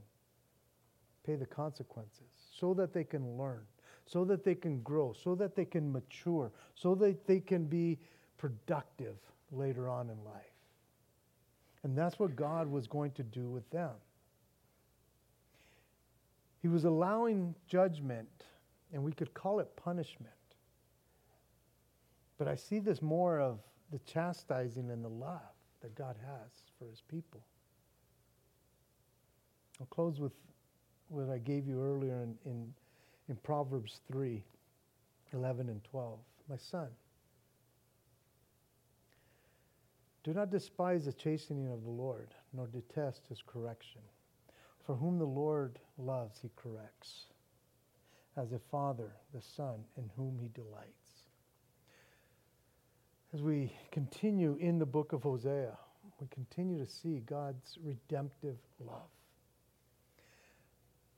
pay 1.26 1.36
the 1.36 1.46
consequences, 1.46 2.28
so 2.60 2.74
that 2.74 2.94
they 2.94 3.04
can 3.04 3.38
learn, 3.38 3.62
so 4.06 4.26
that 4.26 4.44
they 4.44 4.56
can 4.56 4.82
grow, 4.82 5.14
so 5.14 5.36
that 5.36 5.56
they 5.56 5.66
can 5.66 5.92
mature, 5.92 6.52
so 6.76 6.96
that 6.96 7.26
they 7.26 7.40
can 7.40 7.66
be 7.66 7.98
productive 8.38 9.16
later 9.52 9.88
on 9.88 10.10
in 10.10 10.18
life. 10.26 10.42
And 11.84 11.98
that's 11.98 12.20
what 12.20 12.36
God 12.36 12.68
was 12.68 12.88
going 12.88 13.12
to 13.12 13.24
do 13.24 13.50
with 13.50 13.70
them. 13.70 13.92
He 16.62 16.68
was 16.68 16.86
allowing 16.86 17.56
judgment, 17.68 18.30
and 18.94 19.04
we 19.04 19.14
could 19.14 19.34
call 19.34 19.60
it 19.60 19.76
punishment. 19.76 20.30
But 22.38 22.48
I 22.48 22.56
see 22.56 22.80
this 22.80 23.02
more 23.02 23.40
of 23.40 23.60
the 23.92 24.00
chastising 24.00 24.90
and 24.92 25.04
the 25.04 25.10
love 25.10 25.42
that 25.82 25.96
God 25.96 26.16
has 26.26 26.52
for 26.78 26.88
his 26.88 27.02
people. 27.02 27.42
I'll 29.80 29.88
close 29.88 30.20
with 30.20 30.34
what 31.10 31.30
I 31.30 31.40
gave 31.40 31.68
you 31.68 31.82
earlier 31.82 32.22
in, 32.24 32.38
in, 32.46 32.74
in 33.28 33.36
Proverbs 33.38 34.00
3. 34.12 34.44
11 35.34 35.70
and 35.70 35.84
12. 35.84 36.20
My 36.50 36.58
son, 36.58 36.90
do 40.24 40.34
not 40.34 40.52
despise 40.52 41.06
the 41.06 41.14
chastening 41.14 41.72
of 41.72 41.84
the 41.84 41.90
Lord, 41.90 42.34
nor 42.54 42.68
detest 42.68 43.28
his 43.28 43.42
correction. 43.46 44.02
For 44.86 44.96
whom 44.96 45.18
the 45.18 45.26
Lord 45.26 45.80
loves, 45.98 46.40
he 46.42 46.50
corrects, 46.56 47.28
as 48.36 48.52
a 48.52 48.60
father 48.60 49.12
the 49.34 49.42
son 49.42 49.84
in 49.98 50.10
whom 50.16 50.38
he 50.40 50.50
delights. 50.50 51.01
As 53.34 53.42
we 53.42 53.72
continue 53.92 54.58
in 54.60 54.78
the 54.78 54.86
book 54.86 55.14
of 55.14 55.24
Hosea, 55.24 55.78
we 56.20 56.28
continue 56.28 56.78
to 56.78 56.92
see 56.92 57.22
God's 57.26 57.78
redemptive 57.82 58.58
love. 58.86 59.10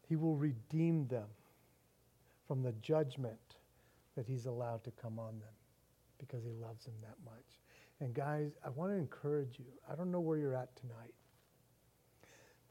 He 0.08 0.16
will 0.16 0.36
redeem 0.36 1.08
them 1.08 1.26
from 2.48 2.62
the 2.62 2.74
judgment 2.74 3.56
that 4.16 4.28
He's 4.28 4.46
allowed 4.46 4.84
to 4.84 4.92
come 4.92 5.18
on 5.18 5.40
them 5.40 5.56
because 6.20 6.44
He 6.44 6.52
loves 6.52 6.86
them 6.86 6.94
that 7.02 7.16
much. 7.26 7.58
And 8.00 8.14
guys, 8.14 8.52
I 8.64 8.70
want 8.70 8.92
to 8.92 8.98
encourage 8.98 9.58
you. 9.58 9.66
I 9.92 9.96
don't 9.96 10.12
know 10.12 10.20
where 10.20 10.38
you're 10.38 10.56
at 10.56 10.76
tonight. 10.76 11.16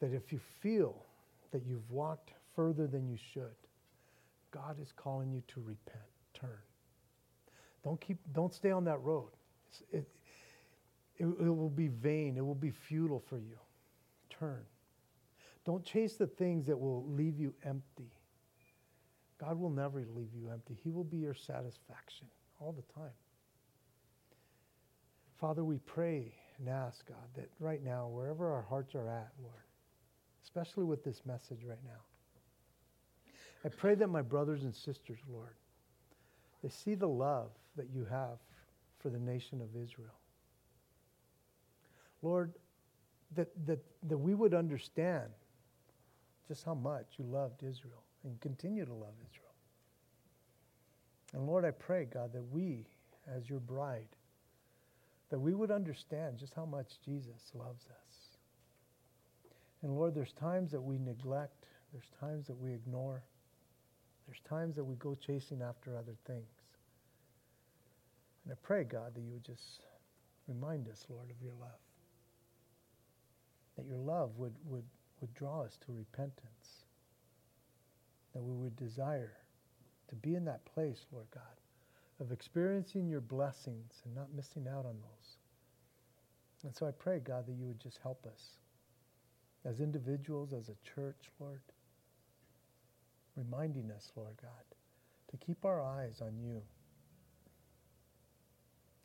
That 0.00 0.14
if 0.14 0.32
you 0.32 0.38
feel 0.60 1.04
that 1.50 1.66
you've 1.66 1.90
walked 1.90 2.30
further 2.54 2.86
than 2.86 3.08
you 3.08 3.16
should, 3.32 3.56
God 4.52 4.80
is 4.80 4.92
calling 4.94 5.32
you 5.32 5.42
to 5.48 5.60
repent, 5.60 6.04
turn. 6.32 6.60
Don't 7.84 8.00
keep 8.00 8.18
don't 8.32 8.54
stay 8.54 8.70
on 8.70 8.84
that 8.84 9.00
road. 9.02 9.30
It, 9.90 10.08
it, 11.16 11.24
it 11.24 11.56
will 11.56 11.70
be 11.70 11.88
vain. 11.88 12.36
It 12.36 12.44
will 12.44 12.54
be 12.54 12.70
futile 12.70 13.22
for 13.28 13.38
you. 13.38 13.58
Turn. 14.30 14.64
Don't 15.64 15.84
chase 15.84 16.14
the 16.14 16.26
things 16.26 16.66
that 16.66 16.78
will 16.78 17.04
leave 17.06 17.38
you 17.38 17.54
empty. 17.64 18.10
God 19.38 19.58
will 19.58 19.70
never 19.70 20.00
leave 20.14 20.34
you 20.34 20.50
empty. 20.50 20.76
He 20.82 20.90
will 20.90 21.04
be 21.04 21.18
your 21.18 21.34
satisfaction 21.34 22.26
all 22.60 22.72
the 22.72 22.82
time. 22.94 23.12
Father, 25.40 25.64
we 25.64 25.78
pray 25.78 26.32
and 26.58 26.68
ask, 26.68 27.06
God, 27.06 27.16
that 27.34 27.48
right 27.58 27.82
now, 27.82 28.06
wherever 28.06 28.52
our 28.52 28.62
hearts 28.62 28.94
are 28.94 29.08
at, 29.08 29.32
Lord, 29.42 29.64
especially 30.44 30.84
with 30.84 31.02
this 31.02 31.22
message 31.26 31.64
right 31.64 31.82
now, 31.84 32.00
I 33.64 33.68
pray 33.68 33.94
that 33.96 34.08
my 34.08 34.22
brothers 34.22 34.62
and 34.62 34.74
sisters, 34.74 35.18
Lord, 35.28 35.54
they 36.62 36.68
see 36.68 36.94
the 36.94 37.08
love 37.08 37.50
that 37.76 37.88
you 37.92 38.04
have 38.04 38.38
for 38.98 39.10
the 39.10 39.18
nation 39.18 39.60
of 39.60 39.68
Israel. 39.80 40.14
Lord, 42.22 42.52
that, 43.34 43.48
that, 43.66 43.80
that 44.08 44.18
we 44.18 44.34
would 44.34 44.54
understand 44.54 45.30
just 46.46 46.64
how 46.64 46.74
much 46.74 47.06
you 47.18 47.24
loved 47.24 47.62
Israel 47.62 48.02
and 48.24 48.40
continue 48.40 48.84
to 48.84 48.92
love 48.92 49.14
Israel. 49.30 49.52
And 51.34 51.46
Lord, 51.46 51.64
I 51.64 51.70
pray, 51.70 52.04
God, 52.04 52.32
that 52.32 52.44
we, 52.52 52.86
as 53.26 53.48
your 53.48 53.60
bride, 53.60 54.08
that 55.30 55.40
we 55.40 55.54
would 55.54 55.70
understand 55.70 56.38
just 56.38 56.54
how 56.54 56.66
much 56.66 57.00
Jesus 57.04 57.52
loves 57.54 57.86
us. 57.86 58.36
And 59.82 59.96
Lord, 59.96 60.14
there's 60.14 60.32
times 60.32 60.70
that 60.72 60.82
we 60.82 60.98
neglect, 60.98 61.64
there's 61.92 62.10
times 62.20 62.46
that 62.46 62.58
we 62.58 62.72
ignore, 62.72 63.22
there's 64.26 64.40
times 64.48 64.76
that 64.76 64.84
we 64.84 64.94
go 64.96 65.14
chasing 65.14 65.62
after 65.62 65.96
other 65.96 66.16
things. 66.26 66.48
And 68.44 68.52
I 68.52 68.56
pray, 68.62 68.84
God, 68.84 69.14
that 69.14 69.20
you 69.20 69.32
would 69.32 69.44
just 69.44 69.84
remind 70.48 70.88
us, 70.88 71.06
Lord, 71.08 71.30
of 71.30 71.36
your 71.42 71.54
love. 71.60 71.80
That 73.76 73.86
your 73.86 73.98
love 73.98 74.30
would, 74.36 74.54
would, 74.64 74.84
would 75.20 75.34
draw 75.34 75.62
us 75.62 75.78
to 75.86 75.92
repentance. 75.92 76.84
That 78.34 78.42
we 78.42 78.54
would 78.54 78.76
desire 78.76 79.32
to 80.08 80.14
be 80.16 80.34
in 80.34 80.44
that 80.44 80.64
place, 80.74 81.06
Lord 81.12 81.26
God, 81.32 81.42
of 82.20 82.32
experiencing 82.32 83.08
your 83.08 83.20
blessings 83.20 84.02
and 84.04 84.14
not 84.14 84.34
missing 84.34 84.66
out 84.68 84.84
on 84.84 84.96
those. 85.00 85.36
And 86.64 86.74
so 86.74 86.86
I 86.86 86.90
pray, 86.90 87.18
God, 87.18 87.46
that 87.46 87.56
you 87.58 87.66
would 87.66 87.80
just 87.80 87.98
help 88.02 88.26
us 88.26 88.58
as 89.64 89.80
individuals, 89.80 90.52
as 90.52 90.68
a 90.68 90.94
church, 90.94 91.30
Lord, 91.40 91.60
reminding 93.36 93.90
us, 93.90 94.10
Lord 94.16 94.34
God, 94.40 94.64
to 95.30 95.36
keep 95.36 95.64
our 95.64 95.80
eyes 95.82 96.20
on 96.20 96.38
you. 96.38 96.62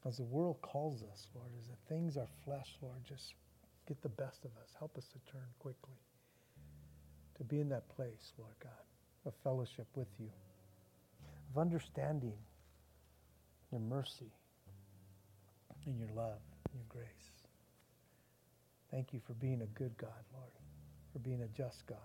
As 0.05 0.17
the 0.17 0.23
world 0.23 0.57
calls 0.61 1.03
us, 1.03 1.28
Lord, 1.36 1.51
as 1.59 1.67
the 1.67 1.93
things 1.93 2.17
our 2.17 2.30
flesh, 2.45 2.78
Lord, 2.82 2.99
just 3.07 3.34
get 3.88 4.01
the 4.01 4.09
best 4.09 4.45
of 4.45 4.51
us. 4.61 4.69
Help 4.80 4.97
us 4.97 5.05
to 5.07 5.32
turn 5.32 5.47
quickly, 5.59 5.97
to 7.38 7.43
be 7.43 7.59
in 7.59 7.69
that 7.69 7.89
place, 7.89 8.34
Lord 8.38 8.55
God, 8.61 8.71
of 9.25 9.34
fellowship 9.43 9.88
with 9.95 10.07
you 10.19 10.30
of 11.49 11.57
understanding 11.57 12.34
your 13.71 13.82
mercy 13.82 14.32
and 15.86 15.97
your 15.97 16.09
love 16.15 16.39
and 16.71 16.75
your 16.75 16.86
grace. 16.89 17.07
Thank 18.91 19.13
you 19.13 19.19
for 19.25 19.34
being 19.34 19.61
a 19.61 19.80
good 19.80 19.97
God, 19.97 20.23
Lord, 20.34 20.51
for 21.13 21.19
being 21.19 21.41
a 21.41 21.47
just 21.47 21.86
God, 21.88 21.97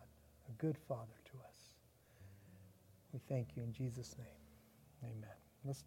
a 0.48 0.52
good 0.62 0.76
Father 0.88 1.18
to 1.32 1.38
us. 1.48 1.51
We 3.12 3.20
thank 3.28 3.56
you 3.56 3.62
in 3.62 3.72
Jesus' 3.72 4.16
name. 4.18 5.12
Amen. 5.12 5.36
Let's 5.64 5.82